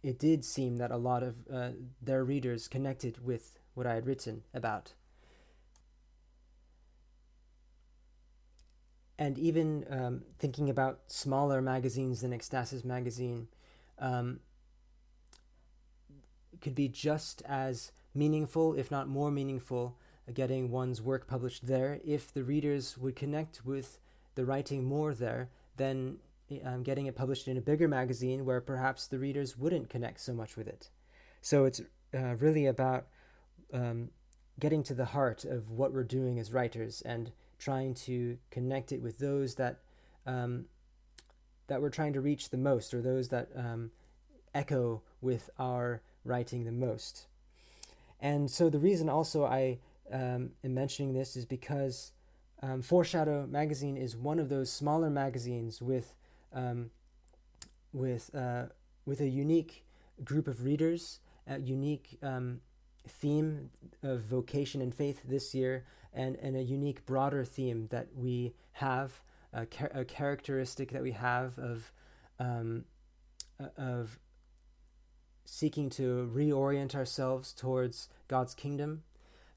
it 0.02 0.18
did 0.18 0.44
seem 0.44 0.76
that 0.76 0.90
a 0.90 0.96
lot 0.96 1.22
of 1.22 1.36
uh, 1.52 1.70
their 2.00 2.24
readers 2.24 2.68
connected 2.68 3.24
with 3.24 3.58
what 3.74 3.86
I 3.86 3.94
had 3.94 4.06
written 4.06 4.42
about. 4.52 4.94
And 9.18 9.38
even 9.38 9.86
um, 9.88 10.22
thinking 10.38 10.68
about 10.68 11.00
smaller 11.06 11.62
magazines 11.62 12.22
than 12.22 12.32
Ekstasis 12.32 12.84
magazine 12.84 13.46
um, 13.98 14.40
could 16.60 16.74
be 16.74 16.88
just 16.88 17.42
as 17.46 17.92
meaningful, 18.14 18.74
if 18.74 18.90
not 18.90 19.06
more 19.08 19.30
meaningful, 19.30 19.96
getting 20.34 20.70
one's 20.70 21.00
work 21.00 21.26
published 21.26 21.66
there 21.66 22.00
if 22.04 22.32
the 22.32 22.42
readers 22.42 22.98
would 22.98 23.14
connect 23.14 23.64
with 23.64 23.98
the 24.34 24.44
writing 24.44 24.84
more 24.84 25.14
there 25.14 25.50
than 25.76 26.16
um, 26.60 26.82
getting 26.82 27.06
it 27.06 27.16
published 27.16 27.48
in 27.48 27.56
a 27.56 27.60
bigger 27.60 27.88
magazine 27.88 28.44
where 28.44 28.60
perhaps 28.60 29.06
the 29.06 29.18
readers 29.18 29.56
wouldn't 29.56 29.88
connect 29.88 30.20
so 30.20 30.32
much 30.32 30.56
with 30.56 30.68
it. 30.68 30.90
So 31.40 31.64
it's 31.64 31.80
uh, 32.14 32.36
really 32.36 32.66
about 32.66 33.06
um, 33.72 34.10
getting 34.60 34.82
to 34.84 34.94
the 34.94 35.04
heart 35.04 35.44
of 35.44 35.70
what 35.70 35.92
we're 35.92 36.04
doing 36.04 36.38
as 36.38 36.52
writers 36.52 37.02
and 37.02 37.32
trying 37.58 37.94
to 37.94 38.36
connect 38.50 38.92
it 38.92 39.00
with 39.00 39.18
those 39.18 39.54
that 39.54 39.80
um, 40.26 40.66
that 41.68 41.80
we're 41.80 41.90
trying 41.90 42.12
to 42.12 42.20
reach 42.20 42.50
the 42.50 42.56
most, 42.56 42.92
or 42.92 43.00
those 43.00 43.28
that 43.28 43.48
um, 43.56 43.90
echo 44.54 45.02
with 45.20 45.48
our 45.58 46.02
writing 46.24 46.64
the 46.64 46.72
most. 46.72 47.26
And 48.20 48.50
so 48.50 48.68
the 48.68 48.78
reason 48.78 49.08
also 49.08 49.44
I 49.44 49.78
um, 50.12 50.50
am 50.62 50.74
mentioning 50.74 51.14
this 51.14 51.36
is 51.36 51.46
because 51.46 52.12
um, 52.62 52.82
Foreshadow 52.82 53.46
magazine 53.46 53.96
is 53.96 54.16
one 54.16 54.38
of 54.38 54.48
those 54.48 54.70
smaller 54.70 55.10
magazines 55.10 55.82
with 55.82 56.14
um, 56.54 56.90
with 57.92 58.34
uh, 58.34 58.64
with 59.04 59.20
a 59.20 59.28
unique 59.28 59.84
group 60.24 60.48
of 60.48 60.64
readers, 60.64 61.20
a 61.46 61.58
unique 61.58 62.18
um, 62.22 62.60
theme 63.06 63.70
of 64.02 64.22
vocation 64.22 64.80
and 64.80 64.94
faith 64.94 65.22
this 65.24 65.54
year, 65.54 65.84
and, 66.12 66.36
and 66.36 66.56
a 66.56 66.62
unique 66.62 67.04
broader 67.06 67.44
theme 67.44 67.88
that 67.90 68.08
we 68.14 68.54
have, 68.72 69.20
a, 69.52 69.66
char- 69.66 69.90
a 69.94 70.04
characteristic 70.04 70.92
that 70.92 71.02
we 71.02 71.12
have 71.12 71.58
of 71.58 71.92
um, 72.38 72.84
of 73.76 74.18
seeking 75.44 75.90
to 75.90 76.30
reorient 76.34 76.94
ourselves 76.94 77.52
towards 77.52 78.08
God's 78.28 78.54
kingdom 78.54 79.02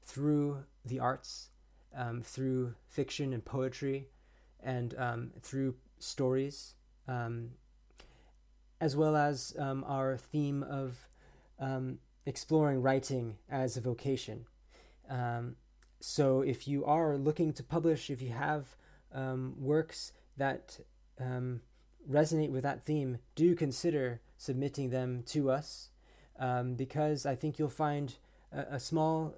through 0.04 0.64
the 0.84 1.00
arts, 1.00 1.48
um, 1.94 2.22
through 2.22 2.74
fiction 2.88 3.32
and 3.32 3.44
poetry, 3.44 4.08
and 4.62 4.94
um, 4.98 5.30
through 5.40 5.74
stories 5.98 6.74
um, 7.08 7.50
as 8.80 8.96
well 8.96 9.16
as 9.16 9.54
um, 9.58 9.84
our 9.86 10.16
theme 10.16 10.62
of 10.62 11.08
um, 11.58 11.98
exploring 12.26 12.82
writing 12.82 13.36
as 13.50 13.76
a 13.76 13.80
vocation. 13.80 14.46
Um, 15.08 15.56
so, 16.00 16.42
if 16.42 16.68
you 16.68 16.84
are 16.84 17.16
looking 17.16 17.52
to 17.54 17.62
publish, 17.62 18.10
if 18.10 18.20
you 18.20 18.30
have 18.30 18.76
um, 19.14 19.54
works 19.58 20.12
that 20.36 20.78
um, 21.18 21.62
resonate 22.10 22.50
with 22.50 22.64
that 22.64 22.84
theme, 22.84 23.18
do 23.34 23.54
consider 23.54 24.20
submitting 24.36 24.90
them 24.90 25.22
to 25.26 25.50
us 25.50 25.88
because 26.76 27.24
I 27.24 27.34
think 27.34 27.58
you'll 27.58 27.68
find 27.68 28.14
a, 28.52 28.74
a, 28.74 28.80
small, 28.80 29.34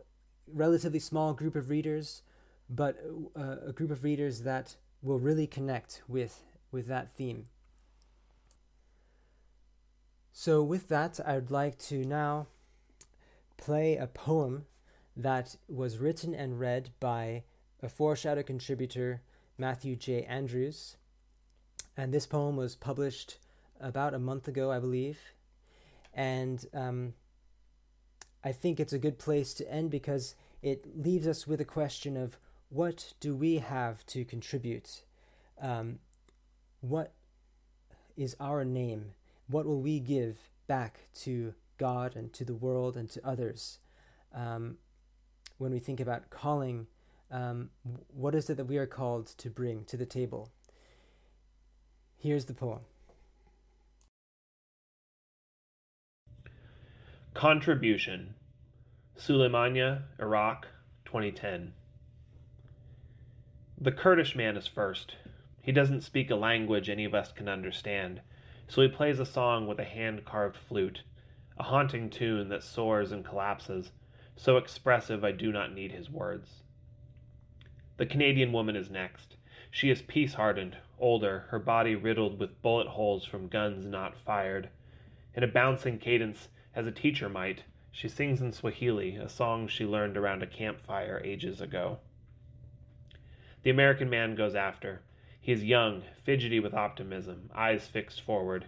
relatively 0.52 0.98
small 0.98 1.32
group 1.32 1.56
of 1.56 1.70
readers, 1.70 2.22
but 2.68 2.98
uh, 3.36 3.56
a 3.66 3.72
group 3.72 3.90
of 3.90 4.04
readers 4.04 4.42
that 4.42 4.76
will 5.02 5.18
really 5.18 5.46
connect 5.46 6.02
with, 6.08 6.42
with 6.72 6.86
that 6.88 7.12
theme. 7.12 7.46
So, 10.32 10.62
with 10.62 10.88
that, 10.88 11.18
I'd 11.26 11.50
like 11.50 11.78
to 11.78 12.04
now 12.04 12.46
play 13.56 13.96
a 13.96 14.06
poem 14.06 14.66
that 15.16 15.56
was 15.68 15.98
written 15.98 16.34
and 16.34 16.60
read 16.60 16.90
by 17.00 17.42
a 17.82 17.88
foreshadow 17.88 18.42
contributor, 18.42 19.22
Matthew 19.56 19.96
J. 19.96 20.22
Andrews. 20.24 20.96
And 21.96 22.14
this 22.14 22.26
poem 22.26 22.56
was 22.56 22.76
published 22.76 23.38
about 23.80 24.14
a 24.14 24.18
month 24.18 24.46
ago, 24.46 24.70
I 24.70 24.78
believe. 24.78 25.18
And 26.14 26.64
um, 26.72 27.14
I 28.44 28.52
think 28.52 28.78
it's 28.78 28.92
a 28.92 28.98
good 28.98 29.18
place 29.18 29.52
to 29.54 29.70
end 29.70 29.90
because 29.90 30.34
it 30.62 30.84
leaves 30.96 31.26
us 31.26 31.46
with 31.46 31.60
a 31.60 31.64
question 31.64 32.16
of 32.16 32.38
what 32.68 33.14
do 33.20 33.34
we 33.34 33.58
have 33.58 34.04
to 34.06 34.24
contribute? 34.24 35.02
Um, 35.60 35.98
what 36.80 37.12
is 38.16 38.36
our 38.38 38.64
name 38.64 39.12
what 39.48 39.66
will 39.66 39.80
we 39.80 39.98
give 39.98 40.38
back 40.66 41.00
to 41.14 41.54
God 41.78 42.14
and 42.16 42.32
to 42.34 42.44
the 42.44 42.54
world 42.54 42.96
and 42.96 43.08
to 43.10 43.26
others 43.26 43.78
um, 44.34 44.76
when 45.56 45.72
we 45.72 45.78
think 45.78 46.00
about 46.00 46.30
calling? 46.30 46.86
Um, 47.30 47.70
what 48.08 48.34
is 48.34 48.48
it 48.48 48.56
that 48.56 48.66
we 48.66 48.78
are 48.78 48.86
called 48.86 49.26
to 49.38 49.50
bring 49.50 49.84
to 49.84 49.96
the 49.96 50.06
table? 50.06 50.50
Here's 52.16 52.46
the 52.46 52.54
poem 52.54 52.80
Contribution 57.34 58.34
Suleimania, 59.16 60.02
Iraq, 60.20 60.66
2010. 61.04 61.72
The 63.80 63.92
Kurdish 63.92 64.34
man 64.34 64.56
is 64.56 64.66
first. 64.66 65.14
He 65.62 65.70
doesn't 65.70 66.00
speak 66.02 66.30
a 66.30 66.34
language 66.34 66.88
any 66.88 67.04
of 67.04 67.14
us 67.14 67.30
can 67.30 67.48
understand 67.48 68.20
so 68.68 68.82
he 68.82 68.88
plays 68.88 69.18
a 69.18 69.26
song 69.26 69.66
with 69.66 69.78
a 69.78 69.84
hand 69.84 70.24
carved 70.24 70.56
flute, 70.56 71.02
a 71.58 71.64
haunting 71.64 72.10
tune 72.10 72.48
that 72.50 72.62
soars 72.62 73.10
and 73.10 73.24
collapses, 73.24 73.90
so 74.36 74.56
expressive 74.56 75.24
I 75.24 75.32
do 75.32 75.50
not 75.50 75.74
need 75.74 75.90
his 75.90 76.10
words. 76.10 76.62
The 77.96 78.06
Canadian 78.06 78.52
woman 78.52 78.76
is 78.76 78.90
next. 78.90 79.34
She 79.70 79.90
is 79.90 80.02
peace 80.02 80.34
hardened, 80.34 80.76
older, 80.98 81.46
her 81.48 81.58
body 81.58 81.94
riddled 81.96 82.38
with 82.38 82.62
bullet 82.62 82.86
holes 82.86 83.24
from 83.24 83.48
guns 83.48 83.84
not 83.84 84.16
fired. 84.16 84.68
In 85.34 85.42
a 85.42 85.48
bouncing 85.48 85.98
cadence, 85.98 86.48
as 86.74 86.86
a 86.86 86.92
teacher 86.92 87.28
might, 87.28 87.64
she 87.90 88.08
sings 88.08 88.40
in 88.40 88.52
Swahili, 88.52 89.16
a 89.16 89.28
song 89.28 89.66
she 89.66 89.84
learned 89.84 90.16
around 90.16 90.42
a 90.42 90.46
campfire 90.46 91.20
ages 91.24 91.60
ago. 91.60 91.98
The 93.62 93.70
American 93.70 94.08
man 94.08 94.36
goes 94.36 94.54
after. 94.54 95.00
He 95.48 95.54
is 95.54 95.64
young, 95.64 96.02
fidgety 96.22 96.60
with 96.60 96.74
optimism, 96.74 97.48
eyes 97.54 97.86
fixed 97.86 98.20
forward. 98.20 98.66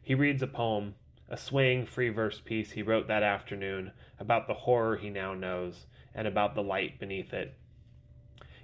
He 0.00 0.14
reads 0.14 0.42
a 0.42 0.46
poem, 0.46 0.94
a 1.28 1.36
swaying 1.36 1.84
free 1.84 2.08
verse 2.08 2.40
piece 2.40 2.70
he 2.70 2.82
wrote 2.82 3.06
that 3.08 3.22
afternoon 3.22 3.92
about 4.18 4.46
the 4.46 4.54
horror 4.54 4.96
he 4.96 5.10
now 5.10 5.34
knows 5.34 5.84
and 6.14 6.26
about 6.26 6.54
the 6.54 6.62
light 6.62 6.98
beneath 6.98 7.34
it. 7.34 7.52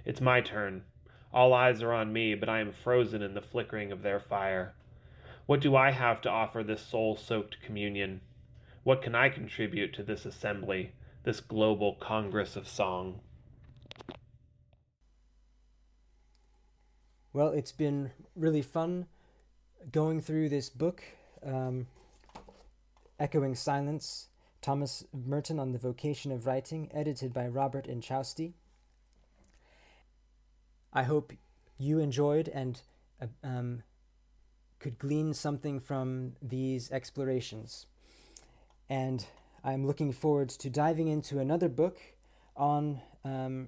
It's 0.03 0.19
my 0.19 0.41
turn. 0.41 0.81
All 1.31 1.53
eyes 1.53 1.83
are 1.83 1.93
on 1.93 2.11
me, 2.11 2.33
but 2.33 2.49
I 2.49 2.59
am 2.59 2.71
frozen 2.71 3.21
in 3.21 3.35
the 3.35 3.39
flickering 3.39 3.91
of 3.91 4.01
their 4.01 4.19
fire. 4.19 4.73
What 5.45 5.61
do 5.61 5.75
I 5.75 5.91
have 5.91 6.21
to 6.21 6.29
offer 6.31 6.63
this 6.63 6.81
soul 6.81 7.17
soaked 7.17 7.61
communion? 7.61 8.21
What 8.81 9.03
can 9.03 9.13
I 9.13 9.29
contribute 9.29 9.93
to 9.93 10.01
this 10.01 10.25
assembly, 10.25 10.93
this 11.21 11.39
global 11.39 11.93
congress 11.93 12.55
of 12.55 12.67
song? 12.67 13.19
Well, 17.31 17.49
it's 17.49 17.71
been 17.71 18.09
really 18.35 18.63
fun 18.63 19.05
going 19.91 20.19
through 20.19 20.49
this 20.49 20.67
book, 20.67 21.03
um, 21.45 21.85
Echoing 23.19 23.53
Silence, 23.53 24.29
Thomas 24.63 25.05
Merton 25.13 25.59
on 25.59 25.71
the 25.71 25.77
Vocation 25.77 26.31
of 26.31 26.47
Writing, 26.47 26.89
edited 26.91 27.31
by 27.31 27.47
Robert 27.47 27.87
Inchausti. 27.87 28.53
I 30.91 31.03
hope 31.03 31.31
you 31.77 31.99
enjoyed 31.99 32.47
and 32.47 32.81
uh, 33.21 33.27
um, 33.43 33.83
could 34.79 34.97
glean 34.97 35.35
something 35.35 35.79
from 35.79 36.33
these 36.41 36.91
explorations. 36.91 37.85
And 38.89 39.23
I'm 39.63 39.85
looking 39.85 40.13
forward 40.13 40.49
to 40.49 40.69
diving 40.71 41.09
into 41.09 41.37
another 41.37 41.69
book 41.69 41.99
on 42.57 43.01
um, 43.23 43.67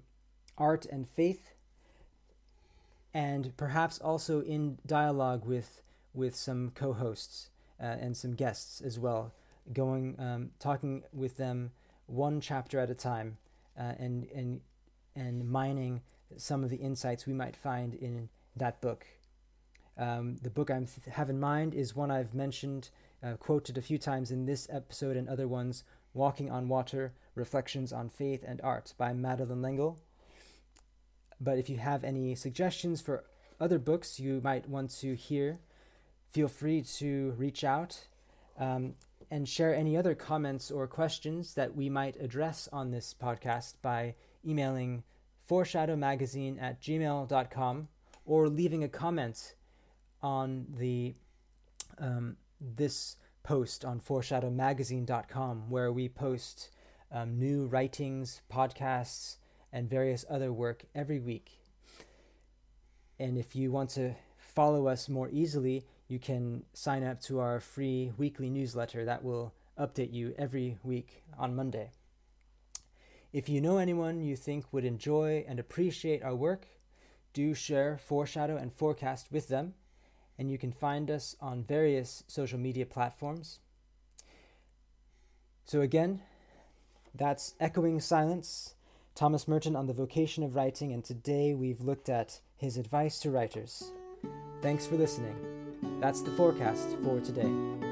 art 0.57 0.88
and 0.88 1.07
faith 1.07 1.51
and 3.14 3.55
perhaps 3.57 3.99
also 3.99 4.41
in 4.41 4.78
dialogue 4.86 5.45
with 5.45 5.82
with 6.14 6.36
some 6.36 6.72
co-hosts 6.76 7.49
uh, 7.80 7.86
and 7.86 8.16
some 8.16 8.34
guests 8.34 8.82
as 8.82 8.99
well, 8.99 9.34
going 9.74 10.16
um, 10.20 10.51
talking 10.59 11.03
with 11.14 11.38
them 11.38 11.72
one 12.05 12.41
chapter 12.41 12.80
at 12.80 12.89
a 12.89 12.95
time, 12.95 13.38
uh, 13.80 13.93
and 13.97 14.28
and 14.34 14.62
and 15.16 15.49
mining 15.49 16.01
some 16.38 16.64
of 16.64 16.70
the 16.70 16.78
insights 16.78 17.26
we 17.26 17.34
might 17.34 17.55
find 17.55 17.93
in 17.95 18.30
that 18.55 18.82
book. 18.82 19.05
Um, 19.97 20.38
the 20.41 20.49
book 20.49 20.72
I 20.72 20.78
th- 20.80 20.89
have 21.12 21.30
in 21.30 21.39
mind 21.39 21.74
is 21.74 21.95
one 21.95 22.12
I've 22.12 22.34
mentioned, 22.34 22.89
uh, 23.22 23.34
quoted 23.36 23.78
a 23.78 23.82
few 23.82 23.97
times 23.97 24.32
in 24.32 24.45
this 24.45 24.68
episode 24.72 25.18
and 25.18 25.28
other 25.28 25.47
ones 25.47 25.84
Walking 26.14 26.49
on 26.49 26.68
Water 26.68 27.14
Reflections 27.36 27.93
on 27.93 28.09
Faith 28.09 28.43
and 28.45 28.59
Art 28.62 28.93
by 28.97 29.14
Madeleine 29.14 29.62
L'Engle. 29.62 29.97
But 31.42 31.58
if 31.58 31.70
you 31.70 31.78
have 31.78 32.04
any 32.04 32.36
suggestions 32.36 33.02
for 33.02 33.26
other 33.60 33.80
books 33.80 34.20
you 34.20 34.39
might 34.44 34.70
want 34.70 34.92
to 35.00 35.16
hear, 35.16 35.60
feel 36.30 36.48
free 36.48 36.84
to 36.84 37.32
reach 37.32 37.64
out 37.64 38.08
um, 38.60 38.94
and 39.32 39.50
share 39.50 39.76
any 39.76 39.98
other 39.98 40.14
comments 40.14 40.70
or 40.70 40.86
questions 40.88 41.56
that 41.56 41.76
we 41.76 41.89
might 41.89 42.16
address 42.22 42.70
on 42.72 42.92
this 42.92 43.16
podcast 43.20 43.74
by 43.82 44.14
emailing 44.46 45.04
foreshadowmagazine 45.50 46.62
at 46.62 46.82
gmail.com 46.82 47.88
or 48.26 48.48
leaving 48.48 48.84
a 48.84 48.89
comment 48.89 49.56
on 50.22 50.68
the 50.78 51.16
um, 51.98 52.38
this 52.60 53.18
post 53.44 53.84
on 53.84 54.00
foreshadowmagazine.com 54.00 55.70
where 55.70 55.92
we 55.92 56.08
post 56.08 56.70
um, 57.12 57.39
new 57.39 57.66
writings, 57.66 58.42
podcasts, 58.52 59.38
and 59.72 59.90
various 59.90 60.26
other 60.30 60.52
work 60.52 60.86
every 60.94 61.20
week. 61.20 61.60
And 63.20 63.38
if 63.38 63.56
you 63.56 63.72
want 63.72 63.92
to 63.92 64.16
follow 64.38 64.88
us 64.88 65.08
more 65.08 65.30
easily, 65.32 65.86
you 66.08 66.20
can 66.20 66.64
sign 66.74 67.04
up 67.04 67.22
to 67.22 67.40
our 67.40 67.60
free 67.60 68.12
weekly 68.18 68.50
newsletter 68.50 69.06
that 69.06 69.24
will 69.24 69.54
update 69.80 70.14
you 70.14 70.34
every 70.38 70.78
week 70.84 71.24
on 71.38 71.56
Monday. 71.56 71.92
If 73.32 73.48
you 73.48 73.62
know 73.62 73.78
anyone 73.78 74.22
you 74.22 74.36
think 74.36 74.66
would 74.74 74.84
enjoy 74.84 75.46
and 75.48 75.60
appreciate 75.60 76.22
our 76.22 76.36
work, 76.36 76.68
do 77.34 77.54
share 77.54 77.98
Foreshadow 77.98 78.58
and 78.58 78.74
Forecast 78.74 79.32
with 79.32 79.48
them, 79.48 79.74
and 80.38 80.52
you 80.52 80.58
can 80.58 80.74
find 80.74 81.10
us 81.10 81.36
on 81.40 81.64
various 81.64 82.24
social 82.28 82.60
media 82.60 82.86
platforms. 82.86 83.60
So, 85.64 85.80
again, 85.80 86.22
that's 87.16 87.54
Echoing 87.60 88.02
Silence 88.02 88.76
Thomas 89.22 89.48
Merton 89.48 89.76
on 89.76 89.86
the 89.86 89.94
vocation 89.94 90.44
of 90.44 90.56
writing, 90.56 90.94
and 90.94 91.04
today 91.04 91.54
we've 91.54 91.80
looked 91.80 92.10
at 92.10 92.40
his 92.58 92.76
advice 92.76 93.20
to 93.20 93.30
writers. 93.30 93.92
Thanks 94.64 94.88
for 94.88 94.96
listening. 94.96 95.36
That's 96.00 96.24
the 96.24 96.32
forecast 96.32 96.98
for 97.04 97.20
today. 97.20 97.91